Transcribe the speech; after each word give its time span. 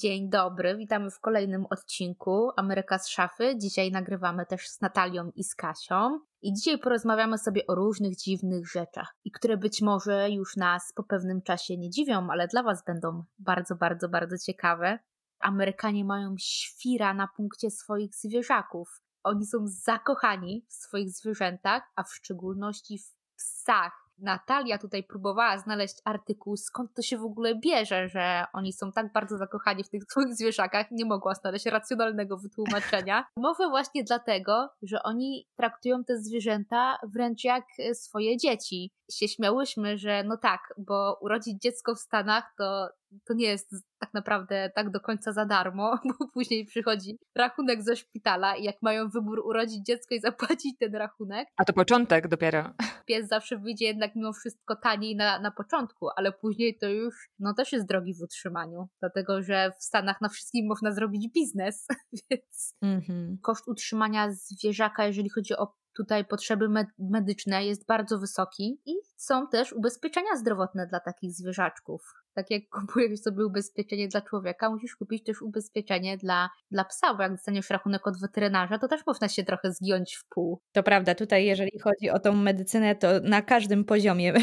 Dzień 0.00 0.30
dobry, 0.30 0.76
witamy 0.76 1.10
w 1.10 1.20
kolejnym 1.20 1.66
odcinku 1.70 2.50
Ameryka 2.56 2.98
z 2.98 3.08
szafy. 3.08 3.58
Dzisiaj 3.58 3.90
nagrywamy 3.90 4.46
też 4.46 4.68
z 4.68 4.80
Natalią 4.80 5.30
i 5.34 5.44
z 5.44 5.54
Kasią. 5.54 6.20
I 6.42 6.52
dzisiaj 6.52 6.78
porozmawiamy 6.78 7.38
sobie 7.38 7.66
o 7.66 7.74
różnych 7.74 8.16
dziwnych 8.16 8.70
rzeczach, 8.70 9.16
i 9.24 9.30
które 9.30 9.56
być 9.56 9.82
może 9.82 10.30
już 10.30 10.56
nas 10.56 10.92
po 10.96 11.02
pewnym 11.02 11.42
czasie 11.42 11.76
nie 11.76 11.90
dziwią, 11.90 12.28
ale 12.30 12.48
dla 12.48 12.62
Was 12.62 12.84
będą 12.84 13.24
bardzo, 13.38 13.76
bardzo, 13.76 14.08
bardzo 14.08 14.38
ciekawe. 14.38 14.98
Amerykanie 15.38 16.04
mają 16.04 16.34
świra 16.38 17.14
na 17.14 17.28
punkcie 17.36 17.70
swoich 17.70 18.14
zwierzaków. 18.14 19.02
Oni 19.22 19.46
są 19.46 19.58
zakochani 19.64 20.66
w 20.68 20.72
swoich 20.72 21.10
zwierzętach, 21.10 21.82
a 21.96 22.02
w 22.02 22.14
szczególności 22.14 22.98
w 22.98 23.36
psach. 23.36 24.07
Natalia 24.18 24.78
tutaj 24.78 25.02
próbowała 25.02 25.58
znaleźć 25.58 25.96
artykuł, 26.04 26.56
skąd 26.56 26.94
to 26.94 27.02
się 27.02 27.18
w 27.18 27.24
ogóle 27.24 27.54
bierze, 27.54 28.08
że 28.08 28.44
oni 28.52 28.72
są 28.72 28.92
tak 28.92 29.12
bardzo 29.12 29.38
zakochani 29.38 29.84
w 29.84 29.88
tych 29.88 30.02
swoich 30.04 30.34
zwierzakach. 30.34 30.86
Nie 30.90 31.04
mogła 31.04 31.34
znaleźć 31.34 31.66
racjonalnego 31.66 32.36
wytłumaczenia. 32.36 33.24
Może 33.36 33.68
właśnie 33.68 34.04
dlatego, 34.04 34.68
że 34.82 35.02
oni 35.02 35.46
traktują 35.56 36.04
te 36.04 36.18
zwierzęta 36.18 36.98
wręcz 37.02 37.44
jak 37.44 37.64
swoje 37.92 38.36
dzieci. 38.36 38.92
Się 39.10 39.28
śmiałyśmy, 39.28 39.98
że 39.98 40.24
no 40.24 40.36
tak, 40.36 40.74
bo 40.78 41.18
urodzić 41.20 41.62
dziecko 41.62 41.94
w 41.94 41.98
Stanach 41.98 42.54
to 42.58 42.88
to 43.24 43.34
nie 43.34 43.46
jest 43.46 43.74
tak 43.98 44.14
naprawdę 44.14 44.70
tak 44.74 44.90
do 44.90 45.00
końca 45.00 45.32
za 45.32 45.46
darmo, 45.46 45.98
bo 46.18 46.28
później 46.28 46.66
przychodzi 46.66 47.18
rachunek 47.36 47.82
ze 47.82 47.96
szpitala 47.96 48.56
i 48.56 48.64
jak 48.64 48.76
mają 48.82 49.08
wybór 49.08 49.40
urodzić 49.46 49.86
dziecko 49.86 50.14
i 50.14 50.20
zapłacić 50.20 50.78
ten 50.78 50.94
rachunek. 50.94 51.48
A 51.56 51.64
to 51.64 51.72
początek 51.72 52.28
dopiero. 52.28 52.70
Pies 53.06 53.28
zawsze 53.28 53.58
wyjdzie 53.58 53.84
jednak 53.84 54.14
mimo 54.16 54.32
wszystko 54.32 54.76
taniej 54.76 55.16
na, 55.16 55.38
na 55.40 55.50
początku, 55.50 56.08
ale 56.16 56.32
później 56.32 56.78
to 56.78 56.88
już 56.88 57.30
no 57.38 57.54
też 57.54 57.72
jest 57.72 57.86
drogi 57.86 58.14
w 58.14 58.22
utrzymaniu, 58.22 58.88
dlatego 59.00 59.42
że 59.42 59.72
w 59.80 59.84
Stanach 59.84 60.20
na 60.20 60.28
wszystkim 60.28 60.66
można 60.66 60.92
zrobić 60.92 61.28
biznes, 61.34 61.86
więc 62.30 62.74
mm-hmm. 62.84 63.36
koszt 63.42 63.68
utrzymania 63.68 64.30
zwierzaka, 64.30 65.06
jeżeli 65.06 65.30
chodzi 65.30 65.56
o 65.56 65.72
tutaj 65.98 66.24
potrzeby 66.24 66.68
medyczne 66.98 67.66
jest 67.66 67.86
bardzo 67.86 68.18
wysoki 68.18 68.80
i 68.86 68.92
są 69.16 69.48
też 69.48 69.72
ubezpieczenia 69.72 70.36
zdrowotne 70.36 70.86
dla 70.86 71.00
takich 71.00 71.32
zwierzaczków. 71.32 72.14
Tak 72.34 72.50
jak 72.50 72.62
kupujesz 72.80 73.20
sobie 73.20 73.46
ubezpieczenie 73.46 74.08
dla 74.08 74.20
człowieka, 74.20 74.70
musisz 74.70 74.96
kupić 74.96 75.24
też 75.24 75.42
ubezpieczenie 75.42 76.16
dla, 76.16 76.48
dla 76.70 76.84
psa, 76.84 77.14
bo 77.14 77.22
jak 77.22 77.32
dostaniesz 77.32 77.70
rachunek 77.70 78.06
od 78.06 78.20
weterynarza, 78.20 78.78
to 78.78 78.88
też 78.88 79.06
można 79.06 79.28
się 79.28 79.44
trochę 79.44 79.72
zgiąć 79.72 80.16
w 80.16 80.28
pół. 80.28 80.60
To 80.72 80.82
prawda, 80.82 81.14
tutaj 81.14 81.44
jeżeli 81.44 81.78
chodzi 81.78 82.10
o 82.10 82.18
tą 82.18 82.32
medycynę, 82.32 82.94
to 82.94 83.08
na 83.22 83.42
każdym 83.42 83.84
poziomie 83.84 84.34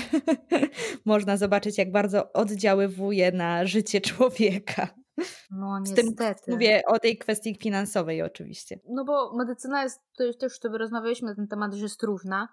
można 1.06 1.38
zobaczyć, 1.38 1.78
jak 1.78 1.92
bardzo 1.92 2.34
oddziaływuje 2.34 3.32
na 3.32 3.66
życie 3.66 4.02
człowieka. 4.02 5.05
No 5.52 5.80
niestety. 5.80 6.08
Z 6.08 6.42
tym 6.42 6.54
mówię 6.54 6.82
o 6.88 7.00
tej 7.00 7.18
kwestii 7.18 7.56
finansowej 7.56 8.22
oczywiście. 8.22 8.80
No 8.90 9.06
bo 9.06 9.34
medycyna 9.38 9.84
jest, 9.84 10.02
to 10.18 10.24
już 10.24 10.38
też 10.38 10.60
sobie 10.60 10.78
rozmawialiśmy 10.78 11.30
na 11.30 11.36
ten 11.36 11.48
temat, 11.48 11.74
że 11.74 11.84
jest 11.84 12.04
różna, 12.04 12.48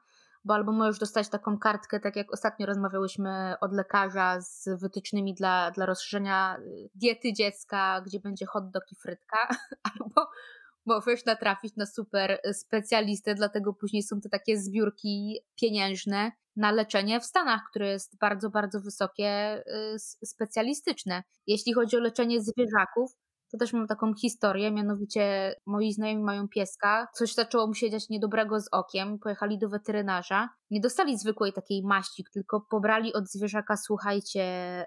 bo 0.45 0.55
albo 0.55 0.73
możesz 0.73 0.99
dostać 0.99 1.29
taką 1.29 1.59
kartkę, 1.59 2.01
tak 2.01 2.17
jak 2.17 2.33
ostatnio 2.33 2.67
rozmawiałyśmy 2.67 3.55
od 3.61 3.73
lekarza 3.73 4.41
z 4.41 4.69
wytycznymi 4.81 5.35
dla, 5.35 5.71
dla 5.71 5.87
rozszerzenia 5.87 6.57
y, 6.59 6.91
diety 6.95 7.33
dziecka, 7.33 8.03
gdzie 8.07 8.21
będzie 8.21 8.47
hot 8.47 8.71
dog 8.71 8.85
i 8.93 8.97
frytka, 8.97 9.39
albo 9.93 10.31
możesz 10.87 11.25
natrafić 11.25 11.77
na 11.77 11.87
super 11.87 12.41
specjalistę, 12.53 13.35
dlatego 13.35 13.73
później 13.73 14.03
są 14.03 14.21
te 14.21 14.29
takie 14.29 14.59
zbiórki 14.59 15.41
pieniężne 15.61 16.33
na 16.57 16.73
leczenie 16.73 17.21
w 17.21 17.25
Stanach, 17.25 17.61
które 17.71 17.89
jest 17.89 18.19
bardzo, 18.19 18.51
bardzo 18.51 18.81
wysokie, 18.81 19.63
y, 19.95 20.27
specjalistyczne. 20.27 21.23
Jeśli 21.47 21.73
chodzi 21.73 21.97
o 21.97 22.01
leczenie 22.01 22.41
zwierzaków, 22.41 23.13
to 23.53 23.59
też 23.59 23.73
mam 23.73 23.87
taką 23.87 24.15
historię, 24.15 24.71
mianowicie 24.71 25.55
moi 25.67 25.93
znajomi 25.93 26.23
mają 26.23 26.49
pieska, 26.49 27.09
coś 27.15 27.35
zaczęło 27.35 27.67
mu 27.67 27.75
się 27.75 27.91
dziać 27.91 28.09
niedobrego 28.09 28.61
z 28.61 28.69
okiem, 28.73 29.19
pojechali 29.19 29.59
do 29.59 29.69
weterynarza 29.69 30.49
nie 30.73 30.81
dostali 30.81 31.19
zwykłej 31.19 31.53
takiej 31.53 31.83
maści, 31.83 32.25
tylko 32.33 32.61
pobrali 32.61 33.13
od 33.13 33.29
zwierzaka, 33.29 33.77
słuchajcie, 33.77 34.45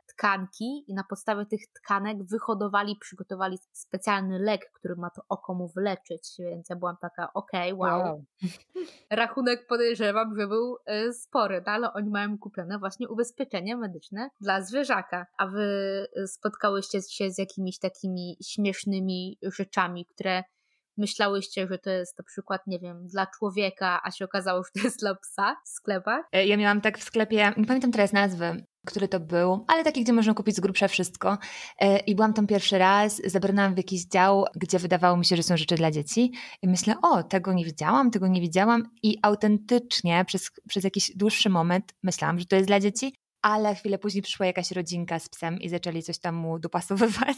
tkanki 0.08 0.86
i 0.88 0.94
na 0.94 1.04
podstawie 1.10 1.46
tych 1.46 1.62
tkanek 1.74 2.24
wyhodowali, 2.24 2.96
przygotowali 3.02 3.58
specjalny 3.72 4.40
lek, 4.40 4.72
który 4.74 4.96
ma 4.96 5.10
to 5.10 5.22
oko 5.30 5.54
mu 5.54 5.68
wyleczyć, 5.68 6.36
więc 6.40 6.70
ja 6.70 6.76
byłam 6.76 6.98
taka, 7.02 7.34
okej, 7.34 7.74
okay, 7.74 7.90
wow. 7.90 8.02
wow. 8.02 8.24
Rachunek 9.10 9.68
podejrzewam, 9.68 10.36
że 10.40 10.48
był 10.48 10.78
y, 11.08 11.14
spory, 11.14 11.64
no, 11.66 11.72
ale 11.72 11.94
oni 11.94 12.10
mają 12.10 12.38
kupione 12.38 12.80
właśnie 12.80 13.10
ubezpieczenie 13.10 13.78
medyczne 13.78 14.30
dla 14.42 14.62
zwierzaka. 14.62 15.26
A 15.38 15.48
wy 15.48 16.08
y, 16.18 16.28
spotkałyście 16.28 17.02
się 17.02 17.32
z 17.32 17.38
jakimiś 17.38 17.80
takimi 17.80 18.38
śmiesznymi 18.44 19.38
rzeczami, 19.42 20.06
które 20.06 20.44
myślałyście, 20.98 21.68
że 21.68 21.78
to 21.78 21.90
jest 21.90 22.18
na 22.18 22.24
przykład, 22.24 22.68
nie 22.68 22.80
wiem, 22.80 23.08
dla 23.08 23.28
człowieka, 23.28 24.02
a 24.04 24.12
się 24.12 24.26
okazało, 24.26 24.64
że 24.64 24.70
to 24.74 24.88
jest 24.88 25.00
dla 25.00 25.16
psa 25.16 25.56
w 25.66 25.70
sklepach? 25.70 26.26
E, 26.32 26.48
ja 26.48 26.58
miałam 26.58 26.82
tak 26.82 26.98
w 26.98 27.04
sklepie, 27.04 27.54
nie 27.58 27.66
pamiętam 27.66 27.92
teraz 27.92 28.14
nazwy, 28.14 28.66
który 28.86 29.08
to 29.08 29.20
był, 29.20 29.66
ale 29.68 29.84
taki, 29.84 30.04
gdzie 30.04 30.14
można 30.14 30.34
kupić 30.34 30.56
z 30.56 30.60
grubsza 30.60 30.88
wszystko. 30.88 31.38
E, 31.80 31.98
I 31.98 32.16
byłam 32.16 32.34
tam 32.34 32.48
pierwszy 32.48 32.78
raz, 32.78 33.22
zabrnęłam 33.26 33.74
w 33.74 33.78
jakiś 33.78 34.06
dział, 34.06 34.46
gdzie 34.56 34.80
wydawało 34.80 35.18
mi 35.18 35.26
się, 35.26 35.36
że 35.36 35.44
są 35.44 35.58
rzeczy 35.58 35.76
dla 35.76 35.92
dzieci. 35.92 36.32
I 36.62 36.68
myślę, 36.68 36.96
o, 37.02 37.24
tego 37.24 37.54
nie 37.54 37.66
widziałam, 37.66 38.12
tego 38.12 38.28
nie 38.28 38.42
widziałam. 38.42 38.84
I 39.04 39.20
autentycznie 39.22 40.26
przez, 40.28 40.52
przez 40.68 40.84
jakiś 40.84 41.12
dłuższy 41.16 41.50
moment 41.50 41.94
myślałam, 42.04 42.40
że 42.40 42.46
to 42.46 42.56
jest 42.56 42.68
dla 42.68 42.80
dzieci, 42.80 43.16
ale 43.46 43.76
chwilę 43.76 43.98
później 43.98 44.22
przyszła 44.22 44.46
jakaś 44.46 44.72
rodzinka 44.72 45.20
z 45.20 45.30
psem 45.30 45.60
i 45.60 45.70
zaczęli 45.70 46.04
coś 46.04 46.20
tam 46.20 46.36
mu 46.36 46.60
dopasowywać 46.60 47.38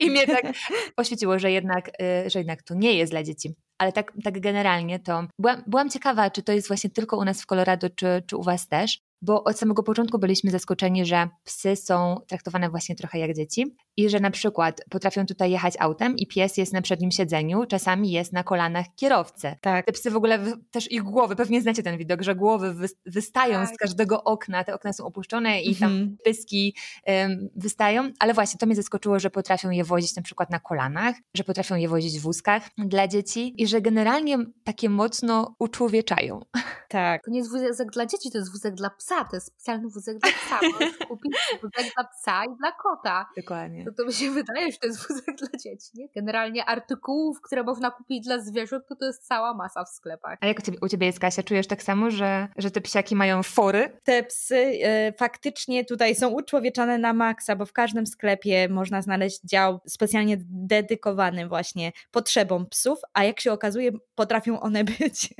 i 0.00 0.10
mnie 0.10 0.26
tak 0.26 0.42
oświeciło, 0.96 1.38
że 1.38 1.50
jednak, 1.50 1.88
y, 1.88 2.30
że 2.30 2.38
jednak 2.38 2.62
to 2.62 2.74
nie 2.74 2.94
jest 2.94 3.12
dla 3.12 3.22
dzieci. 3.22 3.54
Ale 3.78 3.92
tak, 3.92 4.12
tak 4.24 4.40
generalnie 4.40 4.98
to 4.98 5.24
byłam, 5.38 5.62
byłam 5.66 5.90
ciekawa, 5.90 6.30
czy 6.30 6.42
to 6.42 6.52
jest 6.52 6.68
właśnie 6.68 6.90
tylko 6.90 7.16
u 7.16 7.24
nas 7.24 7.42
w 7.42 7.46
Colorado, 7.46 7.90
czy, 7.90 8.22
czy 8.26 8.36
u 8.36 8.42
Was 8.42 8.68
też, 8.68 8.98
bo 9.22 9.44
od 9.44 9.58
samego 9.58 9.82
początku 9.82 10.18
byliśmy 10.18 10.50
zaskoczeni, 10.50 11.04
że 11.04 11.28
psy 11.44 11.76
są 11.76 12.16
traktowane 12.28 12.70
właśnie 12.70 12.96
trochę 12.96 13.18
jak 13.18 13.34
dzieci 13.34 13.76
i 13.96 14.08
że 14.08 14.20
na 14.20 14.30
przykład 14.30 14.80
potrafią 14.90 15.26
tutaj 15.26 15.50
jechać 15.50 15.74
autem 15.78 16.16
i 16.16 16.26
pies 16.26 16.56
jest 16.56 16.72
na 16.72 16.82
przednim 16.82 17.10
siedzeniu, 17.10 17.66
czasami 17.66 18.10
jest 18.10 18.32
na 18.32 18.44
kolanach 18.44 18.86
kierowcy. 18.96 19.56
Tak. 19.60 19.86
Te 19.86 19.92
psy 19.92 20.10
w 20.10 20.16
ogóle, 20.16 20.38
też 20.70 20.92
ich 20.92 21.02
głowy, 21.02 21.36
pewnie 21.36 21.62
znacie 21.62 21.82
ten 21.82 21.98
widok, 21.98 22.22
że 22.22 22.34
głowy 22.34 22.74
wystają 23.06 23.54
tak. 23.54 23.74
z 23.74 23.78
każdego 23.78 24.24
okna, 24.24 24.64
te 24.64 24.74
okna 24.74 24.92
są 24.92 25.04
opuszczone 25.04 25.62
i 25.62 25.76
tam 25.76 25.92
mhm. 25.92 26.16
pyski 26.24 26.76
um, 27.06 27.48
wystają, 27.56 28.10
ale 28.18 28.34
właśnie 28.34 28.58
to 28.58 28.66
mnie 28.66 28.74
zaskoczyło, 28.74 29.18
że 29.18 29.30
potrafią 29.30 29.70
je 29.70 29.84
wozić 29.84 30.16
na 30.16 30.22
przykład 30.22 30.50
na 30.50 30.60
kolanach, 30.60 31.16
że 31.34 31.44
potrafią 31.44 31.76
je 31.76 31.88
wozić 31.88 32.18
w 32.18 32.22
wózkach 32.22 32.62
dla 32.78 33.08
dzieci 33.08 33.54
i 33.62 33.66
że 33.66 33.80
generalnie 33.80 34.38
takie 34.64 34.88
mocno 34.88 35.56
uczłowieczają. 35.58 36.40
Tak. 36.88 37.24
To 37.24 37.30
nie 37.30 37.38
jest 37.38 37.50
wózek 37.50 37.90
dla 37.90 38.06
dzieci, 38.06 38.30
to 38.30 38.38
jest 38.38 38.52
wózek 38.52 38.74
dla 38.74 38.90
psa, 38.90 39.11
to 39.30 39.36
jest 39.36 39.46
specjalny 39.46 39.88
wózek 39.88 40.18
dla 40.18 40.30
psa. 40.30 40.58
Możesz 40.72 40.98
kupić 41.08 41.36
wózek 41.62 41.94
dla 41.94 42.04
psa 42.04 42.44
i 42.44 42.56
dla 42.56 42.72
kota. 42.72 43.26
Dokładnie. 43.36 43.84
To, 43.84 43.92
to 43.92 44.04
mi 44.04 44.12
się 44.12 44.30
wydaje, 44.40 44.72
że 44.72 44.78
to 44.78 44.86
jest 44.86 45.08
wózek 45.08 45.36
dla 45.36 45.58
dzieci, 45.58 45.90
nie? 45.94 46.08
Generalnie 46.14 46.64
artykułów, 46.64 47.40
które 47.40 47.62
można 47.62 47.90
kupić 47.90 48.24
dla 48.24 48.38
zwierząt, 48.38 48.84
to 48.88 48.96
to 48.96 49.04
jest 49.04 49.26
cała 49.26 49.54
masa 49.54 49.84
w 49.84 49.88
sklepach. 49.88 50.38
A 50.40 50.46
jak 50.46 50.58
u 50.58 50.62
ciebie, 50.62 50.78
u 50.82 50.88
ciebie 50.88 51.06
jest, 51.06 51.20
Kasia? 51.20 51.42
Czujesz 51.42 51.66
tak 51.66 51.82
samo, 51.82 52.10
że, 52.10 52.48
że 52.56 52.70
te 52.70 52.80
psiaki 52.80 53.16
mają 53.16 53.42
fory? 53.42 53.98
Te 54.04 54.22
psy 54.22 54.56
y, 54.56 55.12
faktycznie 55.18 55.84
tutaj 55.84 56.14
są 56.14 56.28
uczłowieczane 56.28 56.98
na 56.98 57.12
maksa, 57.12 57.56
bo 57.56 57.66
w 57.66 57.72
każdym 57.72 58.06
sklepie 58.06 58.68
można 58.68 59.02
znaleźć 59.02 59.40
dział 59.44 59.80
specjalnie 59.86 60.36
dedykowany 60.40 61.48
właśnie 61.48 61.92
potrzebom 62.10 62.66
psów, 62.66 62.98
a 63.12 63.24
jak 63.24 63.40
się 63.40 63.52
okazuje, 63.52 63.92
potrafią 64.14 64.60
one 64.60 64.84
być 64.98 65.34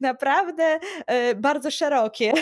naprawdę 0.00 0.78
y, 1.30 1.34
bardzo 1.34 1.70
szerokie. 1.70 2.32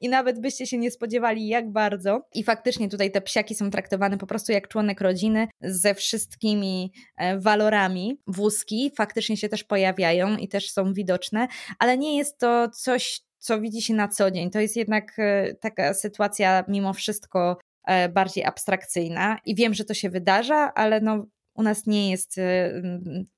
I 0.00 0.08
nawet 0.08 0.40
byście 0.40 0.66
się 0.66 0.78
nie 0.78 0.90
spodziewali, 0.90 1.48
jak 1.48 1.72
bardzo. 1.72 2.22
I 2.34 2.44
faktycznie 2.44 2.88
tutaj 2.88 3.10
te 3.10 3.20
psiaki 3.20 3.54
są 3.54 3.70
traktowane 3.70 4.18
po 4.18 4.26
prostu 4.26 4.52
jak 4.52 4.68
członek 4.68 5.00
rodziny 5.00 5.48
ze 5.60 5.94
wszystkimi 5.94 6.92
e, 7.16 7.38
walorami. 7.38 8.20
Wózki 8.26 8.92
faktycznie 8.96 9.36
się 9.36 9.48
też 9.48 9.64
pojawiają 9.64 10.36
i 10.36 10.48
też 10.48 10.70
są 10.70 10.92
widoczne, 10.92 11.48
ale 11.78 11.98
nie 11.98 12.18
jest 12.18 12.38
to 12.38 12.68
coś, 12.68 13.20
co 13.38 13.60
widzi 13.60 13.82
się 13.82 13.94
na 13.94 14.08
co 14.08 14.30
dzień. 14.30 14.50
To 14.50 14.60
jest 14.60 14.76
jednak 14.76 15.18
e, 15.18 15.54
taka 15.54 15.94
sytuacja 15.94 16.64
mimo 16.68 16.92
wszystko 16.92 17.58
e, 17.86 18.08
bardziej 18.08 18.44
abstrakcyjna 18.44 19.38
i 19.44 19.54
wiem, 19.54 19.74
że 19.74 19.84
to 19.84 19.94
się 19.94 20.10
wydarza, 20.10 20.72
ale 20.74 21.00
no 21.00 21.26
u 21.54 21.62
nas 21.62 21.86
nie 21.86 22.10
jest 22.10 22.38
y, 22.38 22.42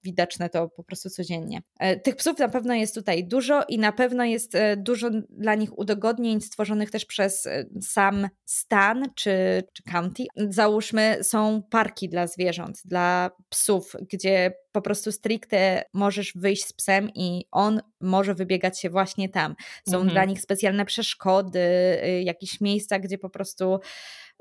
widoczne 0.02 0.48
to 0.48 0.68
po 0.68 0.84
prostu 0.84 1.10
codziennie. 1.10 1.62
E, 1.78 2.00
tych 2.00 2.16
psów 2.16 2.38
na 2.38 2.48
pewno 2.48 2.74
jest 2.74 2.94
tutaj 2.94 3.24
dużo 3.24 3.64
i 3.68 3.78
na 3.78 3.92
pewno 3.92 4.24
jest 4.24 4.54
e, 4.54 4.76
dużo 4.76 5.10
dla 5.30 5.54
nich 5.54 5.78
udogodnień 5.78 6.40
stworzonych 6.40 6.90
też 6.90 7.04
przez 7.04 7.46
e, 7.46 7.64
sam 7.82 8.28
stan 8.44 9.04
czy, 9.14 9.62
czy 9.72 9.82
county. 9.82 10.24
Załóżmy, 10.36 11.18
są 11.22 11.62
parki 11.70 12.08
dla 12.08 12.26
zwierząt, 12.26 12.82
dla 12.84 13.30
psów, 13.48 13.96
gdzie 14.12 14.52
po 14.72 14.82
prostu 14.82 15.12
stricte 15.12 15.84
możesz 15.92 16.32
wyjść 16.36 16.64
z 16.64 16.72
psem 16.72 17.10
i 17.14 17.44
on 17.50 17.80
może 18.00 18.34
wybiegać 18.34 18.80
się 18.80 18.90
właśnie 18.90 19.28
tam. 19.28 19.54
Są 19.88 19.96
mhm. 19.96 20.12
dla 20.12 20.24
nich 20.24 20.40
specjalne 20.40 20.84
przeszkody, 20.84 21.60
y, 22.04 22.22
jakieś 22.22 22.60
miejsca, 22.60 22.98
gdzie 22.98 23.18
po 23.18 23.30
prostu 23.30 23.80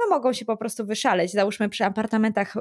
no 0.04 0.16
mogą 0.16 0.34
się 0.34 0.46
po 0.46 0.58
prostu 0.58 0.86
wyszaleć. 0.86 1.32
Załóżmy 1.32 1.70
przy 1.70 1.86
apartamentach, 1.86 2.54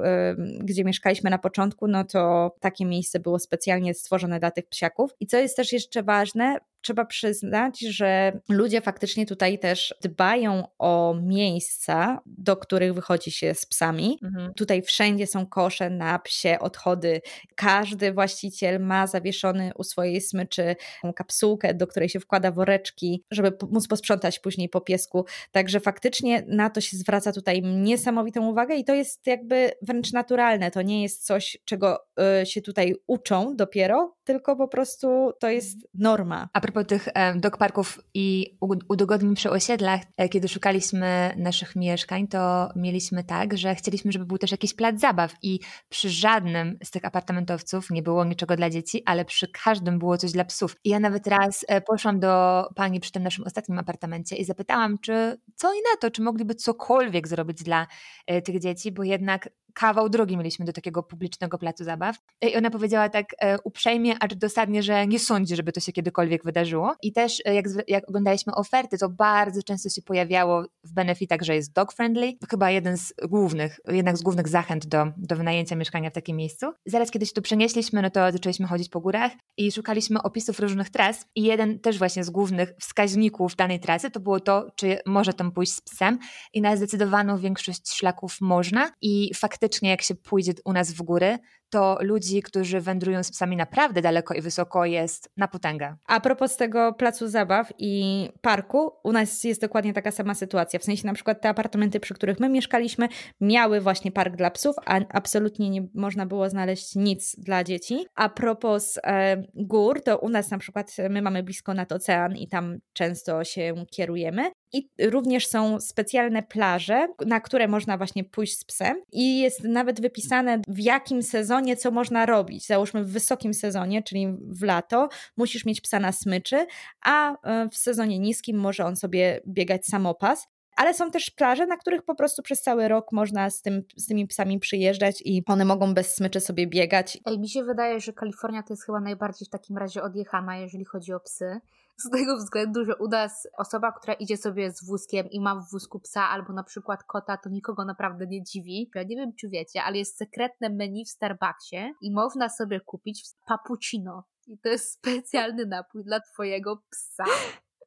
gdzie 0.59 0.83
mieszkaliśmy 0.83 1.29
na 1.29 1.37
początku, 1.37 1.87
no 1.87 2.03
to 2.03 2.55
takie 2.59 2.85
miejsce 2.85 3.19
było 3.19 3.39
specjalnie 3.39 3.93
stworzone 3.93 4.39
dla 4.39 4.51
tych 4.51 4.67
psiaków. 4.67 5.11
I 5.19 5.27
co 5.27 5.37
jest 5.37 5.55
też 5.55 5.73
jeszcze 5.73 6.03
ważne, 6.03 6.57
trzeba 6.81 7.05
przyznać, 7.05 7.79
że 7.79 8.39
ludzie 8.49 8.81
faktycznie 8.81 9.25
tutaj 9.25 9.59
też 9.59 9.95
dbają 10.01 10.67
o 10.79 11.15
miejsca, 11.23 12.21
do 12.25 12.57
których 12.57 12.93
wychodzi 12.93 13.31
się 13.31 13.53
z 13.53 13.65
psami. 13.65 14.19
Mhm. 14.23 14.53
Tutaj 14.53 14.81
wszędzie 14.81 15.27
są 15.27 15.45
kosze 15.45 15.89
na 15.89 16.19
psie, 16.19 16.59
odchody. 16.59 17.21
Każdy 17.55 18.13
właściciel 18.13 18.79
ma 18.79 19.07
zawieszony 19.07 19.71
u 19.75 19.83
swojej 19.83 20.21
smyczy 20.21 20.75
kapsułkę, 21.15 21.73
do 21.73 21.87
której 21.87 22.09
się 22.09 22.19
wkłada 22.19 22.51
woreczki, 22.51 23.23
żeby 23.31 23.57
móc 23.71 23.87
posprzątać 23.87 24.39
później 24.39 24.69
po 24.69 24.81
piesku. 24.81 25.25
Także 25.51 25.79
faktycznie 25.79 26.43
na 26.47 26.69
to 26.69 26.81
się 26.81 26.97
zwraca 26.97 27.31
tutaj 27.31 27.61
niesamowitą 27.61 28.47
uwagę 28.47 28.75
i 28.75 28.85
to 28.85 28.93
jest 28.93 29.27
jakby 29.27 29.71
wręcz 29.81 30.13
naturalne. 30.13 30.71
To 30.71 30.81
nie 30.81 31.03
jest 31.03 31.25
coś, 31.25 31.57
czego 31.65 31.99
y, 32.41 32.45
się 32.45 32.61
tutaj 32.61 32.95
uczą 33.07 33.55
dopiero, 33.55 34.15
tylko 34.31 34.55
po 34.55 34.67
prostu 34.67 35.33
to 35.39 35.49
jest 35.49 35.77
norma. 35.93 36.49
A 36.53 36.61
propos 36.61 36.85
tych 36.87 37.07
dog 37.35 37.57
parków 37.57 37.99
i 38.13 38.57
udogodnień 38.89 39.35
przy 39.35 39.49
osiedlach, 39.49 40.01
e, 40.17 40.29
kiedy 40.29 40.47
szukaliśmy 40.47 41.33
naszych 41.37 41.75
mieszkań, 41.75 42.27
to 42.27 42.69
mieliśmy 42.75 43.23
tak, 43.23 43.57
że 43.57 43.75
chcieliśmy, 43.75 44.11
żeby 44.11 44.25
był 44.25 44.37
też 44.37 44.51
jakiś 44.51 44.73
plac 44.73 44.99
zabaw 44.99 45.35
i 45.41 45.59
przy 45.89 46.09
żadnym 46.09 46.77
z 46.83 46.91
tych 46.91 47.05
apartamentowców 47.05 47.89
nie 47.89 48.03
było 48.03 48.25
niczego 48.25 48.55
dla 48.55 48.69
dzieci, 48.69 49.03
ale 49.05 49.25
przy 49.25 49.47
każdym 49.63 49.99
było 49.99 50.17
coś 50.17 50.31
dla 50.31 50.45
psów. 50.45 50.75
I 50.83 50.89
ja 50.89 50.99
nawet 50.99 51.27
raz 51.27 51.65
e, 51.67 51.81
poszłam 51.81 52.19
do 52.19 52.63
pani 52.75 52.99
przy 52.99 53.11
tym 53.11 53.23
naszym 53.23 53.45
ostatnim 53.45 53.79
apartamencie 53.79 54.35
i 54.35 54.45
zapytałam, 54.45 54.97
czy 54.97 55.37
co 55.55 55.73
i 55.73 55.77
na 55.77 55.97
to, 55.99 56.11
czy 56.11 56.21
mogliby 56.21 56.55
cokolwiek 56.55 57.27
zrobić 57.27 57.63
dla 57.63 57.87
e, 58.27 58.41
tych 58.41 58.59
dzieci, 58.59 58.91
bo 58.91 59.03
jednak 59.03 59.49
kawał 59.73 60.09
drogi 60.09 60.37
mieliśmy 60.37 60.65
do 60.65 60.73
takiego 60.73 61.03
publicznego 61.03 61.57
placu 61.57 61.83
zabaw. 61.83 62.15
I 62.41 62.55
ona 62.55 62.69
powiedziała 62.69 63.09
tak 63.09 63.25
e, 63.39 63.57
uprzejmie, 63.63 64.15
acz 64.19 64.33
dosadnie, 64.33 64.83
że 64.83 65.07
nie 65.07 65.19
sądzi, 65.19 65.55
żeby 65.55 65.71
to 65.71 65.79
się 65.79 65.91
kiedykolwiek 65.91 66.43
wydarzyło. 66.43 66.95
I 67.03 67.13
też 67.13 67.41
e, 67.45 67.55
jak, 67.55 67.65
jak 67.87 68.09
oglądaliśmy 68.09 68.53
oferty, 68.55 68.97
to 68.97 69.09
bardzo 69.09 69.63
często 69.63 69.89
się 69.89 70.01
pojawiało 70.01 70.63
w 70.83 70.93
benefitach, 70.93 71.41
że 71.41 71.55
jest 71.55 71.73
dog 71.73 71.93
friendly. 71.93 72.33
Chyba 72.49 72.71
jeden 72.71 72.97
z 72.97 73.13
głównych, 73.29 73.79
jednak 73.87 74.17
z 74.17 74.21
głównych 74.21 74.47
zachęt 74.47 74.85
do, 74.85 75.07
do 75.17 75.35
wynajęcia 75.35 75.75
mieszkania 75.75 76.09
w 76.09 76.13
takim 76.13 76.37
miejscu. 76.37 76.65
Zaraz 76.85 77.11
kiedy 77.11 77.25
się 77.25 77.33
tu 77.33 77.41
przenieśliśmy, 77.41 78.01
no 78.01 78.09
to 78.09 78.31
zaczęliśmy 78.31 78.67
chodzić 78.67 78.89
po 78.89 79.01
górach 79.01 79.31
i 79.57 79.71
szukaliśmy 79.71 80.21
opisów 80.21 80.59
różnych 80.59 80.89
tras 80.89 81.25
i 81.35 81.43
jeden 81.43 81.79
też 81.79 81.97
właśnie 81.97 82.23
z 82.23 82.29
głównych 82.29 82.73
wskaźników 82.79 83.55
danej 83.55 83.79
trasy 83.79 84.11
to 84.11 84.19
było 84.19 84.39
to, 84.39 84.67
czy 84.75 84.97
może 85.05 85.33
tam 85.33 85.51
pójść 85.51 85.73
z 85.73 85.81
psem 85.81 86.19
i 86.53 86.61
na 86.61 86.75
zdecydowaną 86.75 87.37
większość 87.37 87.93
szlaków 87.93 88.37
można 88.41 88.91
i 89.01 89.31
faktycznie 89.35 89.60
faktycznie 89.61 89.89
jak 89.89 90.01
się 90.01 90.15
pójdzie 90.15 90.53
u 90.65 90.73
nas 90.73 90.91
w 90.91 91.01
góry, 91.01 91.37
to 91.71 91.97
ludzi, 92.01 92.41
którzy 92.41 92.81
wędrują 92.81 93.23
z 93.23 93.31
psami 93.31 93.57
naprawdę 93.57 94.01
daleko 94.01 94.33
i 94.33 94.41
wysoko 94.41 94.85
jest 94.85 95.29
na 95.37 95.47
potęgę. 95.47 95.95
A 96.07 96.19
propos 96.19 96.57
tego 96.57 96.93
placu 96.93 97.27
zabaw 97.27 97.73
i 97.77 98.29
parku, 98.41 98.91
u 99.03 99.11
nas 99.11 99.43
jest 99.43 99.61
dokładnie 99.61 99.93
taka 99.93 100.11
sama 100.11 100.33
sytuacja. 100.33 100.79
W 100.79 100.83
sensie 100.83 101.07
na 101.07 101.13
przykład 101.13 101.41
te 101.41 101.49
apartamenty, 101.49 101.99
przy 101.99 102.13
których 102.13 102.39
my 102.39 102.49
mieszkaliśmy, 102.49 103.07
miały 103.41 103.81
właśnie 103.81 104.11
park 104.11 104.35
dla 104.35 104.51
psów, 104.51 104.75
a 104.85 104.99
absolutnie 105.09 105.69
nie 105.69 105.87
można 105.93 106.25
było 106.25 106.49
znaleźć 106.49 106.95
nic 106.95 107.35
dla 107.37 107.63
dzieci. 107.63 108.05
A 108.15 108.29
propos 108.29 108.99
e, 109.03 109.43
gór, 109.55 110.01
to 110.03 110.17
u 110.17 110.29
nas 110.29 110.51
na 110.51 110.57
przykład 110.57 110.91
my 111.09 111.21
mamy 111.21 111.43
blisko 111.43 111.73
nad 111.73 111.91
ocean 111.91 112.35
i 112.37 112.47
tam 112.47 112.77
często 112.93 113.43
się 113.43 113.73
kierujemy. 113.91 114.51
I 114.73 114.89
również 115.03 115.47
są 115.47 115.79
specjalne 115.79 116.43
plaże, 116.43 117.07
na 117.25 117.39
które 117.39 117.67
można 117.67 117.97
właśnie 117.97 118.23
pójść 118.23 118.57
z 118.57 118.65
psem 118.65 119.01
i 119.11 119.39
jest 119.39 119.63
nawet 119.63 120.01
wypisane 120.01 120.61
w 120.67 120.79
jakim 120.79 121.23
sezonie 121.23 121.60
co 121.77 121.91
można 121.91 122.25
robić. 122.25 122.67
Załóżmy 122.67 123.03
w 123.03 123.11
wysokim 123.11 123.53
sezonie, 123.53 124.03
czyli 124.03 124.27
w 124.39 124.63
lato, 124.63 125.09
musisz 125.37 125.65
mieć 125.65 125.81
psa 125.81 125.99
na 125.99 126.11
smyczy, 126.11 126.65
a 127.01 127.35
e, 127.43 127.69
w 127.69 127.77
sezonie 127.77 128.19
niskim 128.19 128.57
może 128.57 128.85
on 128.85 128.95
sobie 128.95 129.41
biegać 129.47 129.85
samopas 129.85 130.47
ale 130.75 130.93
są 130.93 131.11
też 131.11 131.29
plaże, 131.29 131.65
na 131.65 131.77
których 131.77 132.03
po 132.03 132.15
prostu 132.15 132.41
przez 132.43 132.61
cały 132.61 132.87
rok 132.87 133.11
można 133.11 133.49
z, 133.49 133.61
tym, 133.61 133.83
z 133.95 134.07
tymi 134.07 134.27
psami 134.27 134.59
przyjeżdżać 134.59 135.21
i 135.25 135.43
one 135.47 135.65
mogą 135.65 135.93
bez 135.93 136.15
smyczy 136.15 136.39
sobie 136.39 136.67
biegać. 136.67 137.17
Ej, 137.25 137.39
mi 137.39 137.49
się 137.49 137.63
wydaje, 137.63 137.99
że 137.99 138.13
Kalifornia 138.13 138.63
to 138.63 138.73
jest 138.73 138.85
chyba 138.85 138.99
najbardziej 138.99 139.45
w 139.45 139.49
takim 139.49 139.77
razie 139.77 140.03
odjechana, 140.03 140.57
jeżeli 140.57 140.85
chodzi 140.85 141.13
o 141.13 141.19
psy. 141.19 141.59
Z 142.03 142.09
tego 142.09 142.37
względu, 142.37 142.85
że 142.85 142.95
u 142.95 143.07
nas 143.07 143.47
osoba, 143.57 143.91
która 143.91 144.13
idzie 144.13 144.37
sobie 144.37 144.71
z 144.71 144.85
wózkiem 144.85 145.27
i 145.29 145.39
ma 145.39 145.55
w 145.55 145.71
wózku 145.71 145.99
psa 145.99 146.29
albo 146.29 146.53
na 146.53 146.63
przykład 146.63 147.03
kota, 147.03 147.37
to 147.37 147.49
nikogo 147.49 147.85
naprawdę 147.85 148.27
nie 148.27 148.43
dziwi. 148.43 148.91
Ja 148.95 149.03
nie 149.03 149.15
wiem, 149.15 149.31
czy 149.39 149.49
wiecie, 149.49 149.83
ale 149.83 149.97
jest 149.97 150.17
sekretne 150.17 150.69
menu 150.69 151.05
w 151.05 151.09
Starbucksie 151.09 151.93
i 152.01 152.11
można 152.13 152.49
sobie 152.49 152.79
kupić 152.79 153.23
papuccino. 153.45 154.23
I 154.47 154.57
to 154.57 154.69
jest 154.69 154.91
specjalny 154.91 155.65
napój 155.65 156.03
dla 156.03 156.19
twojego 156.19 156.83
psa. 156.89 157.23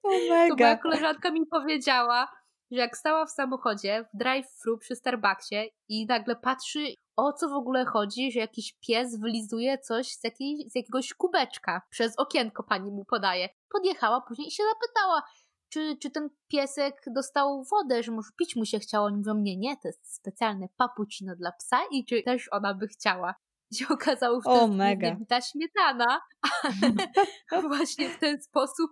Oh 0.06 0.54
moja 0.58 0.76
koleżanka 0.76 1.30
mi 1.30 1.46
powiedziała, 1.46 2.28
że 2.74 2.80
jak 2.80 2.96
stała 2.96 3.26
w 3.26 3.30
samochodzie 3.30 4.04
w 4.04 4.16
drive-thru 4.18 4.78
przy 4.78 4.96
Starbucksie 4.96 5.70
i 5.88 6.06
nagle 6.06 6.36
patrzy, 6.36 6.94
o 7.16 7.32
co 7.32 7.48
w 7.48 7.52
ogóle 7.52 7.84
chodzi, 7.84 8.32
że 8.32 8.40
jakiś 8.40 8.72
pies 8.72 9.20
wylizuje 9.20 9.78
coś 9.78 10.08
z, 10.08 10.24
jakiej, 10.24 10.70
z 10.70 10.74
jakiegoś 10.74 11.14
kubeczka. 11.14 11.82
Przez 11.90 12.18
okienko 12.18 12.62
pani 12.62 12.90
mu 12.90 13.04
podaje. 13.04 13.48
Podjechała 13.70 14.20
później 14.20 14.48
i 14.48 14.50
się 14.50 14.62
zapytała, 14.74 15.22
czy, 15.68 15.96
czy 16.02 16.10
ten 16.10 16.28
piesek 16.48 17.02
dostał 17.14 17.64
wodę, 17.64 18.02
że 18.02 18.12
może 18.12 18.30
pić 18.38 18.56
mu 18.56 18.64
się 18.64 18.78
chciało. 18.78 19.06
Oni 19.06 19.16
mówią, 19.16 19.34
nie, 19.34 19.56
nie, 19.56 19.76
to 19.76 19.88
jest 19.88 20.14
specjalne 20.14 20.66
papucino 20.76 21.36
dla 21.36 21.52
psa 21.52 21.80
i 21.90 22.04
czy 22.04 22.22
też 22.22 22.48
ona 22.52 22.74
by 22.74 22.88
chciała. 22.88 23.34
I 23.70 23.76
się 23.76 23.88
okazało, 23.88 24.40
że 24.40 24.44
to 24.44 24.50
jest 24.50 25.28
ta 25.28 25.40
śmietana, 25.40 26.20
ale 27.50 27.62
właśnie 27.76 28.08
w 28.08 28.18
ten 28.18 28.42
sposób 28.42 28.90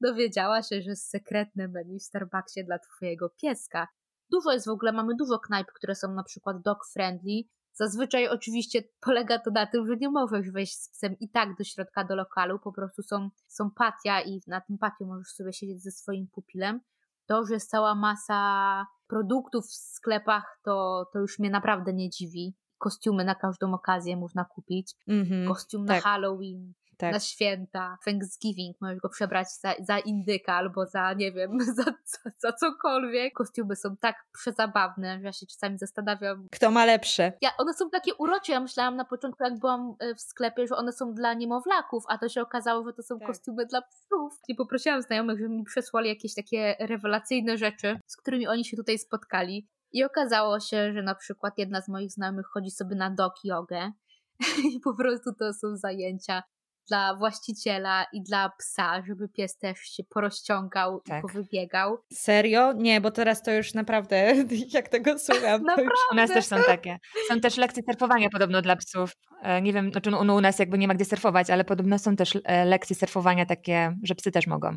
dowiedziała 0.00 0.62
się, 0.62 0.82
że 0.82 0.90
jest 0.90 1.10
sekretne 1.10 1.68
menu 1.68 1.98
w 1.98 2.02
Starbucksie 2.02 2.64
dla 2.64 2.78
twojego 2.78 3.30
pieska. 3.42 3.88
Dużo 4.30 4.52
jest 4.52 4.66
w 4.66 4.70
ogóle, 4.70 4.92
mamy 4.92 5.14
dużo 5.18 5.38
knajp, 5.38 5.66
które 5.74 5.94
są 5.94 6.14
na 6.14 6.22
przykład 6.22 6.62
dog 6.62 6.78
friendly. 6.92 7.42
Zazwyczaj 7.72 8.28
oczywiście 8.28 8.82
polega 9.00 9.38
to 9.38 9.50
na 9.50 9.66
tym, 9.66 9.86
że 9.86 9.96
nie 9.96 10.10
możesz 10.10 10.50
wejść 10.50 10.82
z 10.82 10.90
psem 10.90 11.16
i 11.20 11.30
tak 11.30 11.56
do 11.58 11.64
środka 11.64 12.04
do 12.04 12.16
lokalu, 12.16 12.58
po 12.58 12.72
prostu 12.72 13.02
są, 13.02 13.30
są 13.46 13.70
patia 13.70 14.20
i 14.20 14.40
na 14.46 14.60
tym 14.60 14.78
patiu 14.78 15.06
możesz 15.06 15.28
sobie 15.28 15.52
siedzieć 15.52 15.82
ze 15.82 15.90
swoim 15.90 16.26
pupilem. 16.32 16.80
To, 17.26 17.44
że 17.44 17.54
jest 17.54 17.70
cała 17.70 17.94
masa 17.94 18.86
produktów 19.06 19.64
w 19.66 19.74
sklepach, 19.74 20.60
to, 20.64 21.06
to 21.12 21.18
już 21.18 21.38
mnie 21.38 21.50
naprawdę 21.50 21.92
nie 21.92 22.10
dziwi. 22.10 22.56
Kostiumy 22.78 23.24
na 23.24 23.34
każdą 23.34 23.74
okazję 23.74 24.16
można 24.16 24.44
kupić. 24.44 24.94
Mm 25.08 25.24
-hmm, 25.24 25.48
Kostium 25.48 25.86
tak. 25.86 25.96
na 25.96 26.10
Halloween, 26.10 26.72
tak. 26.98 27.12
na 27.12 27.20
święta, 27.20 27.98
Thanksgiving, 28.04 28.76
możesz 28.80 28.98
go 28.98 29.08
przebrać 29.08 29.48
za, 29.60 29.74
za 29.80 29.98
indyka 29.98 30.54
albo 30.54 30.86
za, 30.86 31.12
nie 31.12 31.32
wiem, 31.32 31.60
za, 31.76 31.84
za, 31.84 32.30
za 32.38 32.52
cokolwiek. 32.52 33.34
Kostiumy 33.34 33.76
są 33.76 33.96
tak 33.96 34.16
przezabawne, 34.32 35.18
że 35.18 35.24
ja 35.24 35.32
się 35.32 35.46
czasami 35.46 35.78
zastanawiam. 35.78 36.48
Kto 36.52 36.70
ma 36.70 36.84
lepsze? 36.84 37.32
Ja, 37.40 37.50
one 37.58 37.74
są 37.74 37.90
takie 37.90 38.14
urocze. 38.14 38.52
Ja 38.52 38.60
myślałam 38.60 38.96
na 38.96 39.04
początku, 39.04 39.44
jak 39.44 39.58
byłam 39.58 39.94
e, 39.98 40.14
w 40.14 40.20
sklepie, 40.20 40.66
że 40.66 40.76
one 40.76 40.92
są 40.92 41.14
dla 41.14 41.34
niemowlaków, 41.34 42.04
a 42.08 42.18
to 42.18 42.28
się 42.28 42.42
okazało, 42.42 42.84
że 42.84 42.92
to 42.92 43.02
są 43.02 43.18
tak. 43.18 43.28
kostiumy 43.28 43.66
dla 43.66 43.82
psów. 43.82 44.40
I 44.48 44.54
poprosiłam 44.54 45.02
znajomych, 45.02 45.38
żeby 45.38 45.54
mi 45.54 45.64
przesłali 45.64 46.08
jakieś 46.08 46.34
takie 46.34 46.76
rewelacyjne 46.80 47.58
rzeczy, 47.58 48.00
z 48.06 48.16
którymi 48.16 48.46
oni 48.46 48.64
się 48.64 48.76
tutaj 48.76 48.98
spotkali. 48.98 49.68
I 49.92 50.04
okazało 50.04 50.60
się, 50.60 50.92
że 50.92 51.02
na 51.02 51.14
przykład 51.14 51.58
jedna 51.58 51.82
z 51.82 51.88
moich 51.88 52.10
znajomych 52.10 52.46
chodzi 52.46 52.70
sobie 52.70 52.96
na 52.96 53.10
dog 53.10 53.34
jogę 53.44 53.92
i 54.74 54.80
po 54.80 54.94
prostu 54.94 55.34
to 55.38 55.52
są 55.52 55.76
zajęcia 55.76 56.42
dla 56.88 57.14
właściciela 57.14 58.06
i 58.12 58.22
dla 58.22 58.48
psa, 58.58 59.02
żeby 59.06 59.28
pies 59.28 59.58
też 59.58 59.78
się 59.78 60.04
porozciągał 60.04 61.00
tak. 61.00 61.18
i 61.18 61.22
powybiegał. 61.22 61.98
Serio? 62.12 62.72
Nie, 62.72 63.00
bo 63.00 63.10
teraz 63.10 63.42
to 63.42 63.52
już 63.52 63.74
naprawdę, 63.74 64.34
jak 64.74 64.88
tego 64.88 65.18
słucham. 65.18 65.64
Już... 65.78 65.92
U 66.12 66.14
nas 66.14 66.30
też 66.30 66.44
są 66.44 66.56
takie. 66.66 66.98
Są 67.28 67.40
też 67.40 67.56
lekcje 67.56 67.82
surfowania 67.82 68.28
podobno 68.32 68.62
dla 68.62 68.76
psów. 68.76 69.12
E, 69.42 69.62
nie 69.62 69.72
wiem, 69.72 69.92
znaczy 69.92 70.10
no, 70.10 70.34
u 70.34 70.40
nas 70.40 70.58
jakby 70.58 70.78
nie 70.78 70.88
ma 70.88 70.94
gdzie 70.94 71.04
surfować, 71.04 71.50
ale 71.50 71.64
podobno 71.64 71.98
są 71.98 72.16
też 72.16 72.38
e, 72.44 72.64
lekcje 72.64 72.96
surfowania 72.96 73.46
takie, 73.46 73.96
że 74.02 74.14
psy 74.14 74.30
też 74.30 74.46
mogą. 74.46 74.68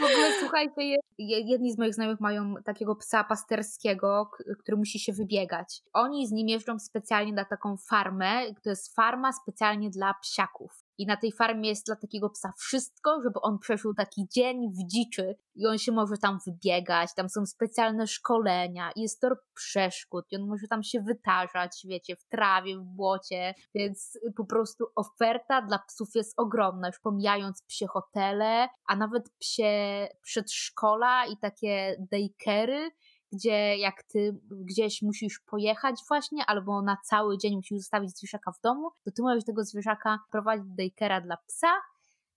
w 0.00 0.04
ogóle 0.04 0.32
słuchajcie, 0.40 0.96
jedni 1.18 1.72
z 1.72 1.78
moich 1.78 1.94
znajomych 1.94 2.20
mają 2.20 2.54
takiego 2.64 2.96
psa 2.96 3.24
pasterskiego, 3.24 4.30
który 4.58 4.76
musi 4.76 4.98
się 4.98 5.12
wybiegać. 5.12 5.82
Oni 5.92 6.26
z 6.26 6.32
nim 6.32 6.48
jeżdżą 6.48 6.78
specjalnie 6.78 7.32
na 7.32 7.44
taką 7.44 7.76
farmę, 7.90 8.40
to 8.62 8.70
jest 8.70 8.94
farma 8.94 9.25
specjalnie 9.32 9.90
dla 9.90 10.14
psiaków. 10.14 10.86
I 10.98 11.06
na 11.06 11.16
tej 11.16 11.32
farmie 11.32 11.68
jest 11.68 11.86
dla 11.86 11.96
takiego 11.96 12.30
psa 12.30 12.52
wszystko, 12.58 13.22
żeby 13.22 13.40
on 13.40 13.58
przeżył 13.58 13.94
taki 13.94 14.26
dzień 14.30 14.72
w 14.72 14.86
dziczy 14.86 15.36
i 15.54 15.66
on 15.66 15.78
się 15.78 15.92
może 15.92 16.18
tam 16.18 16.38
wybiegać, 16.46 17.10
tam 17.16 17.28
są 17.28 17.46
specjalne 17.46 18.06
szkolenia, 18.06 18.90
jest 18.96 19.20
tor 19.20 19.38
przeszkód 19.54 20.24
i 20.30 20.36
on 20.36 20.46
może 20.46 20.66
tam 20.68 20.82
się 20.82 21.00
wytarzać, 21.00 21.86
wiecie, 21.88 22.16
w 22.16 22.24
trawie, 22.24 22.78
w 22.78 22.84
błocie, 22.84 23.54
więc 23.74 24.18
po 24.36 24.44
prostu 24.44 24.84
oferta 24.96 25.62
dla 25.62 25.78
psów 25.78 26.08
jest 26.14 26.40
ogromna, 26.40 26.86
już 26.88 27.00
pomijając 27.00 27.62
psie 27.62 27.86
hotele, 27.86 28.68
a 28.86 28.96
nawet 28.96 29.30
psie 29.38 30.08
przedszkola 30.22 31.26
i 31.26 31.36
takie 31.36 31.96
daycare'y, 32.12 32.90
gdzie 33.32 33.76
jak 33.76 34.02
ty 34.02 34.40
gdzieś 34.50 35.02
musisz 35.02 35.40
pojechać 35.40 35.96
właśnie, 36.08 36.44
albo 36.46 36.82
na 36.82 36.96
cały 37.04 37.38
dzień 37.38 37.56
musisz 37.56 37.78
zostawić 37.78 38.18
zwierzaka 38.18 38.52
w 38.52 38.60
domu, 38.60 38.90
to 39.04 39.10
ty 39.10 39.22
możesz 39.22 39.44
tego 39.44 39.64
zwierzaka 39.64 40.18
prowadzić 40.30 40.66
do 40.66 40.82
daycare'a 40.82 41.22
dla 41.22 41.36
psa 41.36 41.72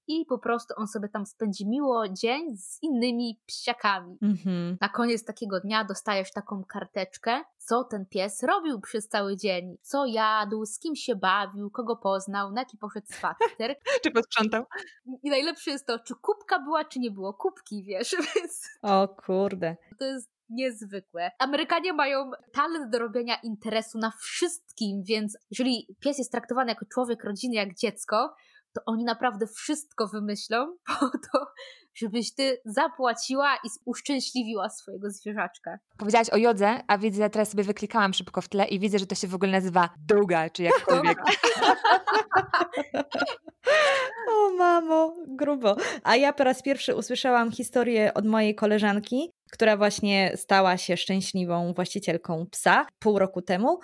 i 0.09 0.25
po 0.25 0.37
prostu 0.37 0.73
on 0.77 0.87
sobie 0.87 1.09
tam 1.09 1.25
spędzi 1.25 1.67
miło 1.67 2.07
dzień 2.07 2.57
z 2.57 2.83
innymi 2.83 3.39
psiakami. 3.45 4.17
Mm-hmm. 4.17 4.77
Na 4.81 4.89
koniec 4.89 5.25
takiego 5.25 5.59
dnia 5.59 5.83
dostajesz 5.83 6.31
taką 6.31 6.63
karteczkę, 6.63 7.41
co 7.57 7.83
ten 7.83 8.05
pies 8.05 8.43
robił 8.43 8.81
przez 8.81 9.07
cały 9.07 9.37
dzień, 9.37 9.77
co 9.81 10.05
jadł, 10.05 10.65
z 10.65 10.79
kim 10.79 10.95
się 10.95 11.15
bawił, 11.15 11.71
kogo 11.71 11.95
poznał, 11.95 12.51
na 12.51 12.61
jaki 12.61 12.77
poszedł 12.77 13.07
spacer. 13.09 13.75
czy 14.03 14.11
posprzątał. 14.11 14.65
I 15.23 15.29
najlepsze 15.29 15.71
jest 15.71 15.87
to, 15.87 15.99
czy 15.99 16.13
kubka 16.21 16.59
była, 16.59 16.85
czy 16.85 16.99
nie 16.99 17.11
było 17.11 17.33
kubki, 17.33 17.83
wiesz. 17.83 18.15
o 18.81 19.07
kurde. 19.07 19.77
To 19.99 20.05
jest 20.05 20.38
niezwykłe. 20.49 21.31
Amerykanie 21.39 21.93
mają 21.93 22.31
talent 22.53 22.91
do 22.91 22.99
robienia 22.99 23.35
interesu 23.43 23.97
na 23.97 24.11
wszystkim, 24.21 25.03
więc 25.03 25.37
jeżeli 25.51 25.87
pies 25.99 26.17
jest 26.17 26.31
traktowany 26.31 26.71
jako 26.71 26.85
człowiek 26.93 27.23
rodziny, 27.23 27.55
jak 27.55 27.75
dziecko, 27.75 28.35
to 28.73 28.81
oni 28.85 29.03
naprawdę 29.03 29.47
wszystko 29.47 30.07
wymyślą 30.07 30.75
po 30.99 31.09
to, 31.09 31.45
żebyś 31.95 32.33
ty 32.35 32.57
zapłaciła 32.65 33.55
i 33.55 33.69
uszczęśliwiła 33.85 34.69
swojego 34.69 35.11
zwierzaczka. 35.11 35.79
Powiedziałaś 35.97 36.29
o 36.29 36.37
jodze, 36.37 36.81
a 36.87 36.97
widzę, 36.97 37.29
teraz 37.29 37.49
sobie 37.49 37.63
wyklikałam 37.63 38.13
szybko 38.13 38.41
w 38.41 38.49
tle 38.49 38.65
i 38.65 38.79
widzę, 38.79 38.99
że 38.99 39.05
to 39.05 39.15
się 39.15 39.27
w 39.27 39.35
ogóle 39.35 39.51
nazywa 39.51 39.89
duga, 40.07 40.49
czy 40.49 40.63
jakkolwiek. 40.63 41.17
o 44.31 44.49
mamo, 44.57 45.15
grubo. 45.27 45.75
A 46.03 46.15
ja 46.15 46.33
po 46.33 46.43
raz 46.43 46.61
pierwszy 46.61 46.95
usłyszałam 46.95 47.51
historię 47.51 48.13
od 48.13 48.25
mojej 48.25 48.55
koleżanki, 48.55 49.31
która 49.51 49.77
właśnie 49.77 50.31
stała 50.35 50.77
się 50.77 50.97
szczęśliwą 50.97 51.73
właścicielką 51.73 52.45
psa 52.51 52.85
pół 52.99 53.19
roku 53.19 53.41
temu. 53.41 53.79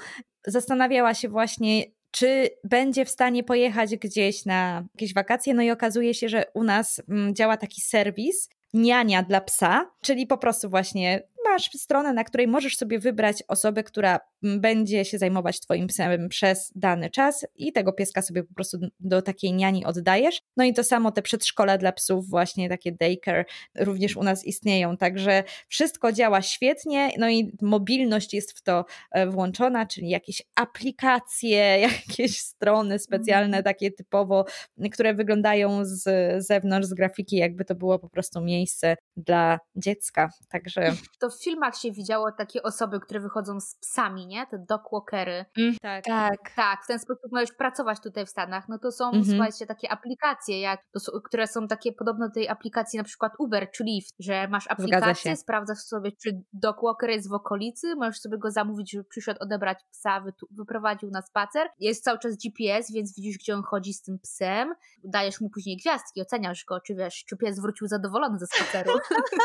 Zastanawiała 0.47 1.13
się 1.13 1.29
właśnie, 1.29 1.83
czy 2.11 2.49
będzie 2.63 3.05
w 3.05 3.09
stanie 3.09 3.43
pojechać 3.43 3.95
gdzieś 3.95 4.45
na 4.45 4.85
jakieś 4.95 5.13
wakacje. 5.13 5.53
No 5.53 5.61
i 5.61 5.71
okazuje 5.71 6.13
się, 6.13 6.29
że 6.29 6.45
u 6.53 6.63
nas 6.63 7.01
mm, 7.09 7.35
działa 7.35 7.57
taki 7.57 7.81
serwis, 7.81 8.49
niania 8.73 9.23
dla 9.23 9.41
psa, 9.41 9.91
czyli 10.01 10.27
po 10.27 10.37
prostu 10.37 10.69
właśnie 10.69 11.23
masz 11.51 11.69
stronę, 11.71 12.13
na 12.13 12.23
której 12.23 12.47
możesz 12.47 12.77
sobie 12.77 12.99
wybrać 12.99 13.43
osobę, 13.47 13.83
która 13.83 14.19
będzie 14.41 15.05
się 15.05 15.17
zajmować 15.17 15.59
Twoim 15.59 15.87
psem 15.87 16.29
przez 16.29 16.71
dany 16.75 17.09
czas 17.09 17.45
i 17.55 17.71
tego 17.71 17.93
pieska 17.93 18.21
sobie 18.21 18.43
po 18.43 18.53
prostu 18.53 18.77
do 18.99 19.21
takiej 19.21 19.53
niani 19.53 19.85
oddajesz. 19.85 20.41
No 20.57 20.63
i 20.63 20.73
to 20.73 20.83
samo 20.83 21.11
te 21.11 21.21
przedszkola 21.21 21.77
dla 21.77 21.91
psów, 21.91 22.29
właśnie 22.29 22.69
takie 22.69 22.91
daycare 22.91 23.45
również 23.75 24.17
u 24.17 24.23
nas 24.23 24.45
istnieją, 24.45 24.97
także 24.97 25.43
wszystko 25.67 26.11
działa 26.11 26.41
świetnie, 26.41 27.09
no 27.17 27.29
i 27.29 27.51
mobilność 27.61 28.33
jest 28.33 28.57
w 28.57 28.61
to 28.61 28.85
e, 29.11 29.27
włączona, 29.27 29.85
czyli 29.85 30.09
jakieś 30.09 30.41
aplikacje, 30.55 31.79
jakieś 32.07 32.39
strony 32.39 32.99
specjalne, 32.99 33.57
mhm. 33.57 33.63
takie 33.63 33.91
typowo, 33.91 34.45
które 34.91 35.13
wyglądają 35.13 35.85
z 35.85 36.03
zewnątrz, 36.45 36.87
z 36.87 36.93
grafiki, 36.93 37.35
jakby 37.35 37.65
to 37.65 37.75
było 37.75 37.99
po 37.99 38.09
prostu 38.09 38.41
miejsce 38.41 38.95
dla 39.17 39.59
dziecka, 39.75 40.29
także... 40.49 40.93
To 41.19 41.29
w 41.35 41.43
filmach 41.43 41.75
się 41.75 41.91
widziało 41.91 42.31
takie 42.31 42.63
osoby, 42.63 42.99
które 42.99 43.19
wychodzą 43.19 43.59
z 43.59 43.75
psami, 43.75 44.27
nie? 44.27 44.47
Te 44.47 44.65
dogwalkery. 44.69 45.45
Mm, 45.57 45.75
tak. 45.81 46.05
tak. 46.05 46.55
Tak, 46.55 46.83
w 46.83 46.87
ten 46.87 46.99
sposób 46.99 47.31
możesz 47.31 47.51
pracować 47.51 47.99
tutaj 47.99 48.25
w 48.25 48.29
Stanach. 48.29 48.69
No 48.69 48.79
to 48.79 48.91
są, 48.91 49.09
mm 49.09 49.23
-hmm. 49.23 49.29
słuchajcie, 49.29 49.65
takie 49.65 49.91
aplikacje, 49.91 50.61
jak, 50.61 50.81
są, 50.97 51.11
które 51.23 51.47
są 51.47 51.67
takie 51.67 51.93
podobne 51.93 52.27
do 52.27 52.33
tej 52.33 52.49
aplikacji 52.49 52.97
na 52.97 53.03
przykład 53.03 53.33
Uber 53.39 53.71
czy 53.71 53.83
Lyft, 53.83 54.15
że 54.19 54.47
masz 54.47 54.67
aplikację, 54.67 55.35
sprawdzasz 55.35 55.79
sobie, 55.79 56.11
czy 56.11 56.41
dogwalker 56.53 57.09
jest 57.09 57.29
w 57.29 57.33
okolicy, 57.33 57.95
możesz 57.95 58.19
sobie 58.19 58.37
go 58.37 58.51
zamówić, 58.51 58.91
żeby 58.91 59.03
przyszedł 59.03 59.43
odebrać 59.43 59.79
psa, 59.91 60.21
wy, 60.21 60.33
wyprowadził 60.51 61.09
na 61.09 61.21
spacer. 61.21 61.67
Jest 61.79 62.03
cały 62.03 62.19
czas 62.19 62.37
GPS, 62.37 62.91
więc 62.91 63.15
widzisz, 63.15 63.37
gdzie 63.37 63.55
on 63.55 63.63
chodzi 63.63 63.93
z 63.93 64.01
tym 64.01 64.19
psem. 64.19 64.73
Dajesz 65.03 65.41
mu 65.41 65.49
później 65.49 65.77
gwiazdki, 65.77 66.21
oceniasz 66.21 66.65
go, 66.65 66.79
czy 66.79 66.95
wiesz, 66.95 67.25
czy 67.25 67.37
pies 67.37 67.59
wrócił 67.59 67.87
zadowolony 67.87 68.39
ze 68.39 68.47
spaceru. 68.47 68.99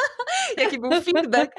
Jaki 0.56 0.80
był 0.80 0.90
feedback. 0.90 1.52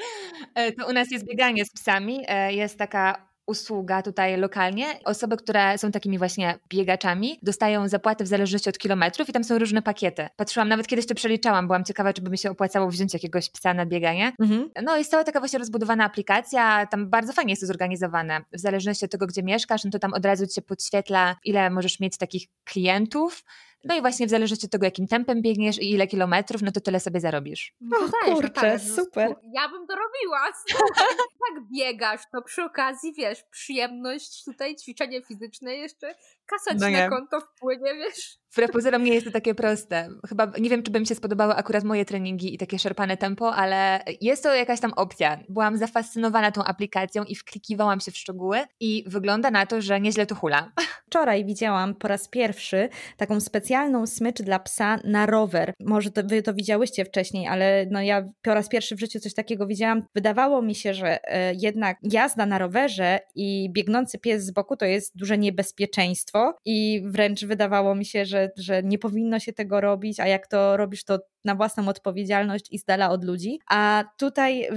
E, 0.54 0.72
to 0.72 0.88
u 0.88 0.92
nas 0.92 1.10
jest 1.10 1.26
bieganie 1.26 1.64
z 1.64 1.72
psami. 1.72 2.24
E, 2.28 2.52
jest 2.52 2.78
taka 2.78 3.32
usługa 3.46 4.02
tutaj 4.02 4.36
lokalnie. 4.36 4.86
Osoby, 5.04 5.36
które 5.36 5.78
są 5.78 5.90
takimi 5.90 6.18
właśnie 6.18 6.58
biegaczami, 6.68 7.38
dostają 7.42 7.88
zapłatę 7.88 8.24
w 8.24 8.26
zależności 8.26 8.68
od 8.68 8.78
kilometrów 8.78 9.28
i 9.28 9.32
tam 9.32 9.44
są 9.44 9.58
różne 9.58 9.82
pakiety. 9.82 10.28
Patrzyłam, 10.36 10.68
nawet 10.68 10.86
kiedyś 10.86 11.06
to 11.06 11.14
przeliczałam, 11.14 11.66
byłam 11.66 11.84
ciekawa, 11.84 12.12
czy 12.12 12.22
by 12.22 12.30
mi 12.30 12.38
się 12.38 12.50
opłacało 12.50 12.88
wziąć 12.88 13.14
jakiegoś 13.14 13.50
psa 13.50 13.74
na 13.74 13.86
bieganie. 13.86 14.32
Mhm. 14.40 14.70
No 14.82 14.96
jest 14.96 15.10
cała 15.10 15.24
taka 15.24 15.38
właśnie 15.38 15.58
rozbudowana 15.58 16.04
aplikacja, 16.04 16.86
tam 16.86 17.10
bardzo 17.10 17.32
fajnie 17.32 17.52
jest 17.52 17.62
to 17.62 17.66
zorganizowane. 17.66 18.40
W 18.52 18.60
zależności 18.60 19.04
od 19.04 19.10
tego, 19.10 19.26
gdzie 19.26 19.42
mieszkasz, 19.42 19.84
no 19.84 19.90
to 19.90 19.98
tam 19.98 20.14
od 20.14 20.24
razu 20.24 20.46
ci 20.46 20.54
się 20.54 20.62
podświetla, 20.62 21.36
ile 21.44 21.70
możesz 21.70 22.00
mieć 22.00 22.16
takich 22.16 22.48
klientów, 22.64 23.44
no 23.84 23.96
i 23.96 24.00
właśnie 24.00 24.26
w 24.26 24.30
zależności 24.30 24.66
od 24.66 24.72
tego, 24.72 24.84
jakim 24.84 25.06
tempem 25.06 25.42
biegniesz 25.42 25.78
i 25.78 25.90
ile 25.90 26.06
kilometrów, 26.06 26.62
no 26.62 26.72
to 26.72 26.80
tyle 26.80 27.00
sobie 27.00 27.20
zarobisz. 27.20 27.74
No 27.80 27.96
o, 27.98 28.34
kurczę, 28.34 28.78
super. 28.78 29.34
Ja 29.54 29.68
bym 29.68 29.86
to 29.86 29.94
robiła. 29.96 30.52
tak 31.54 31.64
biegasz, 31.76 32.20
to 32.32 32.42
przy 32.42 32.62
okazji, 32.62 33.12
wiesz, 33.18 33.42
przyjemność 33.50 34.44
tutaj, 34.44 34.76
ćwiczenie 34.76 35.22
fizyczne 35.22 35.74
jeszcze, 35.74 36.14
kasa 36.46 36.74
no 36.80 36.90
na 36.90 37.08
konto 37.08 37.40
wpłynie, 37.40 37.94
wiesz. 37.94 38.41
Wbrew 38.52 38.70
pozorom 38.70 39.04
nie 39.04 39.14
jest 39.14 39.26
to 39.26 39.32
takie 39.32 39.54
proste. 39.54 40.08
Chyba 40.28 40.52
nie 40.60 40.70
wiem, 40.70 40.82
czy 40.82 40.90
by 40.90 41.00
mi 41.00 41.06
się 41.06 41.14
spodobały 41.14 41.54
akurat 41.54 41.84
moje 41.84 42.04
treningi 42.04 42.54
i 42.54 42.58
takie 42.58 42.78
szarpane 42.78 43.16
tempo, 43.16 43.54
ale 43.54 44.04
jest 44.20 44.42
to 44.42 44.54
jakaś 44.54 44.80
tam 44.80 44.92
opcja. 44.92 45.40
Byłam 45.48 45.76
zafascynowana 45.76 46.52
tą 46.52 46.64
aplikacją 46.64 47.24
i 47.24 47.34
wklikiwałam 47.34 48.00
się 48.00 48.10
w 48.10 48.16
szczegóły 48.16 48.58
i 48.80 49.04
wygląda 49.06 49.50
na 49.50 49.66
to, 49.66 49.80
że 49.80 50.00
nieźle 50.00 50.26
to 50.26 50.34
hula. 50.34 50.72
Wczoraj 51.06 51.44
widziałam 51.44 51.94
po 51.94 52.08
raz 52.08 52.28
pierwszy 52.28 52.88
taką 53.16 53.40
specjalną 53.40 54.06
smycz 54.06 54.42
dla 54.42 54.58
psa 54.58 54.98
na 55.04 55.26
rower. 55.26 55.74
Może 55.80 56.10
to, 56.10 56.22
wy 56.24 56.42
to 56.42 56.54
widziałyście 56.54 57.04
wcześniej, 57.04 57.46
ale 57.46 57.86
no 57.90 58.02
ja 58.02 58.28
po 58.42 58.54
raz 58.54 58.68
pierwszy 58.68 58.96
w 58.96 59.00
życiu 59.00 59.20
coś 59.20 59.34
takiego 59.34 59.66
widziałam. 59.66 60.02
Wydawało 60.14 60.62
mi 60.62 60.74
się, 60.74 60.94
że 60.94 61.24
e, 61.24 61.54
jednak 61.54 61.98
jazda 62.02 62.46
na 62.46 62.58
rowerze 62.58 63.20
i 63.34 63.70
biegnący 63.72 64.18
pies 64.18 64.44
z 64.44 64.50
boku 64.50 64.76
to 64.76 64.84
jest 64.84 65.16
duże 65.16 65.38
niebezpieczeństwo 65.38 66.54
i 66.64 67.02
wręcz 67.06 67.44
wydawało 67.44 67.94
mi 67.94 68.04
się, 68.04 68.24
że 68.24 68.41
że, 68.56 68.82
nie 68.82 68.98
powinno 68.98 69.38
się 69.38 69.52
tego 69.52 69.80
robić, 69.80 70.20
a 70.20 70.26
jak 70.26 70.46
to 70.46 70.76
robisz, 70.76 71.04
to 71.04 71.18
na 71.44 71.54
własną 71.54 71.88
odpowiedzialność 71.88 72.66
i 72.70 72.78
z 72.78 72.84
dala 72.84 73.10
od 73.10 73.24
ludzi. 73.24 73.58
A 73.70 74.04
tutaj 74.18 74.68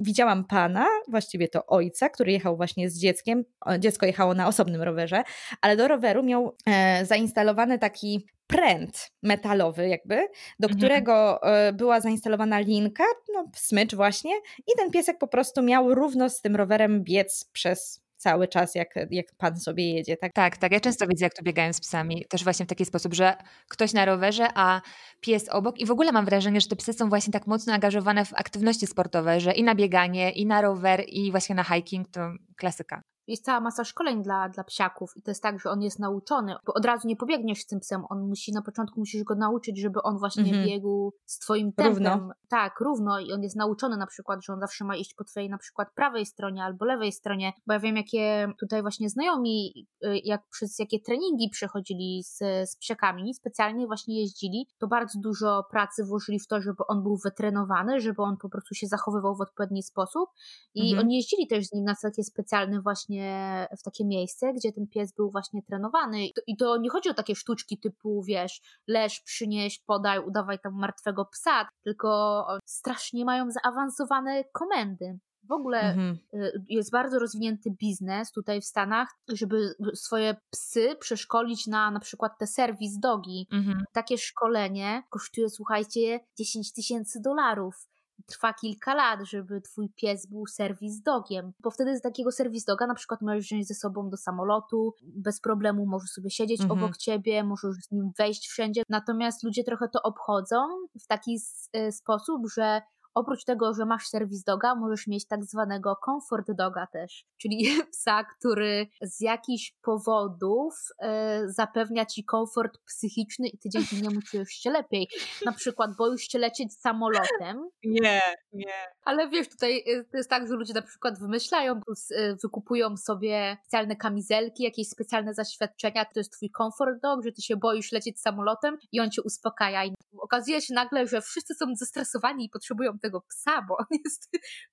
widziałam 0.00 0.44
pana, 0.44 0.86
właściwie 1.08 1.48
to 1.48 1.66
ojca, 1.66 2.08
który 2.08 2.32
jechał 2.32 2.56
właśnie 2.56 2.90
z 2.90 2.98
dzieckiem. 2.98 3.44
Dziecko 3.78 4.06
jechało 4.06 4.34
na 4.34 4.48
osobnym 4.48 4.82
rowerze, 4.82 5.22
ale 5.60 5.76
do 5.76 5.88
roweru 5.88 6.22
miał 6.22 6.56
e, 6.66 7.06
zainstalowany 7.06 7.78
taki 7.78 8.26
pręt 8.46 9.12
metalowy 9.22 9.88
jakby, 9.88 10.16
do 10.58 10.68
mhm. 10.68 10.78
którego 10.78 11.42
e, 11.42 11.72
była 11.72 12.00
zainstalowana 12.00 12.58
linka, 12.58 13.04
no 13.34 13.50
smycz 13.54 13.94
właśnie 13.94 14.32
i 14.58 14.72
ten 14.78 14.90
piesek 14.90 15.18
po 15.18 15.28
prostu 15.28 15.62
miał 15.62 15.94
równo 15.94 16.30
z 16.30 16.40
tym 16.40 16.56
rowerem 16.56 17.04
biec 17.04 17.50
przez 17.52 18.02
cały 18.20 18.48
czas, 18.48 18.74
jak, 18.74 18.94
jak 19.10 19.26
pan 19.38 19.60
sobie 19.60 19.94
jedzie. 19.94 20.16
Tak? 20.16 20.32
tak, 20.32 20.56
tak. 20.56 20.72
Ja 20.72 20.80
często 20.80 21.06
widzę, 21.06 21.24
jak 21.24 21.34
tu 21.34 21.44
biegają 21.44 21.72
z 21.72 21.80
psami. 21.80 22.24
Też 22.28 22.44
właśnie 22.44 22.66
w 22.66 22.68
taki 22.68 22.84
sposób, 22.84 23.14
że 23.14 23.36
ktoś 23.68 23.92
na 23.92 24.04
rowerze, 24.04 24.48
a 24.54 24.80
pies 25.20 25.48
obok. 25.48 25.78
I 25.78 25.86
w 25.86 25.90
ogóle 25.90 26.12
mam 26.12 26.24
wrażenie, 26.24 26.60
że 26.60 26.68
te 26.68 26.76
psy 26.76 26.92
są 26.92 27.08
właśnie 27.08 27.32
tak 27.32 27.46
mocno 27.46 27.72
angażowane 27.72 28.24
w 28.24 28.34
aktywności 28.34 28.86
sportowe, 28.86 29.40
że 29.40 29.52
i 29.52 29.62
na 29.62 29.74
bieganie, 29.74 30.30
i 30.30 30.46
na 30.46 30.60
rower, 30.60 31.04
i 31.08 31.30
właśnie 31.30 31.54
na 31.54 31.64
hiking 31.64 32.08
to 32.08 32.32
klasyka 32.56 33.02
jest 33.30 33.44
cała 33.44 33.60
masa 33.60 33.84
szkoleń 33.84 34.22
dla, 34.22 34.48
dla 34.48 34.64
psiaków 34.64 35.12
i 35.16 35.22
to 35.22 35.30
jest 35.30 35.42
tak, 35.42 35.60
że 35.60 35.70
on 35.70 35.82
jest 35.82 35.98
nauczony, 35.98 36.54
bo 36.66 36.74
od 36.74 36.84
razu 36.84 37.08
nie 37.08 37.16
pobiegniesz 37.16 37.60
z 37.60 37.66
tym 37.66 37.80
psem, 37.80 38.04
on 38.08 38.28
musi, 38.28 38.52
na 38.52 38.62
początku 38.62 39.00
musisz 39.00 39.24
go 39.24 39.34
nauczyć, 39.34 39.80
żeby 39.80 40.02
on 40.02 40.18
właśnie 40.18 40.44
-hmm. 40.44 40.64
biegł 40.66 41.12
z 41.26 41.38
twoim 41.38 41.72
tempem. 41.72 41.94
Równo. 41.94 42.34
Tak, 42.48 42.80
równo 42.80 43.20
i 43.20 43.32
on 43.32 43.42
jest 43.42 43.56
nauczony 43.56 43.96
na 43.96 44.06
przykład, 44.06 44.44
że 44.44 44.52
on 44.52 44.60
zawsze 44.60 44.84
ma 44.84 44.96
iść 44.96 45.14
po 45.14 45.24
twojej 45.24 45.50
na 45.50 45.58
przykład 45.58 45.94
prawej 45.94 46.26
stronie 46.26 46.64
albo 46.64 46.84
lewej 46.84 47.12
stronie, 47.12 47.52
bo 47.66 47.72
ja 47.72 47.80
wiem, 47.80 47.96
jakie 47.96 48.52
tutaj 48.60 48.82
właśnie 48.82 49.10
znajomi, 49.10 49.86
y, 50.04 50.20
jak 50.24 50.42
przez 50.50 50.78
jakie 50.78 51.00
treningi 51.00 51.48
przechodzili 51.50 52.22
z, 52.22 52.38
z 52.70 52.76
psiakami, 52.76 53.34
specjalnie 53.34 53.86
właśnie 53.86 54.20
jeździli, 54.20 54.66
to 54.78 54.86
bardzo 54.86 55.20
dużo 55.20 55.64
pracy 55.70 56.04
włożyli 56.04 56.40
w 56.40 56.46
to, 56.46 56.60
żeby 56.60 56.86
on 56.88 57.02
był 57.02 57.16
wytrenowany, 57.24 58.00
żeby 58.00 58.22
on 58.22 58.36
po 58.36 58.48
prostu 58.48 58.74
się 58.74 58.86
zachowywał 58.86 59.36
w 59.36 59.40
odpowiedni 59.40 59.82
sposób 59.82 60.30
i 60.74 60.94
-hmm. 60.94 61.00
oni 61.00 61.16
jeździli 61.16 61.46
też 61.46 61.66
z 61.66 61.72
nim 61.72 61.84
na 61.84 61.94
takie 62.02 62.24
specjalne 62.24 62.80
właśnie 62.80 63.19
właśnie 63.20 63.68
w 63.78 63.82
takie 63.82 64.04
miejsce, 64.04 64.52
gdzie 64.52 64.72
ten 64.72 64.86
pies 64.86 65.12
był 65.12 65.30
właśnie 65.30 65.62
trenowany. 65.62 66.26
I 66.46 66.56
to, 66.56 66.76
nie 66.76 66.90
chodzi 66.90 67.10
o 67.10 67.14
takie 67.14 67.34
sztuczki 67.34 67.78
typu, 67.78 68.22
wiesz, 68.22 68.60
leż, 68.88 69.20
przynieś, 69.20 69.78
podaj, 69.86 70.18
udawaj 70.18 70.58
tam 70.58 70.72
martwego 70.74 71.24
psa, 71.24 71.68
tylko 71.84 72.46
strasznie 72.64 73.24
mają 73.24 73.50
zaawansowane 73.50 74.44
komendy. 74.52 75.18
W 75.48 75.52
ogóle 75.52 75.80
mhm. 75.80 76.18
Y, 76.34 76.64
jest 76.68 76.92
bardzo 76.92 77.18
rozwinięty 77.18 77.70
biznes 77.70 78.32
tutaj 78.32 78.60
w 78.60 78.64
Stanach, 78.64 79.08
żeby 79.32 79.74
swoje 79.94 80.36
psy 80.50 80.96
przeszkolić 81.00 81.66
na 81.66 81.90
na 81.90 82.00
przykład 82.00 82.32
te 82.38 82.46
serwis 82.46 82.98
dogi. 82.98 83.46
Mhm. 83.52 83.84
Takie 83.92 84.18
szkolenie 84.18 85.02
kosztuje, 85.10 85.48
słuchajcie, 85.48 86.20
10 86.38 86.72
tysięcy 86.72 87.20
dolarów 87.24 87.89
trwa 88.30 88.54
kilka 88.54 88.94
lat, 88.94 89.20
żeby 89.22 89.60
twój 89.60 89.88
pies 89.96 90.26
był 90.26 90.46
serwis 90.46 91.02
dogiem, 91.02 91.52
bo 91.60 91.70
wtedy 91.70 91.96
z 91.96 92.00
takiego 92.00 92.32
serwis 92.32 92.64
doga 92.64 92.86
na 92.86 92.94
przykład 92.94 93.22
możesz 93.22 93.44
wziąć 93.44 93.66
ze 93.66 93.74
sobą 93.74 94.10
do 94.10 94.16
samolotu, 94.16 94.94
bez 95.02 95.40
problemu 95.40 95.86
może 95.86 96.06
sobie 96.06 96.30
siedzieć 96.30 96.60
mhm. 96.60 96.80
obok 96.82 96.96
ciebie, 96.96 97.44
możesz 97.44 97.76
z 97.76 97.90
nim 97.90 98.12
wejść 98.18 98.48
wszędzie, 98.48 98.82
natomiast 98.88 99.44
ludzie 99.44 99.64
trochę 99.64 99.88
to 99.88 100.02
obchodzą 100.02 100.56
w 101.00 101.06
taki 101.06 101.38
y, 101.76 101.92
sposób, 101.92 102.42
że 102.54 102.82
Oprócz 103.14 103.44
tego, 103.44 103.74
że 103.74 103.86
masz 103.86 104.06
serwis 104.06 104.44
doga, 104.44 104.74
możesz 104.74 105.06
mieć 105.06 105.26
tak 105.26 105.44
zwanego 105.44 105.96
comfort 106.04 106.50
doga 106.58 106.86
też, 106.92 107.24
czyli 107.40 107.66
psa, 107.92 108.24
który 108.24 108.86
z 109.02 109.20
jakichś 109.20 109.74
powodów 109.82 110.74
e, 111.02 111.42
zapewnia 111.48 112.06
ci 112.06 112.24
komfort 112.24 112.78
psychiczny 112.86 113.48
i 113.48 113.58
ty 113.58 113.68
dzięki 113.68 114.02
niemu 114.02 114.20
czujesz 114.30 114.48
się 114.48 114.70
lepiej. 114.70 115.08
Na 115.44 115.52
przykład 115.52 115.96
boisz 115.96 116.28
się 116.28 116.38
lecieć 116.38 116.74
samolotem. 116.80 117.68
Nie, 117.84 118.20
nie. 118.52 118.74
Ale 119.04 119.28
wiesz, 119.28 119.48
tutaj 119.48 119.78
e, 119.78 120.04
to 120.04 120.16
jest 120.16 120.30
tak, 120.30 120.48
że 120.48 120.54
ludzie 120.54 120.74
na 120.74 120.82
przykład 120.82 121.18
wymyślają, 121.20 121.80
e, 122.16 122.36
wykupują 122.42 122.96
sobie 122.96 123.56
specjalne 123.60 123.96
kamizelki, 123.96 124.62
jakieś 124.62 124.88
specjalne 124.88 125.34
zaświadczenia, 125.34 126.04
to 126.04 126.20
jest 126.20 126.32
twój 126.32 126.50
comfort 126.58 127.02
dog, 127.02 127.24
że 127.24 127.32
ty 127.32 127.42
się 127.42 127.56
boisz 127.56 127.92
lecieć 127.92 128.20
samolotem 128.20 128.76
i 128.92 129.00
on 129.00 129.10
cię 129.10 129.22
uspokaja. 129.22 129.84
I 129.84 129.94
okazuje 130.18 130.60
się 130.60 130.74
nagle, 130.74 131.06
że 131.06 131.20
wszyscy 131.20 131.54
są 131.54 131.66
zestresowani 131.76 132.44
i 132.44 132.48
potrzebują 132.48 132.98
tego 133.00 133.20
psa, 133.20 133.62
bo 133.68 133.76
on 133.76 133.86
jest 134.04 134.30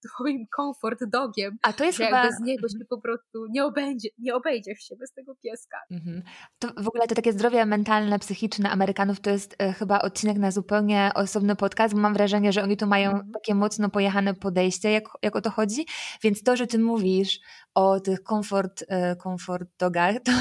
twoim 0.08 0.46
comfort 0.56 1.00
dogiem. 1.08 1.58
A 1.62 1.74
to 1.74 1.84
jest 1.84 1.98
chyba... 1.98 2.24
bez 2.24 2.40
niego 2.40 2.68
się 2.70 2.86
po 2.90 3.02
prostu 3.02 3.46
nie, 3.50 3.66
obędzie, 3.66 4.10
nie 4.18 4.36
obejdziesz 4.36 4.80
się 4.80 4.96
bez 4.96 5.14
tego 5.14 5.36
pieska. 5.36 5.78
Mhm. 5.92 6.24
To 6.60 6.68
w 6.78 6.88
ogóle 6.88 7.08
to 7.08 7.16
takie 7.16 7.34
zdrowie 7.34 7.66
mentalne, 7.66 8.20
psychiczne 8.20 8.70
Amerykanów 8.70 9.20
to 9.20 9.30
jest 9.30 9.56
e, 9.60 9.74
chyba 9.74 10.00
odcinek 10.00 10.38
na 10.38 10.52
zupełnie 10.52 11.12
osobny 11.16 11.56
podcast, 11.56 11.94
bo 11.94 12.00
mam 12.00 12.14
wrażenie, 12.14 12.54
że 12.54 12.64
oni 12.64 12.78
tu 12.78 12.88
mają 12.88 13.10
mhm. 13.10 13.32
takie 13.32 13.56
mocno 13.56 13.90
pojechane 13.90 14.34
podejście, 14.34 14.92
jak, 14.92 15.04
jak 15.22 15.36
o 15.36 15.42
to 15.42 15.52
chodzi. 15.52 15.86
Więc 16.24 16.44
to, 16.44 16.56
że 16.56 16.68
ty 16.68 16.80
mówisz 16.80 17.40
o 17.74 18.00
tych 18.00 18.24
komfort, 18.24 18.86
komfort 19.24 19.70
dogach, 19.80 20.16
to 20.24 20.32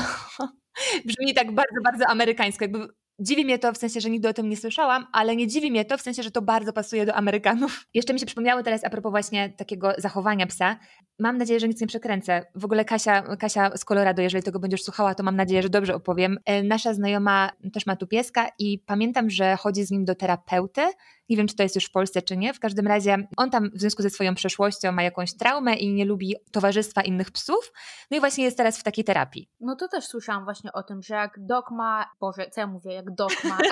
brzmi 1.06 1.34
tak 1.34 1.54
bardzo, 1.54 1.80
bardzo 1.84 2.06
amerykańsko. 2.06 2.64
Jakby 2.64 2.88
Dziwi 3.18 3.44
mnie 3.44 3.58
to 3.58 3.72
w 3.72 3.76
sensie, 3.76 4.00
że 4.00 4.10
nigdy 4.10 4.28
o 4.28 4.32
tym 4.32 4.48
nie 4.48 4.56
słyszałam, 4.56 5.06
ale 5.12 5.36
nie 5.36 5.46
dziwi 5.46 5.70
mnie 5.70 5.84
to 5.84 5.98
w 5.98 6.00
sensie, 6.00 6.22
że 6.22 6.30
to 6.30 6.42
bardzo 6.42 6.72
pasuje 6.72 7.06
do 7.06 7.14
Amerykanów. 7.14 7.84
Jeszcze 7.94 8.14
mi 8.14 8.20
się 8.20 8.26
przypomniało 8.26 8.62
teraz 8.62 8.84
a 8.84 8.90
propos 8.90 9.10
właśnie 9.10 9.50
takiego 9.50 9.92
zachowania 9.98 10.46
psa. 10.46 10.76
Mam 11.18 11.38
nadzieję, 11.38 11.60
że 11.60 11.68
nic 11.68 11.80
nie 11.80 11.86
przekręcę. 11.86 12.46
W 12.54 12.64
ogóle 12.64 12.84
Kasia, 12.84 13.36
Kasia 13.36 13.76
z 13.76 13.84
Colorado, 13.84 14.22
jeżeli 14.22 14.44
tego 14.44 14.58
będziesz 14.58 14.82
słuchała, 14.82 15.14
to 15.14 15.22
mam 15.22 15.36
nadzieję, 15.36 15.62
że 15.62 15.68
dobrze 15.68 15.94
opowiem. 15.94 16.38
E, 16.44 16.62
nasza 16.62 16.94
znajoma 16.94 17.50
też 17.72 17.86
ma 17.86 17.96
tu 17.96 18.06
pieska 18.06 18.48
i 18.58 18.78
pamiętam, 18.78 19.30
że 19.30 19.56
chodzi 19.56 19.84
z 19.84 19.90
nim 19.90 20.04
do 20.04 20.14
terapeuty. 20.14 20.82
Nie 21.28 21.36
wiem, 21.36 21.46
czy 21.46 21.56
to 21.56 21.62
jest 21.62 21.74
już 21.74 21.84
w 21.84 21.90
Polsce, 21.90 22.22
czy 22.22 22.36
nie. 22.36 22.54
W 22.54 22.60
każdym 22.60 22.86
razie 22.86 23.16
on 23.36 23.50
tam 23.50 23.70
w 23.74 23.80
związku 23.80 24.02
ze 24.02 24.10
swoją 24.10 24.34
przeszłością 24.34 24.92
ma 24.92 25.02
jakąś 25.02 25.36
traumę 25.36 25.74
i 25.74 25.92
nie 25.92 26.04
lubi 26.04 26.34
towarzystwa 26.52 27.02
innych 27.02 27.30
psów. 27.30 27.72
No 28.10 28.16
i 28.16 28.20
właśnie 28.20 28.44
jest 28.44 28.56
teraz 28.56 28.78
w 28.78 28.82
takiej 28.82 29.04
terapii. 29.04 29.50
No 29.60 29.76
to 29.76 29.88
też 29.88 30.04
słyszałam 30.04 30.44
właśnie 30.44 30.72
o 30.72 30.82
tym, 30.82 31.02
że 31.02 31.14
jak 31.14 31.46
dog 31.46 31.70
ma... 31.70 32.10
Boże, 32.20 32.50
co 32.50 32.60
ja 32.60 32.66
mówię? 32.66 32.92
Jak 32.92 33.14
dog 33.14 33.44
ma... 33.44 33.58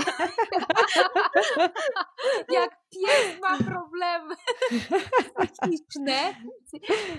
jak 2.58 2.83
pies 2.94 3.40
ma 3.40 3.58
problemy 3.58 4.34
psychiczne, 5.52 6.34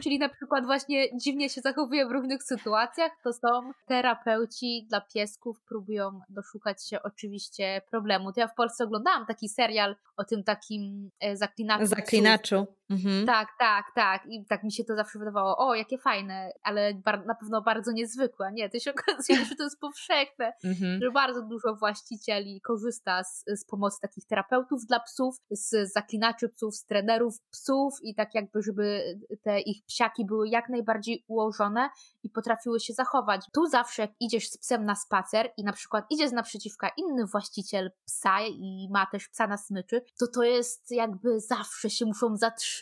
czyli 0.03 0.20
na 0.20 0.29
przykład 0.29 0.65
właśnie 0.65 1.17
dziwnie 1.17 1.50
się 1.50 1.62
zachowuje 1.62 2.08
w 2.08 2.12
różnych 2.12 2.44
sytuacjach, 2.44 3.12
to 3.24 3.34
są 3.34 3.72
terapeuci 3.88 4.86
dla 4.89 5.01
piesków, 5.01 5.62
próbują 5.62 6.22
doszukać 6.29 6.89
się 6.89 7.03
oczywiście 7.03 7.82
problemu. 7.91 8.34
To 8.34 8.39
ja 8.39 8.48
w 8.48 8.55
Polsce 8.55 8.84
oglądałam 8.84 9.25
taki 9.25 9.50
serial 9.50 9.96
o 10.17 10.24
tym 10.24 10.44
takim 10.44 11.10
e, 11.20 11.38
zaklinaczu. 11.38 11.86
Zaklinaczu. 11.86 12.65
Mhm. 12.89 13.25
Tak, 13.25 13.50
tak, 13.60 13.86
tak. 13.96 14.25
I 14.30 14.46
tak 14.46 14.63
mi 14.63 14.72
się 14.72 14.84
to 14.84 14.96
zawsze 14.96 15.20
wydawało, 15.20 15.58
o, 15.58 15.75
jakie 15.75 15.98
fajne, 15.98 16.51
ale 16.63 16.94
na 17.25 17.36
pewno 17.36 17.62
bardzo 17.62 17.92
niezwykłe. 17.92 18.51
Nie, 18.54 18.70
to 18.70 18.80
się 18.80 18.92
okazuje, 18.98 19.46
że 19.46 19.56
to 19.56 19.63
jest 19.63 19.80
powszechne, 19.80 20.54
mhm. 20.63 21.00
że 21.01 21.12
bardzo 21.12 21.42
dużo 21.42 21.75
właścicieli 21.75 22.62
korzysta 22.62 23.24
z, 23.24 23.44
z 23.48 23.66
pomocy 23.66 24.01
takich 24.01 24.25
terapeutów 24.25 24.86
dla 24.86 25.00
psów, 25.00 25.36
z 25.51 25.94
zaklinaczy 25.94 26.50
psów, 26.50 26.75
z 26.75 26.86
trenerów 26.86 27.42
psów 27.51 27.94
i 28.01 28.16
tak 28.16 28.36
jakby, 28.36 28.62
żeby 28.62 29.03
te 29.44 29.59
ich 29.59 29.86
psiaki 29.86 30.25
były 30.25 30.50
jak 30.50 30.70
najbardziej 30.70 31.24
ułożone 31.27 31.90
i 32.24 32.29
potrafiły 32.29 32.79
się 32.79 32.94
zachować. 32.94 33.46
Tu 33.53 33.66
zawsze 33.66 34.01
jak 34.01 34.12
idziesz 34.20 34.50
z 34.50 34.57
psem 34.57 34.83
na 34.83 34.96
spacer 34.96 35.50
i 35.57 35.64
na 35.64 35.74
przykład 35.74 36.05
idzie 36.09 36.29
z 36.29 36.31
naprzeciwka 36.31 36.90
inny 36.98 37.25
właściciel 37.25 37.92
psa 38.05 38.42
i 38.42 38.88
ma 38.92 39.05
też 39.05 39.27
psa 39.27 39.48
na 39.48 39.57
smyczy, 39.57 40.01
to 40.20 40.27
to 40.27 40.44
jest 40.44 40.92
jakby 40.92 41.40
zawsze 41.40 41.90
się 41.90 42.05
muszą 42.05 42.38
zatrzymać, 42.38 42.75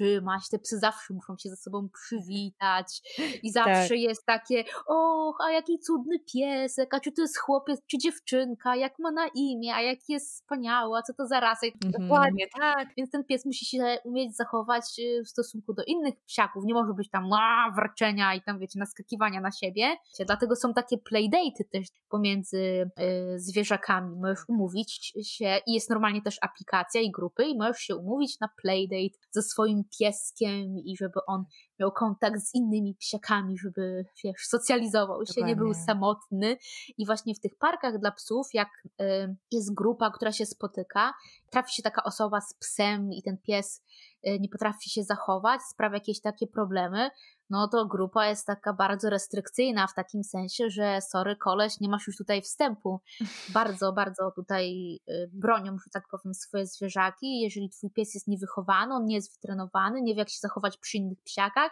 te 0.51 0.59
psy 0.59 0.79
zawsze 0.79 1.13
muszą 1.13 1.37
się 1.37 1.49
ze 1.49 1.55
sobą 1.55 1.89
przywitać 1.89 3.01
i 3.43 3.51
zawsze 3.51 3.89
tak. 3.89 3.99
jest 3.99 4.25
takie, 4.25 4.63
o, 4.87 5.33
a 5.47 5.51
jaki 5.51 5.79
cudny 5.79 6.19
piesek, 6.33 6.93
a 6.93 6.99
czy 6.99 7.11
to 7.11 7.21
jest 7.21 7.37
chłopiec, 7.37 7.81
czy 7.87 7.97
dziewczynka, 7.97 8.75
jak 8.75 8.93
ma 8.99 9.11
na 9.11 9.27
imię, 9.35 9.75
a 9.75 9.81
jak 9.81 9.99
jest 10.09 10.31
wspaniała, 10.31 11.01
co 11.01 11.13
to 11.13 11.27
za 11.27 11.39
rasa. 11.39 11.67
Mhm. 11.85 12.03
Dokładnie, 12.03 12.45
tak. 12.59 12.87
Więc 12.97 13.11
ten 13.11 13.23
pies 13.23 13.45
musi 13.45 13.65
się 13.65 13.97
umieć 14.03 14.35
zachować 14.35 14.83
y, 14.99 15.23
w 15.23 15.29
stosunku 15.29 15.73
do 15.73 15.83
innych 15.83 16.13
psiaków, 16.25 16.63
nie 16.65 16.73
może 16.73 16.93
być 16.93 17.09
tam 17.09 17.33
a, 17.33 17.71
warczenia 17.75 18.35
i 18.35 18.41
tam, 18.41 18.59
wiecie, 18.59 18.79
naskakiwania 18.79 19.41
na 19.41 19.51
siebie. 19.51 19.95
Dlatego 20.25 20.55
są 20.55 20.73
takie 20.73 20.97
playdaty 20.97 21.65
też 21.71 21.87
pomiędzy 22.09 22.57
y, 22.57 23.39
zwierzakami. 23.39 24.15
Możesz 24.15 24.39
umówić 24.47 25.13
się 25.23 25.57
i 25.67 25.73
jest 25.73 25.89
normalnie 25.89 26.21
też 26.21 26.37
aplikacja 26.41 27.01
i 27.01 27.11
grupy 27.11 27.45
i 27.45 27.57
możesz 27.57 27.77
się 27.77 27.95
umówić 27.95 28.39
na 28.39 28.47
playdate 28.61 29.17
ze 29.31 29.41
swoim 29.41 29.82
pieskiem 29.99 30.77
i 30.77 30.97
żeby 30.97 31.19
on 31.27 31.43
miał 31.83 31.91
kontakt 31.91 32.39
z 32.39 32.55
innymi 32.55 32.95
psiakami, 32.95 33.57
żeby, 33.57 34.05
wiesz, 34.23 34.47
socjalizował 34.47 35.25
się, 35.25 35.33
Dokładnie. 35.33 35.53
nie 35.53 35.55
był 35.55 35.73
samotny. 35.73 36.57
I 36.97 37.05
właśnie 37.05 37.35
w 37.35 37.39
tych 37.39 37.57
parkach 37.57 37.99
dla 37.99 38.11
psów, 38.11 38.47
jak 38.53 38.69
y, 39.01 39.35
jest 39.51 39.73
grupa, 39.73 40.11
która 40.11 40.31
się 40.31 40.45
spotyka, 40.45 41.13
trafi 41.49 41.73
się 41.73 41.83
taka 41.83 42.03
osoba 42.03 42.41
z 42.41 42.53
psem 42.53 43.13
i 43.13 43.23
ten 43.23 43.37
pies 43.37 43.83
y, 44.27 44.39
nie 44.39 44.49
potrafi 44.49 44.89
się 44.89 45.03
zachować, 45.03 45.61
sprawia 45.61 45.95
jakieś 45.95 46.21
takie 46.21 46.47
problemy, 46.47 47.09
no 47.49 47.67
to 47.67 47.85
grupa 47.85 48.27
jest 48.27 48.47
taka 48.47 48.73
bardzo 48.73 49.09
restrykcyjna 49.09 49.87
w 49.87 49.93
takim 49.93 50.23
sensie, 50.23 50.69
że 50.69 50.99
sorry 51.01 51.35
koleś, 51.35 51.79
nie 51.79 51.89
masz 51.89 52.07
już 52.07 52.17
tutaj 52.17 52.41
wstępu. 52.41 52.99
Bardzo, 53.53 53.93
bardzo 53.93 54.31
tutaj 54.31 54.95
y, 55.09 55.29
bronią, 55.33 55.77
że 55.77 55.89
tak 55.93 56.03
powiem, 56.11 56.33
swoje 56.33 56.65
zwierzaki. 56.65 57.41
Jeżeli 57.41 57.69
twój 57.69 57.91
pies 57.91 58.13
jest 58.13 58.27
niewychowany, 58.27 58.93
on 58.93 59.05
nie 59.05 59.15
jest 59.15 59.35
wytrenowany, 59.35 60.01
nie 60.01 60.13
wie 60.13 60.19
jak 60.19 60.29
się 60.29 60.39
zachować 60.41 60.77
przy 60.77 60.97
innych 60.97 61.21
psiakach, 61.23 61.71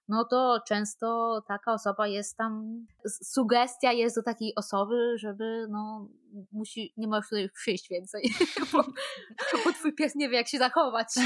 no 0.11 0.25
to 0.25 0.59
często 0.67 1.41
taka 1.47 1.73
osoba 1.73 2.07
jest 2.07 2.37
tam, 2.37 2.85
sugestia 3.23 3.91
jest 3.91 4.15
do 4.15 4.23
takiej 4.23 4.55
osoby, 4.55 5.17
żeby 5.17 5.67
no 5.69 6.07
musi, 6.51 6.93
nie 6.97 7.07
możesz 7.07 7.29
tutaj 7.29 7.49
przyjść 7.49 7.89
więcej, 7.89 8.33
bo, 8.73 8.83
bo 9.65 9.73
twój 9.73 9.93
pies 9.93 10.15
nie 10.15 10.29
wie 10.29 10.37
jak 10.37 10.47
się 10.47 10.57
zachować. 10.57 11.07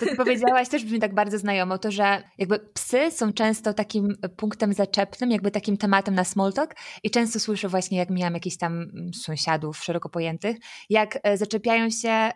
To 0.00 0.06
ty 0.06 0.16
powiedziałaś 0.16 0.68
też 0.68 0.84
brzmi 0.84 1.00
tak 1.00 1.14
bardzo 1.14 1.38
znajomo, 1.38 1.78
to 1.78 1.90
że 1.90 2.22
jakby 2.38 2.58
psy 2.58 3.10
są 3.10 3.32
często 3.32 3.74
takim 3.74 4.16
punktem 4.36 4.72
zaczepnym, 4.72 5.30
jakby 5.30 5.50
takim 5.50 5.76
tematem 5.76 6.14
na 6.14 6.24
small 6.24 6.52
talk 6.52 6.74
i 7.02 7.10
często 7.10 7.40
słyszę 7.40 7.68
właśnie 7.68 7.98
jak 7.98 8.10
miałam 8.10 8.34
jakichś 8.34 8.56
tam 8.56 8.72
mm, 8.72 9.14
sąsiadów 9.14 9.76
szeroko 9.76 10.08
pojętych, 10.08 10.56
jak 10.90 11.18
e, 11.22 11.36
zaczepiają 11.36 11.90
się, 11.90 12.30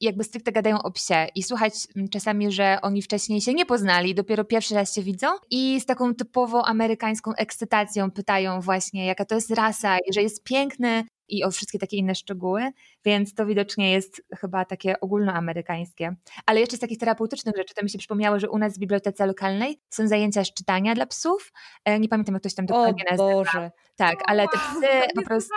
jakby 0.00 0.24
stricte 0.24 0.52
gadają 0.52 0.82
o 0.82 0.90
psie 0.90 1.26
i 1.34 1.42
słuchać 1.42 1.74
czasami, 2.12 2.52
że 2.52 2.78
oni 2.82 3.02
wcześniej 3.02 3.40
się 3.40 3.54
nie 3.54 3.66
poznali, 3.66 4.14
dopiero 4.14 4.44
pierwszy 4.44 4.74
raz 4.74 4.94
się 4.94 5.02
widzą 5.02 5.33
i 5.50 5.80
z 5.80 5.86
taką 5.86 6.14
typową 6.14 6.62
amerykańską 6.62 7.34
ekscytacją 7.34 8.10
pytają 8.10 8.60
właśnie, 8.60 9.06
jaka 9.06 9.24
to 9.24 9.34
jest 9.34 9.50
rasa 9.50 9.98
i 9.98 10.12
że 10.12 10.22
jest 10.22 10.44
piękny, 10.44 11.04
i 11.28 11.44
o 11.44 11.50
wszystkie 11.50 11.78
takie 11.78 11.96
inne 11.96 12.14
szczegóły, 12.14 12.70
więc 13.04 13.34
to 13.34 13.46
widocznie 13.46 13.92
jest 13.92 14.22
chyba 14.40 14.64
takie 14.64 15.00
ogólnoamerykańskie. 15.00 16.16
Ale 16.46 16.60
jeszcze 16.60 16.76
z 16.76 16.80
takich 16.80 16.98
terapeutycznych 16.98 17.56
rzeczy, 17.56 17.74
to 17.74 17.82
mi 17.82 17.90
się 17.90 17.98
przypomniało, 17.98 18.40
że 18.40 18.50
u 18.50 18.58
nas 18.58 18.76
w 18.76 18.78
bibliotece 18.78 19.26
lokalnej 19.26 19.80
są 19.90 20.08
zajęcia 20.08 20.44
z 20.44 20.54
czytania 20.54 20.94
dla 20.94 21.06
psów. 21.06 21.52
E, 21.84 22.00
nie 22.00 22.08
pamiętam, 22.08 22.34
jak 22.34 22.42
ktoś 22.42 22.54
tam 22.54 22.66
dokładnie 22.66 23.04
nazywa. 23.10 23.32
Boże. 23.32 23.70
Tak, 23.96 24.18
ale 24.26 24.48
te 24.48 24.58
psy 24.66 24.86
po 25.14 25.22
prostu 25.22 25.54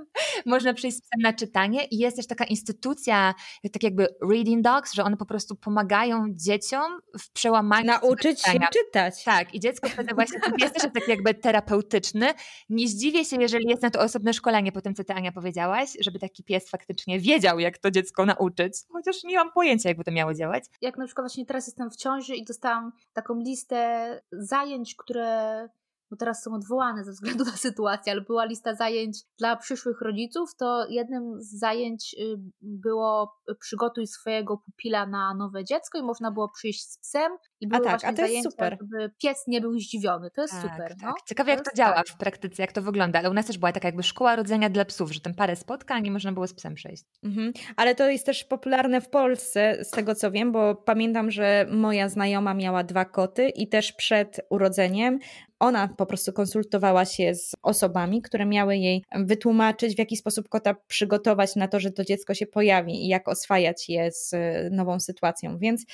można 0.46 0.74
przyjść 0.74 0.96
z 0.96 1.00
psem 1.00 1.20
na 1.22 1.32
czytanie 1.32 1.84
i 1.84 1.98
jest 1.98 2.16
też 2.16 2.26
taka 2.26 2.44
instytucja, 2.44 3.34
tak 3.72 3.82
jakby 3.82 4.08
reading 4.30 4.62
dogs, 4.62 4.94
że 4.94 5.04
one 5.04 5.16
po 5.16 5.26
prostu 5.26 5.56
pomagają 5.56 6.26
dzieciom 6.30 7.00
w 7.18 7.32
przełamaniu 7.32 7.86
Nauczyć 7.86 8.42
się 8.42 8.58
czytać. 8.72 9.24
Tak, 9.24 9.54
i 9.54 9.60
dziecko 9.60 9.88
wtedy 9.88 10.14
właśnie, 10.14 10.40
ten 10.40 10.52
pies 10.52 10.72
też 10.72 10.82
jest 10.82 10.94
taki 10.94 11.10
jakby 11.10 11.34
terapeutyczny. 11.34 12.34
Nie 12.68 12.88
zdziwię 12.88 13.24
się, 13.24 13.36
jeżeli 13.40 13.68
jest 13.68 13.82
na 13.82 13.90
to 13.90 14.00
osobne 14.00 14.32
szkolenie 14.32 14.72
po 14.72 14.80
tym, 14.80 14.94
co 14.94 15.04
ty 15.04 15.12
Ania 15.12 15.32
powiedziałaś, 15.32 15.90
żeby 16.00 16.18
taki 16.18 16.44
pies 16.44 16.68
faktycznie 16.80 17.20
wiedział, 17.20 17.58
jak 17.58 17.78
to 17.78 17.90
dziecko 17.90 18.26
nauczyć, 18.26 18.72
chociaż 18.92 19.24
nie 19.24 19.36
mam 19.36 19.52
pojęcia, 19.52 19.88
jakby 19.88 20.04
to 20.04 20.10
miało 20.10 20.34
działać. 20.34 20.64
Jak 20.80 20.98
na 20.98 21.06
przykład 21.06 21.22
właśnie 21.24 21.46
teraz 21.46 21.66
jestem 21.66 21.90
w 21.90 21.96
ciąży 21.96 22.36
i 22.36 22.44
dostałam 22.44 22.92
taką 23.12 23.40
listę 23.40 24.20
zajęć, 24.32 24.94
które 24.96 25.68
bo 26.10 26.16
teraz 26.16 26.42
są 26.42 26.54
odwołane 26.54 27.04
ze 27.04 27.12
względu 27.12 27.44
na 27.44 27.56
sytuację, 27.56 28.12
ale 28.12 28.20
była 28.20 28.44
lista 28.44 28.74
zajęć 28.74 29.18
dla 29.38 29.56
przyszłych 29.56 30.00
rodziców, 30.00 30.56
to 30.58 30.86
jednym 30.88 31.42
z 31.42 31.58
zajęć 31.58 32.16
y, 32.18 32.36
było 32.60 33.32
przygotuj 33.60 34.06
swojego 34.06 34.58
pupila 34.58 35.06
na 35.06 35.34
nowe 35.34 35.64
dziecko 35.64 35.98
i 35.98 36.02
można 36.02 36.30
było 36.30 36.48
przyjść 36.48 36.82
z 36.82 36.98
psem 36.98 37.32
i 37.60 37.68
były 37.68 37.88
a 37.88 37.98
tak, 37.98 38.04
a 38.04 38.12
to 38.12 38.26
jest 38.26 38.50
super. 38.50 38.78
żeby 38.80 39.10
pies 39.22 39.44
nie 39.46 39.60
był 39.60 39.78
zdziwiony. 39.78 40.30
To 40.30 40.42
jest 40.42 40.54
tak, 40.54 40.62
super. 40.62 40.88
Tak. 40.88 41.02
No? 41.02 41.14
Ciekawe 41.26 41.50
jak 41.50 41.60
to, 41.60 41.70
to 41.70 41.76
działa 41.76 41.94
tak. 41.94 42.08
w 42.08 42.16
praktyce, 42.16 42.62
jak 42.62 42.72
to 42.72 42.82
wygląda, 42.82 43.18
ale 43.18 43.30
u 43.30 43.32
nas 43.32 43.46
też 43.46 43.58
była 43.58 43.72
taka 43.72 43.88
jakby 43.88 44.02
szkoła 44.02 44.36
rodzenia 44.36 44.70
dla 44.70 44.84
psów, 44.84 45.12
że 45.12 45.20
tam 45.20 45.34
parę 45.34 45.56
spotkań 45.56 46.06
i 46.06 46.10
można 46.10 46.32
było 46.32 46.46
z 46.46 46.54
psem 46.54 46.74
przejść. 46.74 47.04
Mhm. 47.22 47.52
Ale 47.76 47.94
to 47.94 48.08
jest 48.08 48.26
też 48.26 48.44
popularne 48.44 49.00
w 49.00 49.08
Polsce, 49.08 49.84
z 49.84 49.90
tego 49.90 50.14
co 50.14 50.30
wiem, 50.30 50.52
bo 50.52 50.74
pamiętam, 50.74 51.30
że 51.30 51.66
moja 51.70 52.08
znajoma 52.08 52.54
miała 52.54 52.84
dwa 52.84 53.04
koty 53.04 53.48
i 53.48 53.68
też 53.68 53.92
przed 53.92 54.40
urodzeniem 54.50 55.18
ona 55.60 55.88
po 55.88 56.06
prostu 56.06 56.32
konsultowała 56.32 57.04
się 57.04 57.34
z 57.34 57.52
osobami, 57.62 58.22
które 58.22 58.46
miały 58.46 58.76
jej 58.76 59.04
wytłumaczyć, 59.14 59.94
w 59.94 59.98
jaki 59.98 60.16
sposób 60.16 60.48
kota 60.48 60.74
przygotować 60.86 61.56
na 61.56 61.68
to, 61.68 61.80
że 61.80 61.90
to 61.90 62.04
dziecko 62.04 62.34
się 62.34 62.46
pojawi 62.46 63.04
i 63.04 63.08
jak 63.08 63.28
oswajać 63.28 63.88
je 63.88 64.12
z 64.12 64.34
nową 64.70 65.00
sytuacją. 65.00 65.58
Więc 65.58 65.84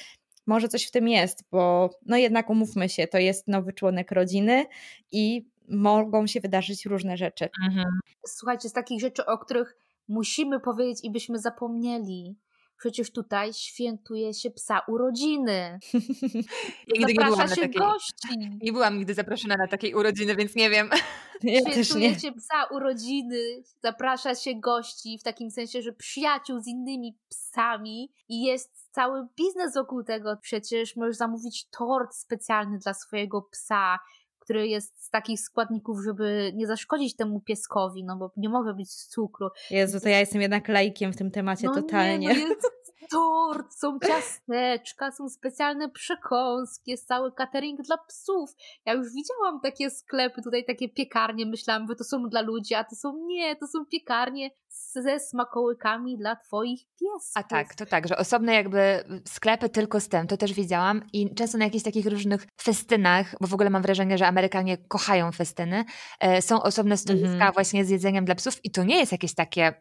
może 0.47 0.69
coś 0.69 0.87
w 0.87 0.91
tym 0.91 1.09
jest, 1.09 1.45
bo 1.51 1.91
no 2.07 2.17
jednak 2.17 2.51
umówmy 2.51 2.89
się, 2.89 3.07
to 3.07 3.19
jest 3.19 3.49
nowy 3.49 3.73
członek 3.73 4.13
rodziny 4.13 4.65
i 5.13 5.47
mogą 5.69 6.27
się 6.27 6.41
wydarzyć 6.41 6.87
różne 6.87 7.17
rzeczy. 7.17 7.49
Mhm. 7.69 7.87
Słuchajcie, 8.27 8.69
z 8.69 8.73
takich 8.73 9.01
rzeczy, 9.01 9.27
o 9.27 9.39
których 9.39 9.77
musimy 10.09 10.61
powiedzieć 10.61 11.05
i 11.05 11.11
byśmy 11.11 11.39
zapomnieli, 11.39 12.37
Przecież 12.79 13.11
tutaj 13.11 13.55
świętuje 13.55 14.35
się 14.35 14.51
psa 14.51 14.81
urodziny. 14.89 15.79
Nigdy 16.95 17.15
Zaprasza 17.15 17.43
nie 17.43 17.49
się 17.49 17.61
takiej, 17.61 17.81
gości. 17.81 18.59
Nie 18.62 18.73
byłam 18.73 18.99
nigdy 18.99 19.15
zaproszona 19.15 19.57
na 19.57 19.69
takiej 19.69 19.95
urodziny, 19.95 20.37
więc 20.37 20.55
nie 20.55 20.71
wiem. 20.71 20.91
Ja 21.43 21.61
świętuje 21.61 22.21
się 22.21 22.33
psa 22.33 22.65
urodziny, 22.71 23.39
zaprasza 23.83 24.35
się 24.35 24.55
gości, 24.55 25.19
w 25.19 25.23
takim 25.23 25.51
sensie, 25.51 25.83
że 25.83 25.93
przyjaciół 25.93 26.61
z 26.61 26.67
innymi 26.67 27.19
psami 27.29 28.12
i 28.29 28.43
jest 28.43 28.89
cały 28.91 29.27
biznes 29.37 29.75
wokół 29.75 30.05
tego. 30.05 30.37
Przecież 30.43 30.97
możesz 30.97 31.17
zamówić 31.17 31.69
tort 31.79 32.15
specjalny 32.15 32.79
dla 32.79 32.95
swojego 32.95 33.43
psa, 33.43 33.99
który 34.47 34.69
jest 34.69 35.05
z 35.05 35.11
takich 35.11 35.41
składników, 35.41 35.99
żeby 36.05 36.53
nie 36.55 36.67
zaszkodzić 36.67 37.17
temu 37.17 37.41
pieskowi, 37.41 38.05
no 38.05 38.17
bo 38.17 38.33
nie 38.37 38.49
może 38.49 38.75
być 38.75 38.91
z 38.91 39.09
cukru. 39.09 39.49
Jezu, 39.71 40.01
to 40.01 40.09
ja 40.09 40.21
jestem 40.21 40.41
jednak 40.41 40.69
laikiem 40.69 41.13
w 41.13 41.17
tym 41.17 41.31
temacie 41.31 41.67
no 41.67 41.75
totalnie. 41.75 42.19
Nie, 42.19 42.35
no 42.35 42.49
jest 42.49 42.76
tort, 43.11 43.75
są 43.75 43.99
ciasteczka, 44.07 45.13
są 45.13 45.29
specjalne 45.29 45.91
przekąski, 45.91 46.91
jest 46.91 47.09
cały 47.09 47.33
catering 47.33 47.83
dla 47.83 47.97
psów. 47.99 48.51
Ja 48.85 48.93
już 48.93 49.07
widziałam 49.13 49.61
takie 49.63 49.91
sklepy, 49.91 50.43
tutaj 50.43 50.65
takie 50.65 50.89
piekarnie, 50.89 51.47
myślałam, 51.47 51.89
że 51.89 51.97
to 51.97 52.05
są 52.05 52.29
dla 52.29 52.41
ludzi, 52.41 52.75
a 52.75 52.85
to 52.85 52.97
są 52.97 53.27
nie, 53.27 53.57
to 53.57 53.67
są 53.67 53.87
piekarnie 53.87 54.51
ze 54.93 55.21
smakołykami 55.21 56.19
dla 56.19 56.37
twoich 56.37 56.81
piesków. 56.81 57.33
A 57.35 57.43
tak, 57.43 57.75
to 57.75 57.87
tak, 57.87 58.09
że 58.09 58.17
osobne 58.17 58.55
jakby 58.55 59.05
sklepy 59.25 59.69
tylko 59.69 60.01
z 60.01 60.09
tym, 60.09 60.27
to 60.27 60.37
też 60.37 60.53
widziałam 60.53 61.03
i 61.13 61.35
często 61.35 61.59
na 61.59 61.65
jakichś 61.65 61.85
takich 61.85 62.07
różnych 62.07 62.47
festynach, 62.63 63.35
bo 63.41 63.47
w 63.47 63.55
ogóle 63.55 63.71
mam 63.71 63.83
wrażenie, 63.83 64.19
że 64.19 64.27
Amerykanie 64.27 64.79
kochają 64.79 65.33
festyny, 65.33 65.85
e, 66.21 66.43
są 66.43 66.63
osobne 66.63 66.97
stoiska 66.97 67.29
mm 67.29 67.41
-hmm. 67.41 67.55
właśnie 67.55 67.85
z 67.85 67.91
jedzeniem 67.91 68.25
dla 68.25 68.35
psów 68.35 68.65
i 68.65 68.71
to 68.71 68.85
nie 68.85 68.99
jest 68.99 69.13
jakieś 69.13 69.35
takie 69.35 69.75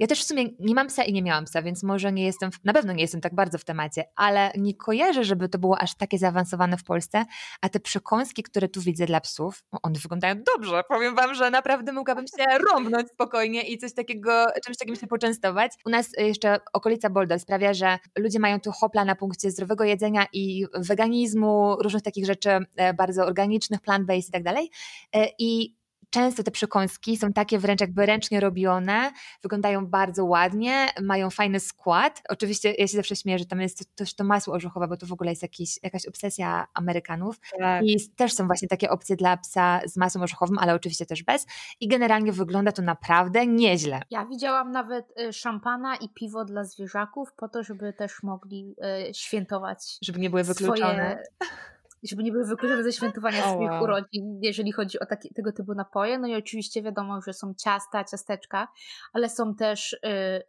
ja 0.00 0.06
też 0.06 0.20
w 0.20 0.26
sumie 0.26 0.44
nie 0.58 0.74
mam 0.74 0.86
psa 0.86 1.04
i 1.04 1.12
nie 1.12 1.22
miałam 1.22 1.44
psa, 1.44 1.62
więc 1.62 1.82
może 1.82 2.12
nie 2.12 2.24
jestem, 2.24 2.50
na 2.64 2.72
pewno 2.72 2.92
nie 2.92 3.02
jestem 3.02 3.20
tak 3.20 3.34
bardzo 3.34 3.58
w 3.58 3.64
temacie, 3.64 4.04
ale 4.16 4.52
nie 4.56 4.74
kojarzę, 4.74 5.24
żeby 5.24 5.48
to 5.48 5.58
było 5.58 5.78
aż 5.78 5.94
takie 5.94 6.18
zaawansowane 6.18 6.76
w 6.76 6.84
Polsce, 6.84 7.24
a 7.60 7.68
te 7.68 7.80
przekąski, 7.80 8.42
które 8.42 8.68
tu 8.68 8.80
widzę 8.80 9.06
dla 9.06 9.20
psów, 9.20 9.64
one 9.82 9.98
wyglądają 9.98 10.34
dobrze. 10.56 10.82
Powiem 10.88 11.14
wam, 11.14 11.34
że 11.34 11.50
naprawdę 11.50 11.92
mogłabym 11.92 12.26
się 12.26 12.58
rąbnąć 12.72 13.08
spokojnie 13.08 13.62
i 13.62 13.78
coś 13.78 13.94
takiego, 13.94 14.46
czymś 14.64 14.76
takim 14.76 14.96
się 14.96 15.06
poczęstować. 15.06 15.72
U 15.86 15.90
nas 15.90 16.10
jeszcze 16.18 16.60
okolica 16.72 17.10
Boulder 17.10 17.40
sprawia, 17.40 17.74
że 17.74 17.98
ludzie 18.18 18.38
mają 18.38 18.60
tu 18.60 18.72
hopla 18.72 19.04
na 19.04 19.14
punkcie 19.14 19.50
zdrowego 19.50 19.84
jedzenia 19.84 20.26
i 20.32 20.66
weganizmu, 20.74 21.76
różnych 21.80 22.02
takich 22.02 22.26
rzeczy 22.26 22.50
e, 22.76 22.94
bardzo 22.94 23.26
organicznych, 23.26 23.80
plant-based 23.80 24.28
i 24.28 24.32
tak 24.32 24.42
dalej. 24.42 24.70
E, 25.14 25.28
I 25.38 25.77
często 26.10 26.42
te 26.42 26.50
przekąski 26.50 27.16
są 27.16 27.32
takie 27.32 27.58
wręcz 27.58 27.80
jakby 27.80 28.06
ręcznie 28.06 28.40
robione, 28.40 29.12
wyglądają 29.42 29.86
bardzo 29.86 30.24
ładnie, 30.24 30.86
mają 31.02 31.30
fajny 31.30 31.60
skład. 31.60 32.22
Oczywiście 32.28 32.72
ja 32.72 32.86
się 32.86 32.96
zawsze 32.96 33.16
śmieję, 33.16 33.38
że 33.38 33.46
tam 33.46 33.60
jest 33.60 33.96
też 33.96 34.14
to 34.14 34.24
masło 34.24 34.54
orzechowe, 34.54 34.88
bo 34.88 34.96
to 34.96 35.06
w 35.06 35.12
ogóle 35.12 35.30
jest 35.30 35.42
jakiś, 35.42 35.82
jakaś 35.82 36.06
obsesja 36.06 36.66
Amerykanów. 36.74 37.40
Tak. 37.58 37.84
I 37.84 38.10
też 38.16 38.34
są 38.34 38.46
właśnie 38.46 38.68
takie 38.68 38.90
opcje 38.90 39.16
dla 39.16 39.36
psa 39.36 39.80
z 39.86 39.96
masłem 39.96 40.22
orzechowym, 40.22 40.58
ale 40.58 40.74
oczywiście 40.74 41.06
też 41.06 41.22
bez. 41.22 41.46
I 41.80 41.88
generalnie 41.88 42.32
wygląda 42.32 42.72
to 42.72 42.82
naprawdę 42.82 43.46
nieźle. 43.46 44.02
Ja 44.10 44.26
widziałam 44.26 44.72
nawet 44.72 45.20
y, 45.20 45.32
szampana 45.32 45.96
i 45.96 46.08
piwo 46.08 46.44
dla 46.44 46.64
zwierzaków 46.64 47.32
po 47.32 47.48
to, 47.48 47.62
żeby 47.62 47.92
też 47.92 48.22
mogli 48.22 48.74
y, 49.10 49.14
świętować. 49.14 49.98
Żeby 50.02 50.18
nie 50.18 50.30
były 50.30 50.44
wykluczone. 50.44 51.24
Swoje 51.38 51.68
żeby 52.02 52.22
nie 52.22 52.32
były 52.32 52.44
wykluczone 52.44 52.84
ze 52.84 52.92
świętowania 52.92 53.38
oh, 53.38 53.50
swoich 53.50 53.70
wow. 53.70 53.82
urodzin, 53.82 54.38
jeżeli 54.42 54.72
chodzi 54.72 55.00
o 55.00 55.06
taki, 55.06 55.34
tego 55.34 55.52
typu 55.52 55.74
napoje. 55.74 56.18
No 56.18 56.28
i 56.28 56.34
oczywiście 56.34 56.82
wiadomo, 56.82 57.20
że 57.26 57.32
są 57.32 57.54
ciasta, 57.54 58.04
ciasteczka, 58.04 58.68
ale 59.12 59.28
są 59.28 59.54
też 59.54 59.92
y, 59.92 59.98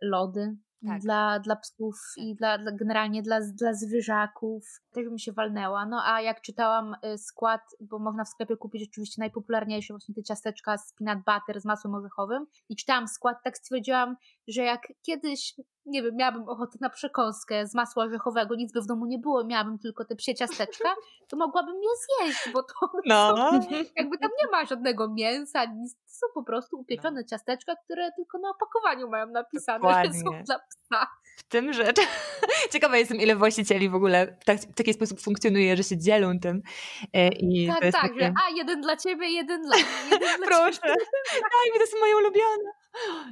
lody, 0.02 0.56
tak. 0.88 1.02
dla, 1.02 1.40
dla 1.40 1.56
psów 1.56 1.96
i 2.18 2.36
dla, 2.36 2.58
dla, 2.58 2.72
generalnie 2.72 3.22
dla, 3.22 3.40
dla 3.54 3.74
zwierzaków. 3.74 4.64
Też 4.92 5.06
bym 5.06 5.18
się 5.18 5.32
walnęła. 5.32 5.86
No 5.86 6.02
a 6.06 6.22
jak 6.22 6.42
czytałam 6.42 6.96
y, 7.14 7.18
skład, 7.18 7.62
bo 7.80 8.00
można 8.00 8.24
w 8.24 8.30
sklepie 8.30 8.58
kupić 8.58 8.90
oczywiście 8.90 9.22
najpopularniejsze 9.22 9.94
właśnie 9.94 10.16
te 10.16 10.24
ciasteczka 10.24 10.78
z 10.78 10.94
peanut 10.94 11.24
butter 11.24 11.62
z 11.62 11.66
masłem 11.66 11.96
orzechowym 11.96 12.46
i 12.70 12.76
czytałam 12.76 13.08
skład, 13.08 13.38
tak 13.44 13.58
stwierdziłam, 13.58 14.16
że 14.48 14.64
jak 14.64 14.88
kiedyś 15.02 15.56
nie 15.90 16.04
wiem, 16.04 16.16
miałabym 16.16 16.50
ochotę 16.50 16.78
na 16.82 16.90
przekąskę 16.90 17.68
z 17.68 17.76
masła 17.76 18.04
orzechowego, 18.04 18.56
nic 18.56 18.74
by 18.74 18.82
w 18.82 18.86
domu 18.86 19.06
nie 19.06 19.20
było, 19.20 19.46
miałabym 19.46 19.80
tylko 19.80 20.06
te 20.06 20.16
psie 20.16 20.36
ciasteczka, 20.36 20.96
to 21.30 21.38
mogłabym 21.38 21.76
je 21.76 21.90
zjeść, 22.06 22.54
bo 22.54 22.64
to 22.64 22.74
no. 23.06 23.36
są, 23.36 23.70
jakby 23.96 24.18
tam 24.18 24.30
nie 24.44 24.52
ma 24.52 24.66
żadnego 24.66 25.10
mięsa, 25.10 25.66
nic, 25.66 25.96
to 25.96 26.12
są 26.12 26.28
po 26.34 26.44
prostu 26.44 26.80
upieczone 26.80 27.22
no. 27.22 27.28
ciasteczka, 27.28 27.76
które 27.76 28.12
tylko 28.12 28.40
na 28.40 28.50
opakowaniu 28.50 29.10
mają 29.10 29.28
napisane, 29.28 29.80
Dokładnie. 29.80 30.14
że 30.14 30.20
są 30.20 30.44
dla 30.44 30.60
好 30.92 31.08
W 31.40 31.44
tym 31.44 31.74
rzecz. 31.74 31.98
Ciekawa 32.74 32.98
jestem, 32.98 33.18
ile 33.18 33.36
właścicieli 33.36 33.90
w 33.90 33.96
ogóle 33.96 34.38
w, 34.42 34.46
tak, 34.46 34.58
w 34.58 34.74
taki 34.74 34.94
sposób 34.94 35.22
funkcjonuje, 35.22 35.78
że 35.78 35.84
się 35.84 35.98
dzielą 35.98 36.40
tym. 36.40 36.62
E, 37.14 37.28
I 37.28 37.68
tak, 37.68 37.82
tak, 37.82 37.92
takie... 38.02 38.20
że 38.20 38.26
a, 38.48 38.58
jeden 38.58 38.82
dla 38.82 38.98
ciebie, 38.98 39.28
jeden 39.28 39.62
dla 39.62 39.76
mnie. 39.76 40.20
Proszę, 40.46 40.80
daj 40.84 41.74
mi, 41.74 41.80
to 41.80 41.88
są 41.92 42.00
moje 42.00 42.16
ulubione. 42.18 42.72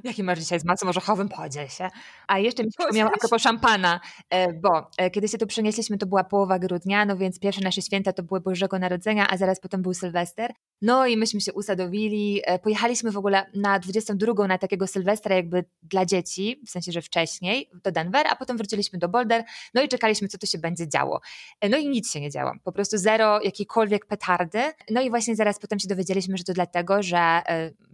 Jaki 0.04 0.24
masz 0.24 0.40
dzisiaj 0.40 0.60
z 0.60 0.66
masą 0.66 0.90
orzechowym? 0.90 1.30
Podziel 1.30 1.68
się. 1.68 1.90
A 2.28 2.40
jeszcze 2.40 2.64
mi 2.64 2.72
się 2.72 2.78
przypomniało 2.78 3.12
a 3.16 3.18
propos 3.18 3.42
szampana, 3.42 4.00
e, 4.30 4.54
bo 4.54 4.90
e, 4.98 5.10
kiedy 5.10 5.28
się 5.28 5.38
tu 5.38 5.48
przenieśliśmy, 5.48 5.98
to 5.98 6.06
była 6.06 6.24
połowa 6.24 6.60
grudnia, 6.60 7.06
no 7.06 7.18
więc 7.18 7.40
pierwsze 7.40 7.62
nasze 7.62 7.82
święta 7.82 8.14
to 8.14 8.24
były 8.24 8.40
Bożego 8.40 8.80
Narodzenia, 8.80 9.28
a 9.30 9.38
zaraz 9.38 9.60
potem 9.60 9.82
był 9.82 9.94
Sylwester. 9.94 10.54
No 10.82 11.08
i 11.08 11.18
myśmy 11.18 11.42
się 11.42 11.54
usadowili, 11.54 12.42
pojechaliśmy 12.64 13.12
w 13.12 13.18
ogóle 13.18 13.46
na 13.56 13.80
22 13.80 14.48
na 14.48 14.58
takiego 14.58 14.88
Sylwestra 14.88 15.36
jakby 15.36 15.66
dla 15.84 16.06
dzieci, 16.06 16.62
w 16.68 16.70
sensie, 16.70 16.92
że 16.92 17.02
wcześniej 17.02 17.70
do 17.84 17.92
Denver, 17.98 18.28
a 18.30 18.36
potem 18.36 18.58
wróciliśmy 18.58 19.00
do 19.00 19.10
Boulder, 19.10 19.44
no 19.74 19.82
i 19.82 19.88
czekaliśmy, 19.88 20.28
co 20.28 20.38
tu 20.38 20.48
się 20.48 20.58
będzie 20.58 20.88
działo. 20.88 21.22
No 21.70 21.78
i 21.78 21.90
nic 21.90 22.12
się 22.12 22.22
nie 22.22 22.32
działo, 22.32 22.52
po 22.64 22.72
prostu 22.72 22.98
zero 22.98 23.42
jakiejkolwiek 23.42 24.06
petardy. 24.06 24.60
No 24.90 25.02
i 25.02 25.10
właśnie 25.10 25.36
zaraz 25.36 25.60
potem 25.60 25.80
się 25.80 25.88
dowiedzieliśmy, 25.88 26.38
że 26.38 26.44
to 26.44 26.54
dlatego, 26.54 27.04
że 27.04 27.42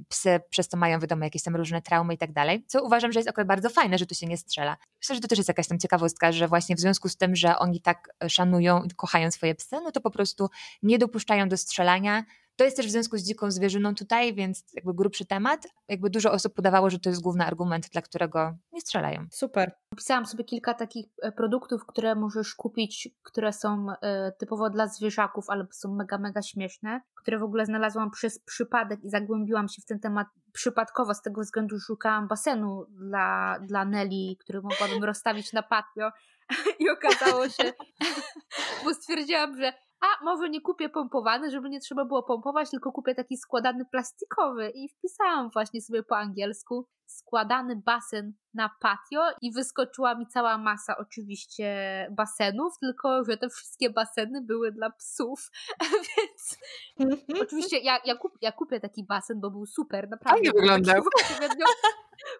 psy 0.09 0.39
przez 0.49 0.69
to 0.69 0.77
mają 0.77 0.99
wiadomo 0.99 1.23
jakieś 1.23 1.43
tam 1.43 1.55
różne 1.55 1.81
traumy 1.81 2.13
i 2.13 2.17
tak 2.17 2.31
dalej, 2.31 2.65
co 2.67 2.83
uważam, 2.83 3.11
że 3.11 3.19
jest 3.19 3.29
akurat 3.29 3.47
bardzo 3.47 3.69
fajne, 3.69 3.97
że 3.97 4.05
tu 4.05 4.15
się 4.15 4.27
nie 4.27 4.37
strzela. 4.37 4.77
Myślę, 5.01 5.15
że 5.15 5.21
to 5.21 5.27
też 5.27 5.37
jest 5.37 5.47
jakaś 5.47 5.67
tam 5.67 5.79
ciekawostka, 5.79 6.31
że 6.31 6.47
właśnie 6.47 6.75
w 6.75 6.79
związku 6.79 7.09
z 7.09 7.17
tym, 7.17 7.35
że 7.35 7.57
oni 7.57 7.81
tak 7.81 8.09
szanują 8.27 8.83
i 8.83 8.89
kochają 8.89 9.31
swoje 9.31 9.55
psy, 9.55 9.75
no 9.83 9.91
to 9.91 10.01
po 10.01 10.11
prostu 10.11 10.49
nie 10.83 10.97
dopuszczają 10.97 11.49
do 11.49 11.57
strzelania, 11.57 12.23
To 12.55 12.63
jest 12.63 12.77
też 12.77 12.87
w 12.87 12.89
związku 12.89 13.17
z 13.17 13.23
dziką 13.23 13.51
zwierzyną 13.51 13.95
tutaj, 13.95 14.33
więc 14.33 14.63
jakby 14.73 14.93
grubszy 14.93 15.25
temat. 15.25 15.67
Jakby 15.87 16.09
dużo 16.09 16.31
osób 16.31 16.53
podawało, 16.53 16.89
że 16.89 16.99
to 16.99 17.09
jest 17.09 17.21
główny 17.21 17.45
argument, 17.45 17.89
dla 17.89 18.01
którego 18.01 18.57
nie 18.71 18.81
strzelają. 18.81 19.27
Super. 19.31 19.71
Opisałam 19.93 20.25
sobie 20.25 20.43
kilka 20.43 20.73
takich 20.73 21.05
e, 21.21 21.31
produktów, 21.31 21.85
które 21.85 22.15
możesz 22.15 22.55
kupić, 22.55 23.09
które 23.23 23.53
są 23.53 23.85
e, 24.01 24.31
typowo 24.31 24.69
dla 24.69 24.87
zwierzaków, 24.87 25.49
ale 25.49 25.67
są 25.71 25.95
mega, 25.95 26.17
mega 26.17 26.41
śmieszne, 26.41 27.01
które 27.15 27.39
w 27.39 27.43
ogóle 27.43 27.65
znalazłam 27.65 28.11
przez 28.11 28.39
przypadek 28.39 29.03
i 29.03 29.09
zagłębiłam 29.09 29.67
się 29.67 29.81
w 29.81 29.85
ten 29.85 29.99
temat 29.99 30.27
przypadkowo, 30.53 31.13
z 31.13 31.21
tego 31.21 31.41
względu, 31.41 31.79
szukałam 31.79 32.27
basenu 32.27 32.85
dla, 32.89 33.59
dla 33.61 33.85
Nelly, 33.85 34.35
który 34.39 34.61
mogłabym 34.61 35.03
rozstawić 35.03 35.53
na 35.53 35.63
patio. 35.63 36.11
I 36.79 36.89
okazało 36.89 37.49
się, 37.49 37.73
bo 38.83 38.93
stwierdziłam, 38.93 39.57
że 39.57 39.73
a 40.03 40.23
może 40.23 40.49
nie 40.49 40.61
kupię 40.61 40.89
pompowany, 40.89 41.51
żeby 41.51 41.69
nie 41.69 41.79
trzeba 41.79 42.05
było 42.05 42.23
pompować, 42.23 42.69
tylko 42.69 42.91
kupię 42.91 43.15
taki 43.15 43.37
składany 43.37 43.85
plastikowy 43.85 44.69
i 44.75 44.89
wpisałam 44.89 45.49
właśnie 45.49 45.81
sobie 45.81 46.03
po 46.03 46.17
angielsku 46.17 46.87
składany 47.05 47.81
basen 47.85 48.33
na 48.53 48.69
patio 48.79 49.21
i 49.41 49.51
wyskoczyła 49.51 50.15
mi 50.15 50.27
cała 50.27 50.57
masa 50.57 50.97
oczywiście 50.97 52.07
basenów, 52.11 52.73
tylko 52.79 53.23
że 53.23 53.37
te 53.37 53.49
wszystkie 53.49 53.89
baseny 53.89 54.41
były 54.41 54.71
dla 54.71 54.89
psów, 54.89 55.49
więc 56.17 56.57
oczywiście 57.41 57.79
ja, 57.79 57.99
ja, 58.05 58.15
kup, 58.15 58.31
ja 58.41 58.51
kupię 58.51 58.79
taki 58.79 59.05
basen, 59.05 59.39
bo 59.41 59.51
był 59.51 59.65
super, 59.65 60.09
naprawdę. 60.09 60.41
Fajnie 60.43 60.51
wyglądał. 60.61 61.03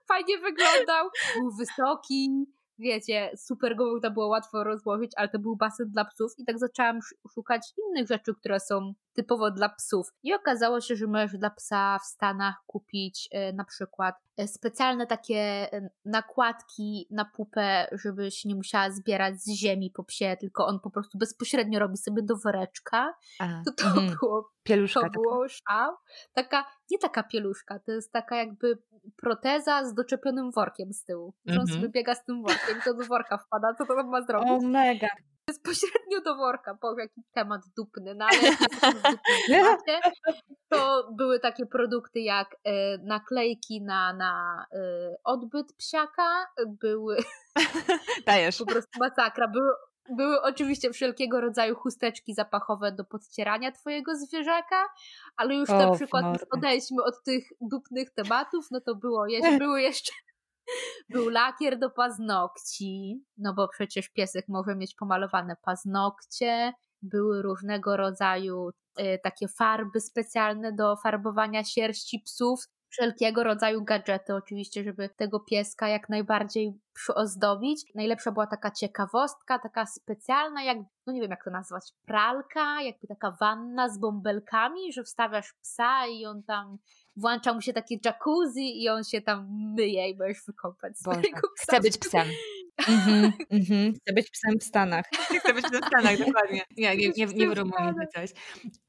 Fajnie 0.07 0.37
wyglądał, 0.37 1.09
był 1.35 1.51
wysoki, 1.51 2.45
wiecie, 2.79 3.31
super 3.37 3.75
to 4.01 4.11
było 4.11 4.27
łatwo 4.27 4.63
rozłożyć, 4.63 5.11
ale 5.15 5.29
to 5.29 5.39
był 5.39 5.55
basen 5.55 5.89
dla 5.89 6.05
psów 6.05 6.31
i 6.37 6.45
tak 6.45 6.59
zaczęłam 6.59 6.99
szukać 7.33 7.61
innych 7.87 8.07
rzeczy, 8.07 8.33
które 8.35 8.59
są 8.59 8.93
typowo 9.13 9.51
dla 9.51 9.69
psów. 9.69 10.07
I 10.23 10.33
okazało 10.33 10.81
się, 10.81 10.95
że 10.95 11.07
możesz 11.07 11.37
dla 11.37 11.49
psa 11.49 11.99
w 11.99 12.05
Stanach 12.05 12.55
kupić 12.67 13.29
e, 13.31 13.53
na 13.53 13.65
przykład 13.65 14.15
e, 14.37 14.47
specjalne 14.47 15.07
takie 15.07 15.37
e, 15.73 15.89
nakładki 16.05 17.07
na 17.11 17.25
pupę, 17.25 17.87
żebyś 17.91 18.45
nie 18.45 18.55
musiała 18.55 18.91
zbierać 18.91 19.41
z 19.41 19.49
ziemi 19.51 19.91
po 19.91 20.03
psie, 20.03 20.37
tylko 20.39 20.65
on 20.65 20.79
po 20.79 20.91
prostu 20.91 21.17
bezpośrednio 21.17 21.79
robi 21.79 21.97
sobie 21.97 22.23
do 22.23 22.35
woreczka. 22.37 23.13
To 23.65 23.71
to 23.71 23.87
mm, 23.87 24.15
było 24.19 24.51
pieluszka. 24.63 25.01
To 25.01 25.09
było 25.09 25.47
szał. 25.49 25.95
Taka, 26.33 26.65
nie 26.91 26.97
taka 26.97 27.23
pieluszka, 27.23 27.79
to 27.79 27.91
jest 27.91 28.11
taka 28.11 28.35
jakby 28.35 28.77
proteza 29.15 29.85
z 29.85 29.93
doczepionym 29.93 30.51
workiem 30.51 30.93
z 30.93 31.03
tyłu. 31.03 31.33
Że 31.45 31.59
on 31.59 31.61
mm 31.61 31.67
-hmm. 31.67 31.75
sobie 31.75 31.89
biega 31.89 32.15
z 32.15 32.25
tym 32.25 32.41
workiem, 32.41 32.81
to 32.85 32.93
do 32.93 33.05
worka 33.05 33.37
wpada, 33.37 33.73
co 33.73 33.85
to 33.85 33.93
on 33.93 34.09
ma 34.09 34.21
zrobić? 34.21 34.49
O 34.49 34.59
mega 34.61 35.07
bezpośrednio 35.47 36.21
do 36.21 36.35
worka, 36.35 36.77
bo 36.81 36.99
jaki 36.99 37.21
temat 37.33 37.61
dupny, 37.77 38.15
no 38.15 38.25
ale 38.25 38.39
to 40.71 41.09
były 41.17 41.39
takie 41.39 41.65
produkty 41.65 42.19
jak 42.19 42.55
e, 42.63 42.97
naklejki 42.97 43.81
na, 43.81 44.13
na 44.13 44.65
e, 44.71 44.77
odbyt 45.23 45.73
psiaka, 45.77 46.47
były 46.67 47.17
Dajesz. 48.25 48.57
po 48.57 48.65
prostu 48.65 48.99
masakra, 48.99 49.47
były 49.47 49.71
były 50.09 50.41
oczywiście 50.41 50.91
wszelkiego 50.91 51.41
rodzaju 51.41 51.75
chusteczki 51.75 52.33
zapachowe 52.33 52.91
do 52.91 53.03
podcierania 53.03 53.71
twojego 53.71 54.15
zwierzaka, 54.15 54.85
ale 55.37 55.55
już 55.55 55.69
na 55.69 55.91
przykład 55.91 56.25
odejdźmy 56.51 57.03
od 57.03 57.23
tych 57.23 57.43
dupnych 57.61 58.13
tematów, 58.13 58.65
no 58.71 58.81
to 58.81 58.95
było, 58.95 59.25
były 59.57 59.81
jeszcze 59.81 60.13
był 61.09 61.29
lakier 61.29 61.79
do 61.79 61.89
paznokci, 61.89 63.23
no 63.37 63.53
bo 63.53 63.67
przecież 63.67 64.09
piesek 64.09 64.45
może 64.47 64.75
mieć 64.75 64.95
pomalowane 64.95 65.55
paznokcie. 65.61 66.73
Były 67.01 67.41
różnego 67.41 67.97
rodzaju 67.97 68.69
y, 68.99 69.19
takie 69.23 69.47
farby 69.47 69.99
specjalne 70.01 70.73
do 70.73 70.95
farbowania 71.03 71.63
sierści 71.63 72.19
psów. 72.25 72.59
Wszelkiego 72.93 73.43
rodzaju 73.43 73.83
gadżety, 73.83 74.35
oczywiście, 74.35 74.83
żeby 74.83 75.09
tego 75.09 75.39
pieska 75.39 75.87
jak 75.87 76.09
najbardziej 76.09 76.79
przyozdobić. 76.93 77.85
Najlepsza 77.95 78.31
była 78.31 78.47
taka 78.47 78.71
ciekawostka, 78.71 79.59
taka 79.59 79.85
specjalna, 79.85 80.63
jak, 80.63 80.77
no 81.07 81.13
nie 81.13 81.21
wiem 81.21 81.31
jak 81.31 81.43
to 81.43 81.51
nazwać, 81.51 81.83
pralka, 82.05 82.81
jakby 82.81 83.07
taka 83.07 83.31
wanna 83.31 83.89
z 83.89 83.97
bąbelkami, 83.99 84.93
że 84.93 85.03
wstawiasz 85.03 85.53
psa 85.61 86.07
i 86.07 86.25
on 86.25 86.43
tam 86.43 86.77
włącza 87.15 87.53
mu 87.53 87.61
się 87.61 87.73
takie 87.73 87.95
jacuzzi 88.05 88.83
i 88.83 88.89
on 88.89 89.03
się 89.03 89.21
tam 89.21 89.47
myje 89.77 90.09
i 90.09 90.17
możesz 90.17 90.45
wykąpać 90.47 90.99
swojego 90.99 91.41
psa. 91.55 91.63
Chce 91.63 91.81
być 91.81 91.97
psem. 91.97 92.27
Mm-hmm, 92.81 93.31
mm-hmm. 93.53 93.93
Chcę 94.01 94.13
być 94.13 94.29
psem 94.29 94.59
w 94.59 94.63
Stanach. 94.63 95.05
Chcę 95.39 95.53
być 95.53 95.65
psem 95.71 95.81
w 95.81 95.85
Stanach, 95.85 96.17
dokładnie. 96.17 96.61
Nie, 96.77 96.97
nie, 96.97 97.09
nie, 97.17 97.25
nie 97.25 97.47
wyrumujmy 97.47 98.07
coś. 98.15 98.29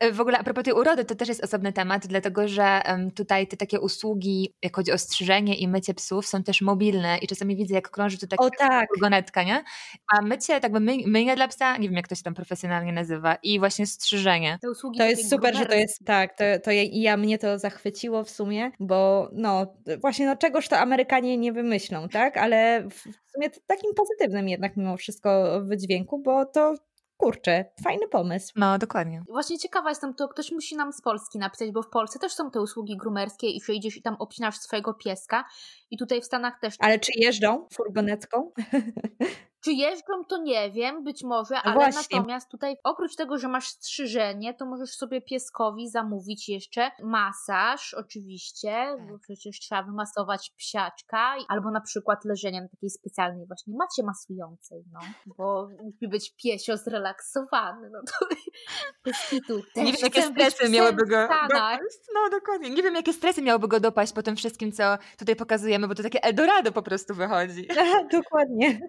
E, 0.00 0.12
w 0.12 0.20
ogóle 0.20 0.38
a 0.38 0.44
propos 0.44 0.64
tej 0.64 0.72
urody, 0.72 1.04
to 1.04 1.14
też 1.14 1.28
jest 1.28 1.44
osobny 1.44 1.72
temat, 1.72 2.06
dlatego 2.06 2.48
że 2.48 2.80
um, 2.88 3.10
tutaj 3.10 3.46
te 3.46 3.56
takie 3.56 3.80
usługi, 3.80 4.54
jak 4.62 4.76
chodzi 4.76 4.92
o 4.92 4.98
strzyżenie 4.98 5.58
i 5.58 5.68
mycie 5.68 5.94
psów, 5.94 6.26
są 6.26 6.42
też 6.42 6.60
mobilne 6.60 7.18
i 7.18 7.26
czasami 7.26 7.56
widzę, 7.56 7.74
jak 7.74 7.90
krąży 7.90 8.18
tu 8.18 8.26
taka 8.26 8.50
tak. 8.58 8.88
furgonetka, 8.88 9.42
nie? 9.42 9.64
A 10.08 10.22
mycie, 10.22 10.60
tak 10.60 10.72
by 10.72 10.80
my, 10.80 10.96
myjnie 11.06 11.36
dla 11.36 11.48
psa, 11.48 11.76
nie 11.76 11.88
wiem 11.88 11.96
jak 11.96 12.08
to 12.08 12.14
się 12.14 12.22
tam 12.22 12.34
profesjonalnie 12.34 12.92
nazywa, 12.92 13.34
i 13.42 13.58
właśnie 13.58 13.86
strzyżenie. 13.86 14.58
Te 14.62 14.70
usługi 14.70 14.98
to 14.98 15.04
jest 15.04 15.30
super, 15.30 15.56
że 15.56 15.66
to 15.66 15.74
jest, 15.74 16.04
tak, 16.04 16.38
to, 16.38 16.44
to 16.64 16.70
ja, 16.70 16.82
ja 16.92 17.16
mnie 17.16 17.38
to 17.38 17.58
zachwyciło 17.58 18.24
w 18.24 18.30
sumie, 18.30 18.70
bo 18.80 19.30
no 19.32 19.74
właśnie, 20.00 20.26
no 20.26 20.36
czegoż 20.36 20.68
to 20.68 20.78
Amerykanie 20.78 21.38
nie 21.38 21.52
wymyślą, 21.52 22.08
tak? 22.08 22.36
Ale 22.36 22.88
w 22.90 23.23
sumie 23.34 23.50
takim 23.66 23.94
pozytywnym 23.94 24.48
jednak 24.48 24.76
mimo 24.76 24.96
wszystko 24.96 25.60
wydźwięku, 25.64 26.22
bo 26.22 26.46
to 26.46 26.74
kurczę, 27.16 27.64
fajny 27.84 28.08
pomysł. 28.08 28.52
No, 28.56 28.78
dokładnie. 28.78 29.22
Właśnie 29.28 29.58
ciekawa 29.58 29.88
jestem, 29.88 30.14
to 30.14 30.28
ktoś 30.28 30.52
musi 30.52 30.76
nam 30.76 30.92
z 30.92 31.00
Polski 31.00 31.38
napisać, 31.38 31.70
bo 31.70 31.82
w 31.82 31.90
Polsce 31.90 32.18
też 32.18 32.32
są 32.32 32.50
te 32.50 32.60
usługi 32.60 32.96
grumerskie 32.96 33.50
i 33.50 33.60
że 33.62 33.72
idziesz 33.74 33.96
i 33.96 34.02
tam 34.02 34.16
obcinasz 34.18 34.58
swojego 34.58 34.94
pieska 34.94 35.44
i 35.90 35.96
tutaj 35.96 36.20
w 36.20 36.24
Stanach 36.24 36.58
też. 36.60 36.74
Ale 36.78 36.98
czy 36.98 37.12
jeżdżą 37.16 37.66
furgonetką? 37.72 38.50
Czy 39.64 39.72
jeżdżą, 39.72 40.24
to 40.28 40.42
nie 40.42 40.70
wiem, 40.70 41.04
być 41.04 41.22
może, 41.22 41.54
no 41.54 41.60
ale 41.64 41.74
Właśnie. 41.74 42.18
natomiast 42.18 42.50
tutaj 42.50 42.76
oprócz 42.84 43.16
tego, 43.16 43.38
że 43.38 43.48
masz 43.48 43.68
strzyżenie, 43.68 44.54
to 44.54 44.66
możesz 44.66 44.90
sobie 44.90 45.22
pieskowi 45.22 45.90
zamówić 45.90 46.48
jeszcze 46.48 46.90
masaż, 47.02 47.94
oczywiście, 47.94 48.68
tak. 48.68 49.08
bo 49.08 49.18
przecież 49.18 49.60
trzeba 49.60 49.82
wymasować 49.82 50.52
psiaczka, 50.56 51.36
albo 51.48 51.70
na 51.70 51.80
przykład 51.80 52.24
leżenie 52.24 52.62
na 52.62 52.68
takiej 52.68 52.90
specjalnej 52.90 53.46
właśnie 53.46 53.74
macie 53.78 54.02
masującej, 54.02 54.84
no, 54.92 55.00
bo 55.38 55.68
musi 55.84 56.08
być 56.08 56.34
piesio 56.36 56.76
zrelaksowany, 56.76 57.90
no 57.90 58.00
to 58.00 58.26
bez 59.04 59.28
kitu. 59.30 59.62
Nie 59.76 59.92
wiem, 59.92 60.02
jakie 60.02 60.22
stresy 60.22 60.68
miałyby 60.68 61.06
go 61.06 61.20
dopaść. 61.22 61.98
No, 62.14 62.30
dokładnie. 62.30 62.70
Nie 62.70 62.82
wiem, 62.82 62.94
jakie 62.94 63.12
stresy 63.12 63.42
miałyby 63.42 63.68
go 63.68 63.80
dopaść 63.80 64.12
po 64.12 64.22
tym 64.22 64.36
wszystkim, 64.36 64.72
co 64.72 64.98
tutaj 65.18 65.36
pokazujemy, 65.36 65.88
bo 65.88 65.94
to 65.94 66.02
takie 66.02 66.22
Eldorado 66.22 66.72
po 66.72 66.82
prostu 66.82 67.14
wychodzi. 67.14 67.68
dokładnie. 68.12 68.80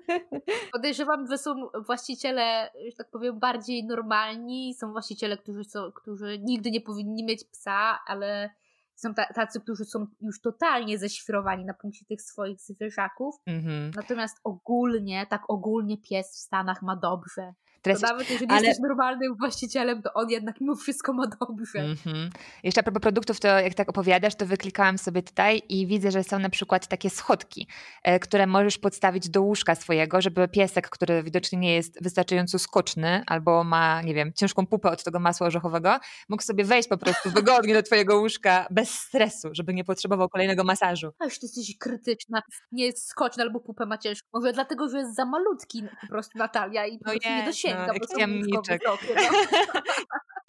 Podejrzewam, 0.71 1.27
że 1.27 1.37
są 1.37 1.69
właściciele, 1.85 2.71
że 2.89 2.97
tak 2.97 3.11
powiem, 3.11 3.39
bardziej 3.39 3.85
normalni. 3.85 4.73
Są 4.73 4.91
właściciele, 4.91 5.37
którzy, 5.37 5.63
są, 5.63 5.91
którzy 5.91 6.39
nigdy 6.39 6.71
nie 6.71 6.81
powinni 6.81 7.23
mieć 7.23 7.43
psa, 7.43 7.99
ale 8.07 8.49
są 8.95 9.13
tacy, 9.13 9.61
którzy 9.61 9.85
są 9.85 10.07
już 10.21 10.41
totalnie 10.41 10.97
ześwirowani 10.97 11.65
na 11.65 11.73
punkcie 11.73 12.05
tych 12.05 12.21
swoich 12.21 12.61
zwierzaków. 12.61 13.35
Mm-hmm. 13.47 13.95
Natomiast 13.95 14.37
ogólnie, 14.43 15.25
tak 15.29 15.49
ogólnie 15.49 15.97
pies 15.97 16.31
w 16.31 16.39
Stanach 16.39 16.81
ma 16.81 16.95
dobrze. 16.95 17.53
To 17.93 18.07
nawet 18.07 18.29
jeżeli 18.29 18.51
ale... 18.51 18.67
jesteś 18.67 18.83
normalnym 18.89 19.35
właścicielem, 19.39 20.01
to 20.01 20.13
on 20.13 20.29
jednak 20.29 20.61
mimo 20.61 20.75
wszystko 20.75 21.13
ma 21.13 21.23
dobrze. 21.27 21.79
Mm-hmm. 21.79 22.29
Jeszcze 22.63 22.81
a 22.81 22.83
propos 22.83 23.01
produktów, 23.01 23.39
to 23.39 23.47
jak 23.47 23.73
tak 23.73 23.89
opowiadasz, 23.89 24.35
to 24.35 24.45
wyklikałam 24.45 24.97
sobie 24.97 25.23
tutaj 25.23 25.61
i 25.69 25.87
widzę, 25.87 26.11
że 26.11 26.23
są 26.23 26.39
na 26.39 26.49
przykład 26.49 26.87
takie 26.87 27.09
schodki, 27.09 27.67
e, 28.03 28.19
które 28.19 28.47
możesz 28.47 28.77
podstawić 28.77 29.29
do 29.29 29.41
łóżka 29.41 29.75
swojego, 29.75 30.21
żeby 30.21 30.47
piesek, 30.47 30.89
który 30.89 31.23
widocznie 31.23 31.59
nie 31.59 31.75
jest 31.75 32.03
wystarczająco 32.03 32.59
skoczny 32.59 33.23
albo 33.27 33.63
ma, 33.63 34.01
nie 34.01 34.13
wiem, 34.13 34.33
ciężką 34.35 34.65
pupę 34.65 34.89
od 34.89 35.03
tego 35.03 35.19
masła 35.19 35.47
orzechowego, 35.47 35.99
mógł 36.29 36.43
sobie 36.43 36.63
wejść 36.63 36.89
po 36.89 36.97
prostu 36.97 37.29
wygodnie 37.29 37.73
do 37.73 37.83
twojego 37.83 38.19
łóżka 38.19 38.67
bez 38.71 38.89
stresu, 38.89 39.49
żeby 39.51 39.73
nie 39.73 39.83
potrzebował 39.83 40.29
kolejnego 40.29 40.63
masażu. 40.63 41.11
A 41.19 41.25
już 41.25 41.39
ty 41.39 41.45
jesteś 41.45 41.77
krytyczna, 41.77 42.41
nie 42.71 42.85
jest 42.85 43.07
skoczny 43.07 43.43
albo 43.43 43.59
pupę 43.59 43.85
ma 43.85 43.97
ciężką. 43.97 44.27
Może 44.33 44.53
dlatego, 44.53 44.89
że 44.89 44.97
jest 44.97 45.15
za 45.15 45.25
malutki 45.25 45.83
po 46.01 46.07
prostu 46.07 46.37
Natalia 46.37 46.85
i 46.85 46.97
po 46.97 47.05
no 47.05 47.11
prostu 47.11 47.29
nie, 47.29 47.35
nie 47.35 47.45
dosięga 47.45 47.74
no, 47.77 47.93
jak 47.93 48.19
jamniczek. 48.19 48.81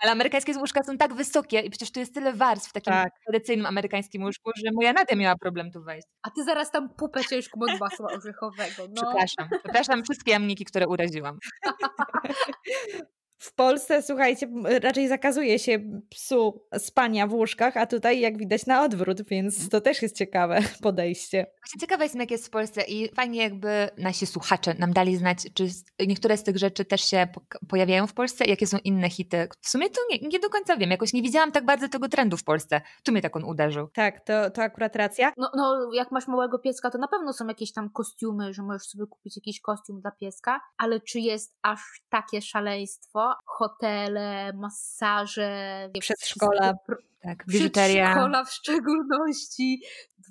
Ale 0.03 0.13
amerykańskie 0.13 0.59
łóżka 0.59 0.85
są 0.85 0.99
tak 0.99 1.15
wysokie 1.15 1.61
i 1.61 1.71
przecież 1.71 1.93
tu 1.93 2.01
jest 2.01 2.15
tyle 2.15 2.33
warstw 2.33 2.71
w 2.71 2.73
takim 2.73 2.93
tak. 2.93 3.13
tradycyjnym 3.27 3.67
amerykańskim 3.67 4.23
łóżku, 4.23 4.51
że 4.57 4.71
moja 4.75 4.93
Nadia 4.93 5.17
miała 5.17 5.37
problem 5.37 5.71
tu 5.71 5.83
wejść. 5.83 6.07
A 6.23 6.31
ty 6.31 6.45
zaraz 6.45 6.71
tam 6.71 6.89
pupę 6.89 7.25
ciężką 7.25 7.61
od 7.61 7.81
masła 7.81 8.13
orzechowego. 8.13 8.83
No. 8.89 9.03
Przepraszam. 9.03 9.49
Przepraszam 9.65 10.03
wszystkie 10.03 10.33
jamniki, 10.33 10.65
które 10.65 10.89
uraziłam. 10.89 11.39
W 13.39 13.55
Polsce, 13.55 14.03
słuchajcie, 14.03 14.49
raczej 14.83 15.09
zakazuje 15.09 15.59
się 15.59 15.79
psu 16.11 16.67
spania 16.79 17.27
w 17.27 17.33
łóżkach, 17.33 17.77
a 17.77 17.87
tutaj 17.87 18.21
jak 18.21 18.39
widać 18.39 18.67
na 18.67 18.83
odwrót, 18.83 19.23
więc 19.29 19.69
to 19.69 19.81
też 19.81 20.03
jest 20.03 20.17
ciekawe 20.17 20.61
podejście. 20.83 21.47
Właśnie 21.61 21.81
ciekawa 21.81 22.03
jestem, 22.03 22.21
jak 22.21 22.31
jest 22.31 22.47
w 22.47 22.51
Polsce 22.51 22.83
i 22.83 23.15
fajnie 23.15 23.43
jakby 23.43 23.89
nasi 23.99 24.27
słuchacze 24.27 24.75
nam 24.79 24.93
dali 24.93 25.17
znać, 25.17 25.39
czy 25.55 25.69
niektóre 26.07 26.37
z 26.37 26.43
tych 26.43 26.59
rzeczy 26.59 26.85
też 26.85 27.01
się 27.01 27.29
pojawiają 27.69 28.07
w 28.07 28.15
Polsce, 28.15 28.45
jakie 28.45 28.67
są 28.67 28.79
inne 28.85 29.11
hity. 29.11 29.49
W 29.61 29.69
sumie 29.69 29.91
to 29.91 30.01
nie, 30.11 30.29
nie 30.29 30.39
do 30.39 30.51
końca 30.51 30.77
wiem, 30.77 30.91
jakoś 30.91 31.13
nie 31.13 31.23
widziałam 31.23 31.53
tak 31.53 31.65
bardzo 31.65 31.89
tego 31.89 32.09
trendu 32.09 32.37
w 32.37 32.45
Polsce. 32.45 32.81
Tu 33.05 33.13
mnie 33.13 33.23
tak 33.23 33.37
on 33.37 33.45
uderzył. 33.45 33.89
Tak, 33.95 34.25
to, 34.25 34.51
to 34.51 34.63
akurat 34.63 34.97
racja. 34.97 35.33
No, 35.37 35.51
no, 35.57 35.93
jak 35.93 36.13
masz 36.13 36.29
małego 36.29 36.59
pieska, 36.59 36.91
to 36.91 36.99
na 36.99 37.09
pewno 37.09 37.33
są 37.33 37.47
jakieś 37.47 37.73
tam 37.73 37.91
kostiumy, 37.91 38.55
że 38.55 38.63
możesz 38.63 38.83
sobie 38.83 39.07
kupić 39.07 39.37
jakiś 39.37 39.61
kostium 39.61 40.01
dla 40.01 40.11
pieska, 40.11 40.61
ale 40.79 41.01
czy 41.01 41.21
jest 41.21 41.57
aż 41.63 41.81
takie 42.09 42.43
szaleństwo, 42.43 43.26
hotele, 43.45 44.53
masaże, 44.53 45.89
przedszkola. 46.01 46.75
Tak, 47.23 47.47
biżuteria. 47.49 48.05
Przedszkola 48.05 48.45
w 48.45 48.51
szczególności. 48.53 49.83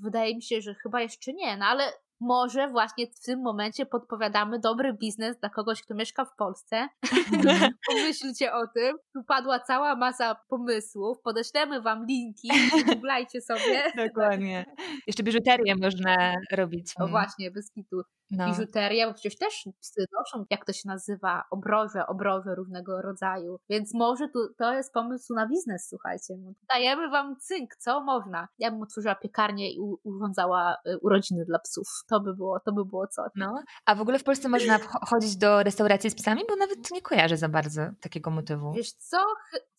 Wydaje 0.01 0.35
mi 0.35 0.43
się, 0.43 0.61
że 0.61 0.73
chyba 0.73 1.01
jeszcze 1.01 1.33
nie, 1.33 1.57
no 1.57 1.65
ale 1.65 1.91
może 2.19 2.67
właśnie 2.67 3.07
w 3.07 3.19
tym 3.19 3.41
momencie 3.41 3.85
podpowiadamy 3.85 4.59
dobry 4.59 4.93
biznes 4.93 5.39
dla 5.39 5.49
kogoś, 5.49 5.81
kto 5.81 5.95
mieszka 5.95 6.25
w 6.25 6.35
Polsce. 6.35 6.87
Pomyślcie 7.89 8.53
o 8.53 8.67
tym. 8.67 8.97
Tu 9.13 9.23
padła 9.23 9.59
cała 9.59 9.95
masa 9.95 10.35
pomysłów. 10.49 11.21
Podeślemy 11.21 11.81
wam 11.81 12.05
linki, 12.05 12.49
googlajcie 12.85 13.41
sobie. 13.41 13.91
Dokładnie. 14.07 14.65
Jeszcze 15.07 15.23
biżuterię 15.23 15.75
można 15.75 16.35
robić. 16.51 16.93
No 16.99 17.07
właśnie, 17.07 17.51
bez 17.51 17.71
kitu 17.71 18.01
no. 18.31 18.45
biżuterię, 18.45 19.07
bo 19.07 19.13
przecież 19.13 19.37
też 19.37 19.69
psy 19.81 20.05
noszą, 20.19 20.45
jak 20.49 20.65
to 20.65 20.73
się 20.73 20.87
nazywa, 20.87 21.43
obroże, 21.51 22.07
obroże 22.07 22.55
różnego 22.55 23.01
rodzaju. 23.01 23.59
Więc 23.69 23.93
może 23.93 24.27
tu, 24.29 24.39
to 24.57 24.73
jest 24.73 24.93
pomysł 24.93 25.33
na 25.33 25.47
biznes, 25.47 25.87
słuchajcie. 25.89 26.33
Dajemy 26.73 27.09
wam 27.09 27.35
cynk, 27.39 27.75
co 27.75 28.01
można. 28.01 28.47
Ja 28.59 28.71
bym 28.71 28.81
otworzyła 28.81 29.15
piekarnię 29.15 29.71
i 29.73 29.79
urządzała 30.03 30.77
y, 30.87 30.99
urodziny 30.99 31.45
dla 31.45 31.59
psów. 31.59 31.87
To 32.07 32.19
by 32.19 32.33
było, 32.35 32.59
to 32.59 32.71
by 32.71 32.85
było 32.85 33.07
coś. 33.07 33.31
No, 33.35 33.63
a 33.85 33.95
w 33.95 34.01
ogóle 34.01 34.19
w 34.19 34.23
Polsce 34.23 34.49
można 34.49 34.79
chodzić 35.09 35.37
do 35.37 35.63
restauracji 35.63 36.09
z 36.09 36.15
psami, 36.15 36.41
bo 36.49 36.55
nawet 36.55 36.91
nie 36.91 37.01
kojarzę 37.01 37.37
za 37.37 37.49
bardzo 37.49 37.81
takiego 38.01 38.31
motywu. 38.31 38.73
Wiesz 38.73 38.91
co, 38.91 39.17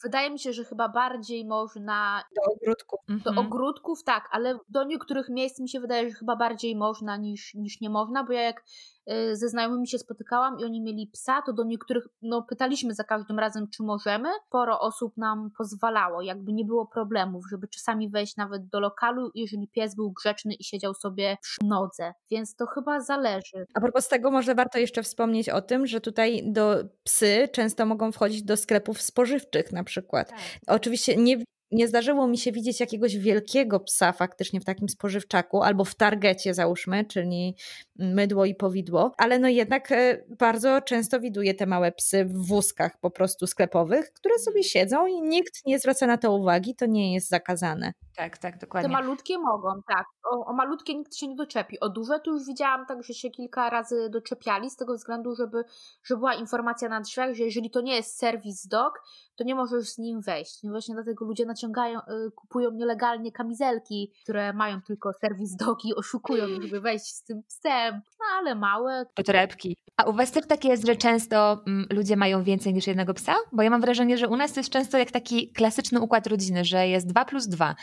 wydaje 0.02 0.30
mi 0.30 0.38
się, 0.38 0.52
że 0.52 0.64
chyba 0.64 0.88
bardziej 0.88 1.44
można... 1.44 2.24
Do 2.36 2.52
ogródków. 2.52 3.00
Do 3.08 3.30
mhm. 3.30 3.38
ogródków, 3.38 4.04
tak, 4.04 4.28
ale 4.32 4.58
do 4.68 4.84
niektórych 4.84 5.28
miejsc 5.28 5.60
mi 5.60 5.68
się 5.68 5.80
wydaje, 5.80 6.10
że 6.10 6.16
chyba 6.16 6.36
bardziej 6.36 6.76
można 6.76 7.16
niż, 7.16 7.54
niż 7.54 7.80
nie 7.80 7.90
można, 7.90 8.24
bo 8.24 8.32
ja 8.36 8.42
jak 8.42 8.64
y, 9.10 9.36
ze 9.36 9.48
znajomymi 9.48 9.88
się 9.88 9.98
spotykałam 9.98 10.58
i 10.60 10.64
oni 10.64 10.82
mieli 10.82 11.06
psa, 11.12 11.42
to 11.46 11.52
do 11.52 11.64
niektórych, 11.64 12.04
no 12.22 12.42
pytaliśmy 12.42 12.94
za 12.94 13.04
każdym 13.04 13.38
razem, 13.38 13.68
czy 13.76 13.82
możemy. 13.82 14.28
Sporo 14.46 14.80
osób 14.80 15.16
nam 15.16 15.50
pozwalało, 15.58 16.22
jakby 16.22 16.52
nie 16.52 16.64
było 16.64 16.86
problemów, 16.86 17.44
żeby 17.50 17.68
czasami 17.68 18.10
wejść 18.10 18.36
nawet 18.36 18.68
do 18.68 18.80
lokalu, 18.80 19.30
jeżeli 19.34 19.68
pies 19.68 19.94
był 19.94 20.12
grzeczny 20.12 20.54
i 20.54 20.64
siedział 20.64 20.94
sobie 20.94 21.36
przy 21.42 21.58
nodze, 21.64 22.14
więc 22.30 22.56
to 22.56 22.66
chyba 22.66 23.00
zależy. 23.00 23.66
A 23.74 23.80
propos 23.80 24.08
tego, 24.08 24.30
może 24.30 24.54
warto 24.54 24.78
jeszcze 24.78 25.02
wspomnieć 25.02 25.48
o 25.48 25.62
tym, 25.62 25.86
że 25.86 26.00
tutaj 26.00 26.42
do 26.52 26.76
psy 27.04 27.48
często 27.52 27.86
mogą 27.86 28.12
wchodzić 28.12 28.42
do 28.42 28.56
sklepów 28.56 29.02
spożywczych 29.02 29.72
na 29.72 29.84
przykład. 29.84 30.30
Tak. 30.30 30.38
Oczywiście 30.66 31.16
nie 31.16 31.36
nie 31.70 31.88
zdarzyło 31.88 32.28
mi 32.28 32.38
się 32.38 32.52
widzieć 32.52 32.80
jakiegoś 32.80 33.16
wielkiego 33.16 33.80
psa 33.80 34.12
faktycznie 34.12 34.60
w 34.60 34.64
takim 34.64 34.88
spożywczaku 34.88 35.62
albo 35.62 35.84
w 35.84 35.94
targecie 35.94 36.54
załóżmy, 36.54 37.04
czyli 37.04 37.56
mydło 37.96 38.44
i 38.44 38.54
powidło, 38.54 39.14
ale 39.18 39.38
no 39.38 39.48
jednak 39.48 39.92
e, 39.92 40.24
bardzo 40.38 40.80
często 40.80 41.20
widuję 41.20 41.54
te 41.54 41.66
małe 41.66 41.92
psy 41.92 42.24
w 42.24 42.46
wózkach 42.46 43.00
po 43.00 43.10
prostu 43.10 43.46
sklepowych, 43.46 44.12
które 44.12 44.38
sobie 44.38 44.64
siedzą 44.64 45.06
i 45.06 45.22
nikt 45.22 45.66
nie 45.66 45.78
zwraca 45.78 46.06
na 46.06 46.16
to 46.16 46.32
uwagi, 46.32 46.74
to 46.74 46.86
nie 46.86 47.14
jest 47.14 47.28
zakazane. 47.28 47.92
Tak, 48.16 48.38
tak, 48.38 48.58
dokładnie. 48.58 48.88
Te 48.88 48.92
malutkie 49.02 49.38
mogą, 49.38 49.68
tak. 49.88 50.06
O, 50.30 50.46
o, 50.46 50.52
malutkie 50.52 50.94
nikt 50.94 51.16
się 51.16 51.28
nie 51.28 51.36
doczepi. 51.36 51.80
O 51.80 51.88
duże 51.88 52.20
to 52.20 52.30
już 52.30 52.46
widziałam 52.46 52.86
tak, 52.86 53.02
że 53.02 53.14
się 53.14 53.30
kilka 53.30 53.70
razy 53.70 54.10
doczepiali 54.10 54.70
z 54.70 54.76
tego 54.76 54.94
względu, 54.94 55.34
żeby, 55.34 55.64
że 56.04 56.16
była 56.16 56.34
informacja 56.34 56.88
na 56.88 57.00
drzwiach, 57.00 57.34
że 57.34 57.44
jeżeli 57.44 57.70
to 57.70 57.80
nie 57.80 57.94
jest 57.96 58.18
serwis 58.18 58.66
dog, 58.66 59.02
to 59.36 59.44
nie 59.44 59.54
możesz 59.54 59.88
z 59.88 59.98
nim 59.98 60.20
wejść. 60.20 60.62
No 60.62 60.70
właśnie 60.70 60.94
dlatego 60.94 61.24
ludzie 61.24 61.46
naciągają, 61.46 61.98
y, 62.00 62.30
kupują 62.30 62.70
nielegalnie 62.70 63.32
kamizelki, 63.32 64.12
które 64.22 64.52
mają 64.52 64.82
tylko 64.82 65.12
serwis 65.12 65.56
dog 65.56 65.84
i 65.84 65.94
oszukują, 65.94 66.46
żeby 66.62 66.80
wejść 66.80 67.06
z 67.06 67.22
tym 67.22 67.42
psem. 67.42 68.00
No 68.20 68.26
ale 68.38 68.54
małe. 68.54 69.06
To 69.14 69.22
torebki. 69.22 69.76
A 69.96 70.04
u 70.04 70.12
was 70.12 70.32
też 70.32 70.46
tak 70.46 70.64
jest, 70.64 70.86
że 70.86 70.96
często 70.96 71.62
m, 71.66 71.86
ludzie 71.90 72.16
mają 72.16 72.42
więcej 72.42 72.74
niż 72.74 72.86
jednego 72.86 73.14
psa? 73.14 73.34
Bo 73.52 73.62
ja 73.62 73.70
mam 73.70 73.80
wrażenie, 73.80 74.18
że 74.18 74.28
u 74.28 74.36
nas 74.36 74.52
to 74.52 74.60
jest 74.60 74.70
często 74.70 74.98
jak 74.98 75.10
taki 75.10 75.52
klasyczny 75.52 76.00
układ 76.00 76.26
rodziny, 76.26 76.64
że 76.64 76.88
jest 76.88 77.06
2 77.06 77.24
plus 77.24 77.48
2. 77.48 77.74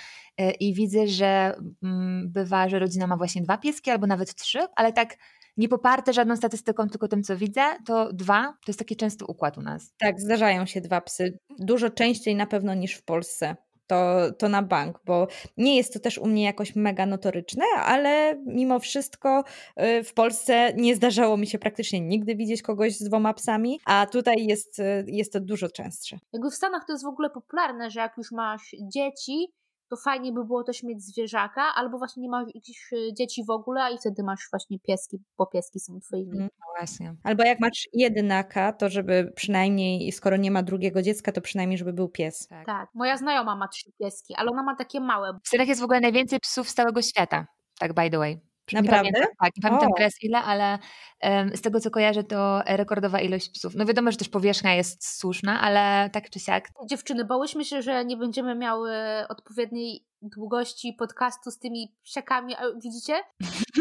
I 0.59 0.73
widzę, 0.73 1.07
że 1.07 1.55
mm, 1.83 2.31
bywa, 2.31 2.69
że 2.69 2.79
rodzina 2.79 3.07
ma 3.07 3.17
właśnie 3.17 3.41
dwa 3.41 3.57
pieski 3.57 3.91
albo 3.91 4.07
nawet 4.07 4.35
trzy, 4.35 4.59
ale 4.75 4.93
tak 4.93 5.17
nie 5.57 5.69
poparte 5.69 6.13
żadną 6.13 6.35
statystyką, 6.35 6.89
tylko 6.89 7.07
tym, 7.07 7.23
co 7.23 7.37
widzę, 7.37 7.61
to 7.85 8.13
dwa 8.13 8.43
to 8.43 8.69
jest 8.69 8.79
taki 8.79 8.95
częsty 8.95 9.25
układ 9.25 9.57
u 9.57 9.61
nas. 9.61 9.93
Tak, 9.97 10.19
zdarzają 10.19 10.65
się 10.65 10.81
dwa 10.81 11.01
psy. 11.01 11.39
Dużo 11.59 11.89
częściej 11.89 12.35
na 12.35 12.47
pewno 12.47 12.73
niż 12.73 12.93
w 12.93 13.03
Polsce. 13.03 13.55
To, 13.87 14.31
to 14.37 14.49
na 14.49 14.61
bank, 14.61 14.99
bo 15.05 15.27
nie 15.57 15.77
jest 15.77 15.93
to 15.93 15.99
też 15.99 16.17
u 16.17 16.27
mnie 16.27 16.43
jakoś 16.43 16.75
mega 16.75 17.05
notoryczne, 17.05 17.65
ale 17.75 18.41
mimo 18.45 18.79
wszystko 18.79 19.43
y, 19.99 20.03
w 20.03 20.13
Polsce 20.13 20.73
nie 20.77 20.95
zdarzało 20.95 21.37
mi 21.37 21.47
się 21.47 21.59
praktycznie 21.59 22.01
nigdy 22.01 22.35
widzieć 22.35 22.61
kogoś 22.61 22.97
z 22.97 23.03
dwoma 23.03 23.33
psami, 23.33 23.79
a 23.85 24.05
tutaj 24.05 24.45
jest, 24.45 24.79
y, 24.79 25.05
jest 25.07 25.33
to 25.33 25.39
dużo 25.39 25.69
częstsze. 25.69 26.19
Jakby 26.33 26.51
w 26.51 26.55
Stanach 26.55 26.83
to 26.87 26.93
jest 26.93 27.03
w 27.03 27.07
ogóle 27.07 27.29
popularne, 27.29 27.91
że 27.91 27.99
jak 27.99 28.17
już 28.17 28.31
masz 28.31 28.75
dzieci, 28.81 29.47
to 29.89 29.97
fajnie 29.97 30.31
by 30.31 30.45
było 30.45 30.63
też 30.63 30.83
mieć 30.83 31.01
zwierzaka, 31.01 31.61
albo 31.75 31.97
właśnie 31.97 32.23
nie 32.23 32.29
masz 32.29 32.45
jakichś 32.55 32.93
e, 32.93 33.13
dzieci 33.13 33.43
w 33.45 33.49
ogóle 33.49 33.93
i 33.93 33.97
wtedy 33.97 34.23
masz 34.23 34.47
właśnie 34.51 34.79
pieski, 34.79 35.17
bo 35.37 35.45
pieski 35.45 35.79
są 35.79 35.99
twoimi. 35.99 36.39
No 36.39 36.47
właśnie. 36.79 37.15
Albo 37.23 37.43
jak 37.43 37.59
masz 37.59 37.87
jedynaka, 37.93 38.73
to 38.73 38.89
żeby 38.89 39.31
przynajmniej, 39.35 40.11
skoro 40.11 40.37
nie 40.37 40.51
ma 40.51 40.63
drugiego 40.63 41.01
dziecka, 41.01 41.31
to 41.31 41.41
przynajmniej, 41.41 41.77
żeby 41.77 41.93
był 41.93 42.09
pies. 42.09 42.47
Tak. 42.47 42.65
tak. 42.65 42.89
Moja 42.93 43.17
znajoma 43.17 43.55
ma 43.55 43.67
trzy 43.67 43.91
pieski, 43.99 44.35
ale 44.37 44.51
ona 44.51 44.63
ma 44.63 44.75
takie 44.75 44.99
małe. 44.99 45.39
W 45.43 45.47
Stanach 45.47 45.67
jest 45.67 45.81
w 45.81 45.83
ogóle 45.83 45.99
najwięcej 45.99 46.39
psów 46.39 46.69
z 46.69 46.73
całego 46.73 47.01
świata. 47.01 47.47
Tak, 47.79 47.93
by 47.93 48.09
the 48.09 48.17
way. 48.17 48.52
Naprawdę? 48.71 49.03
Nie 49.03 49.11
pamiętam, 49.11 49.35
tak, 49.39 49.51
nie 49.57 49.61
pamiętam 49.61 49.91
o. 49.91 49.95
teraz 49.97 50.23
ile, 50.23 50.37
ale 50.37 50.79
um, 51.23 51.57
z 51.57 51.61
tego 51.61 51.79
co 51.79 51.91
kojarzę, 51.91 52.23
to 52.23 52.61
rekordowa 52.65 53.19
ilość 53.19 53.49
psów. 53.49 53.75
No 53.75 53.85
wiadomo, 53.85 54.11
że 54.11 54.17
też 54.17 54.29
powierzchnia 54.29 54.75
jest 54.75 55.17
słuszna, 55.19 55.61
ale 55.61 56.09
tak 56.09 56.29
czy 56.29 56.39
siak. 56.39 56.69
Dziewczyny, 56.89 57.25
bałyśmy 57.25 57.65
się, 57.65 57.81
że 57.81 58.05
nie 58.05 58.17
będziemy 58.17 58.55
miały 58.55 58.91
odpowiedniej 59.29 60.05
długości 60.21 60.95
podcastu 60.99 61.51
z 61.51 61.59
tymi 61.59 61.95
psiakami, 62.03 62.55
a 62.55 62.61
widzicie? 62.83 63.13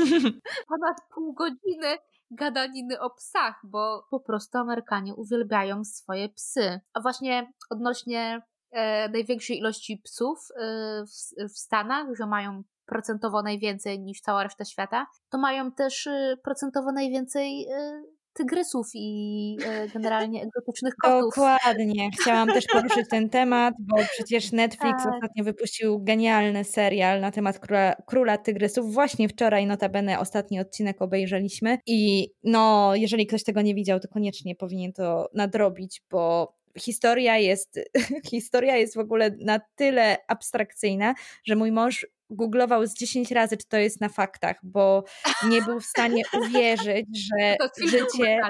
Ponad 0.69 0.97
pół 1.15 1.33
godziny 1.33 1.99
gadaniny 2.33 3.01
o 3.01 3.11
psach, 3.11 3.61
bo 3.65 4.07
po 4.11 4.21
prostu 4.21 4.59
Amerykanie 4.59 5.15
uwielbiają 5.15 5.85
swoje 5.85 6.29
psy. 6.29 6.81
A 6.93 7.01
właśnie 7.01 7.53
odnośnie 7.71 8.43
e, 8.71 9.09
największej 9.09 9.59
ilości 9.59 9.97
psów 10.05 10.39
e, 10.57 11.05
w, 11.07 11.53
w 11.55 11.59
Stanach, 11.59 12.07
że 12.19 12.27
mają 12.27 12.63
procentowo 12.87 13.43
najwięcej 13.43 14.01
niż 14.01 14.21
cała 14.21 14.43
reszta 14.43 14.65
świata, 14.65 15.07
to 15.31 15.39
mają 15.39 15.73
też 15.73 16.07
y, 16.07 16.39
procentowo 16.45 16.93
najwięcej 16.93 17.67
y, 17.69 18.23
tygrysów 18.33 18.87
i 18.95 19.57
y, 19.85 19.89
generalnie 19.89 20.43
egzotycznych 20.45 20.95
kotów. 21.03 21.35
Dokładnie. 21.37 22.11
Chciałam 22.21 22.49
też 22.49 22.65
poruszyć 22.73 23.09
ten 23.11 23.31
temat, 23.31 23.75
bo 23.79 23.97
przecież 24.13 24.53
Netflix 24.53 25.05
tak. 25.05 25.15
ostatnio 25.15 25.45
wypuścił 25.45 26.05
genialny 26.05 26.65
serial 26.65 27.21
na 27.21 27.31
temat 27.31 27.59
króla, 27.59 27.95
króla 28.07 28.39
tygrysów. 28.39 28.93
Właśnie 28.95 29.29
wczoraj 29.29 29.67
notabene 29.67 30.19
ostatni 30.19 30.61
odcinek 30.61 31.03
obejrzeliśmy 31.03 31.79
i 31.87 32.31
no, 32.45 32.93
jeżeli 32.95 33.27
ktoś 33.27 33.45
tego 33.45 33.63
nie 33.63 33.75
widział, 33.75 34.01
to 34.01 34.09
koniecznie 34.09 34.57
powinien 34.57 34.93
to 34.93 35.29
nadrobić, 35.35 36.03
bo 36.11 36.55
historia 36.79 37.39
jest, 37.39 37.81
historia 38.31 38.77
jest 38.77 38.95
w 38.95 38.99
ogóle 38.99 39.31
na 39.41 39.61
tyle 39.75 40.17
abstrakcyjna, 40.29 41.15
że 41.45 41.57
mój 41.57 41.73
mąż 41.73 42.07
googlował 42.33 42.87
z 42.87 42.95
10 42.95 43.31
razy, 43.31 43.57
czy 43.57 43.67
to 43.69 43.77
jest 43.77 44.01
na 44.01 44.09
faktach, 44.09 44.57
bo 44.63 45.05
nie 45.49 45.63
był 45.63 45.81
w 45.81 45.87
stanie 45.87 46.23
uwierzyć, 46.43 47.07
że 47.13 47.57
życie. 47.87 48.41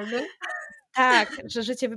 Tak, 0.94 1.36
że 1.44 1.62
życie 1.62 1.88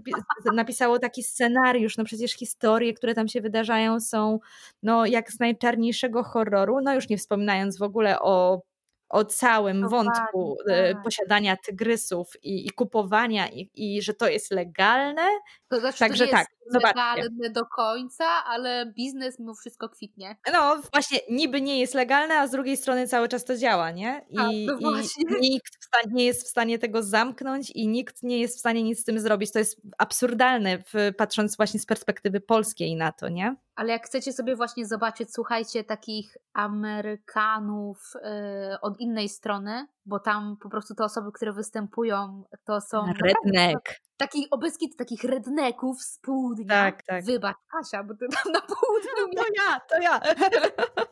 napisało 0.53 0.99
taki 0.99 1.23
scenariusz. 1.23 1.97
No 1.97 2.03
przecież 2.03 2.33
historie, 2.33 2.93
które 2.93 3.13
tam 3.13 3.27
się 3.27 3.41
wydarzają, 3.41 3.99
są 3.99 4.39
no, 4.83 5.05
jak 5.05 5.31
z 5.31 5.39
najczarniejszego 5.39 6.23
horroru. 6.23 6.77
No 6.83 6.93
już 6.93 7.09
nie 7.09 7.17
wspominając 7.17 7.77
w 7.77 7.83
ogóle 7.83 8.19
o 8.19 8.61
o 9.09 9.25
całym 9.25 9.79
no 9.79 9.89
wątku 9.89 10.57
e, 10.69 10.93
tak. 10.93 11.03
posiadania 11.03 11.57
tygrysów 11.57 12.33
i, 12.43 12.67
i 12.67 12.69
kupowania 12.69 13.49
i, 13.49 13.69
i, 13.75 14.01
że 14.01 14.13
to 14.13 14.27
jest 14.27 14.51
legalne. 14.51 15.27
To 15.67 15.79
znaczy, 15.79 15.99
Także 15.99 16.25
to 16.25 16.31
tak. 16.31 16.47
Legalne 16.73 17.49
do 17.49 17.65
końca, 17.65 18.25
ale 18.45 18.85
biznes 18.85 19.39
mimo 19.39 19.53
wszystko 19.55 19.89
kwitnie. 19.89 20.35
No 20.53 20.81
właśnie, 20.93 21.19
niby 21.29 21.61
nie 21.61 21.79
jest 21.79 21.93
legalne, 21.93 22.39
a 22.39 22.47
z 22.47 22.51
drugiej 22.51 22.77
strony 22.77 23.07
cały 23.07 23.27
czas 23.27 23.45
to 23.45 23.57
działa, 23.57 23.91
nie? 23.91 24.25
I, 24.29 24.67
tak, 24.67 24.81
no 24.81 24.99
i 24.99 25.03
nikt 25.51 25.75
nie 26.11 26.25
jest 26.25 26.45
w 26.45 26.49
stanie 26.49 26.79
tego 26.79 27.03
zamknąć 27.03 27.71
i 27.71 27.87
nikt 27.87 28.23
nie 28.23 28.39
jest 28.39 28.57
w 28.57 28.59
stanie 28.59 28.83
nic 28.83 28.99
z 28.99 29.03
tym 29.03 29.19
zrobić. 29.19 29.51
To 29.51 29.59
jest 29.59 29.81
absurdalne, 29.97 30.83
patrząc 31.17 31.57
właśnie 31.57 31.79
z 31.79 31.85
perspektywy 31.85 32.41
polskiej 32.41 32.95
na 32.95 33.11
to, 33.11 33.29
nie? 33.29 33.55
Ale 33.75 33.89
jak 33.89 34.05
chcecie 34.05 34.33
sobie 34.33 34.55
właśnie 34.55 34.85
zobaczyć, 34.85 35.33
słuchajcie, 35.33 35.83
takich 35.83 36.37
Amerykanów 36.53 38.13
yy, 38.13 38.79
od 38.81 38.99
innej 38.99 39.29
strony, 39.29 39.87
bo 40.05 40.19
tam 40.19 40.57
po 40.61 40.69
prostu 40.69 40.95
te 40.95 41.03
osoby, 41.03 41.31
które 41.31 41.53
występują, 41.53 42.43
to 42.65 42.81
są. 42.81 43.05
Redneck. 43.05 43.81
Takich 44.17 44.47
obecki 44.51 44.95
takich 44.97 45.23
redneków 45.23 46.01
z 46.01 46.19
południa. 46.19 46.67
Tak, 46.67 47.03
tak. 47.03 47.25
Wybacz, 47.25 47.57
Kasia, 47.71 48.03
bo 48.03 48.13
ty 48.13 48.25
tam 48.43 48.51
na 48.53 48.61
południu. 48.61 49.43
To 49.43 49.43
ja, 49.55 49.79
to 49.89 50.01
ja. 50.01 50.21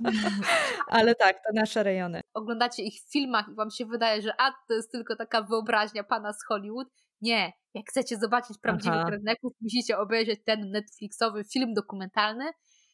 Ale 0.97 1.15
tak, 1.15 1.35
to 1.35 1.53
nasze 1.53 1.83
rejony. 1.83 2.21
Oglądacie 2.33 2.83
ich 2.83 3.01
w 3.07 3.11
filmach 3.11 3.45
i 3.51 3.55
wam 3.55 3.69
się 3.69 3.85
wydaje, 3.85 4.21
że 4.21 4.33
a 4.41 4.51
to 4.67 4.73
jest 4.73 4.91
tylko 4.91 5.15
taka 5.15 5.41
wyobraźnia 5.41 6.03
pana 6.03 6.33
z 6.33 6.45
Hollywood. 6.47 6.87
Nie, 7.21 7.53
jak 7.73 7.85
chcecie 7.89 8.17
zobaczyć 8.17 8.57
prawdziwych 8.61 8.99
Aha. 8.99 9.09
redneków, 9.09 9.53
musicie 9.61 9.97
obejrzeć 9.97 10.39
ten 10.45 10.71
Netflixowy 10.71 11.43
film 11.43 11.73
dokumentalny 11.73 12.51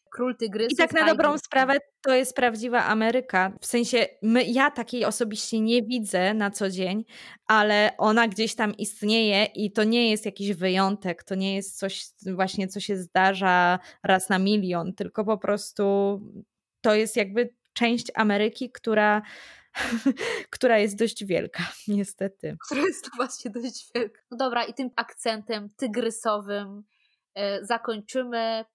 Król 0.10 0.36
Tygrysów. 0.36 0.72
I 0.72 0.76
tak 0.76 0.94
na 0.94 1.06
dobrą 1.06 1.38
sprawę 1.38 1.78
to 2.02 2.14
jest 2.14 2.36
prawdziwa 2.36 2.86
Ameryka. 2.86 3.52
W 3.62 3.66
sensie 3.66 4.08
my, 4.22 4.44
ja 4.44 4.72
takiej 4.72 5.06
osobiście 5.06 5.60
nie 5.60 5.84
widzę 5.84 6.34
na 6.34 6.52
co 6.52 6.70
dzień, 6.70 7.06
ale 7.48 7.92
ona 7.98 8.28
gdzieś 8.28 8.56
tam 8.56 8.78
istnieje 8.78 9.46
i 9.46 9.72
to 9.72 9.84
nie 9.84 10.10
jest 10.10 10.26
jakiś 10.26 10.54
wyjątek, 10.54 11.24
to 11.24 11.36
nie 11.36 11.56
jest 11.56 11.78
coś 11.78 12.06
właśnie, 12.26 12.68
co 12.68 12.80
się 12.80 12.98
zdarza 12.98 13.80
raz 14.04 14.30
na 14.30 14.40
milion, 14.40 14.94
tylko 14.94 15.26
po 15.26 15.38
prostu 15.38 16.20
to 16.82 16.96
jest 16.96 17.16
jakby 17.16 17.54
część 17.74 18.08
Ameryki, 18.16 18.72
która 18.72 19.22
która 20.56 20.78
jest 20.78 20.98
dość 20.98 21.26
wielka, 21.26 21.64
niestety. 21.88 22.58
Która 22.66 22.82
jest 22.82 23.10
właśnie 23.16 23.52
dość 23.52 23.92
wielka. 23.96 24.22
No 24.32 24.38
dobra, 24.38 24.64
i 24.64 24.74
tym 24.74 24.90
akcentem 24.96 25.70
tygrysowym 25.78 26.84
e, 27.36 27.66
zakończymy. 27.66 28.66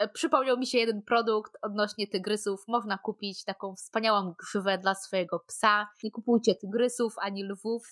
E, 0.00 0.08
przypomniał 0.08 0.58
mi 0.58 0.66
się 0.66 0.78
jeden 0.78 1.02
produkt 1.02 1.56
odnośnie 1.62 2.06
tygrysów. 2.06 2.64
Można 2.68 2.98
kupić 2.98 3.44
taką 3.44 3.74
wspaniałą 3.74 4.34
grzywę 4.38 4.78
dla 4.78 4.94
swojego 4.94 5.40
psa. 5.40 5.88
Nie 6.02 6.10
kupujcie 6.10 6.54
tygrysów 6.54 7.14
ani 7.18 7.44
lwów. 7.44 7.82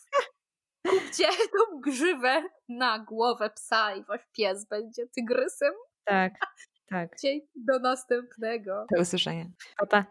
Kupcie 0.88 1.26
tą 1.28 1.80
grzywę 1.80 2.42
na 2.68 2.98
głowę 2.98 3.50
psa 3.50 3.94
i 3.94 4.04
wasz 4.04 4.26
pies 4.36 4.64
będzie 4.68 5.06
tygrysem. 5.06 5.72
Tak, 6.04 6.32
tak. 6.90 7.18
Dzień 7.22 7.40
do 7.54 7.78
następnego. 7.78 8.86
Do 8.94 9.02
usłyszenia. 9.02 9.44
Pa, 9.78 9.86
pa. 9.86 10.04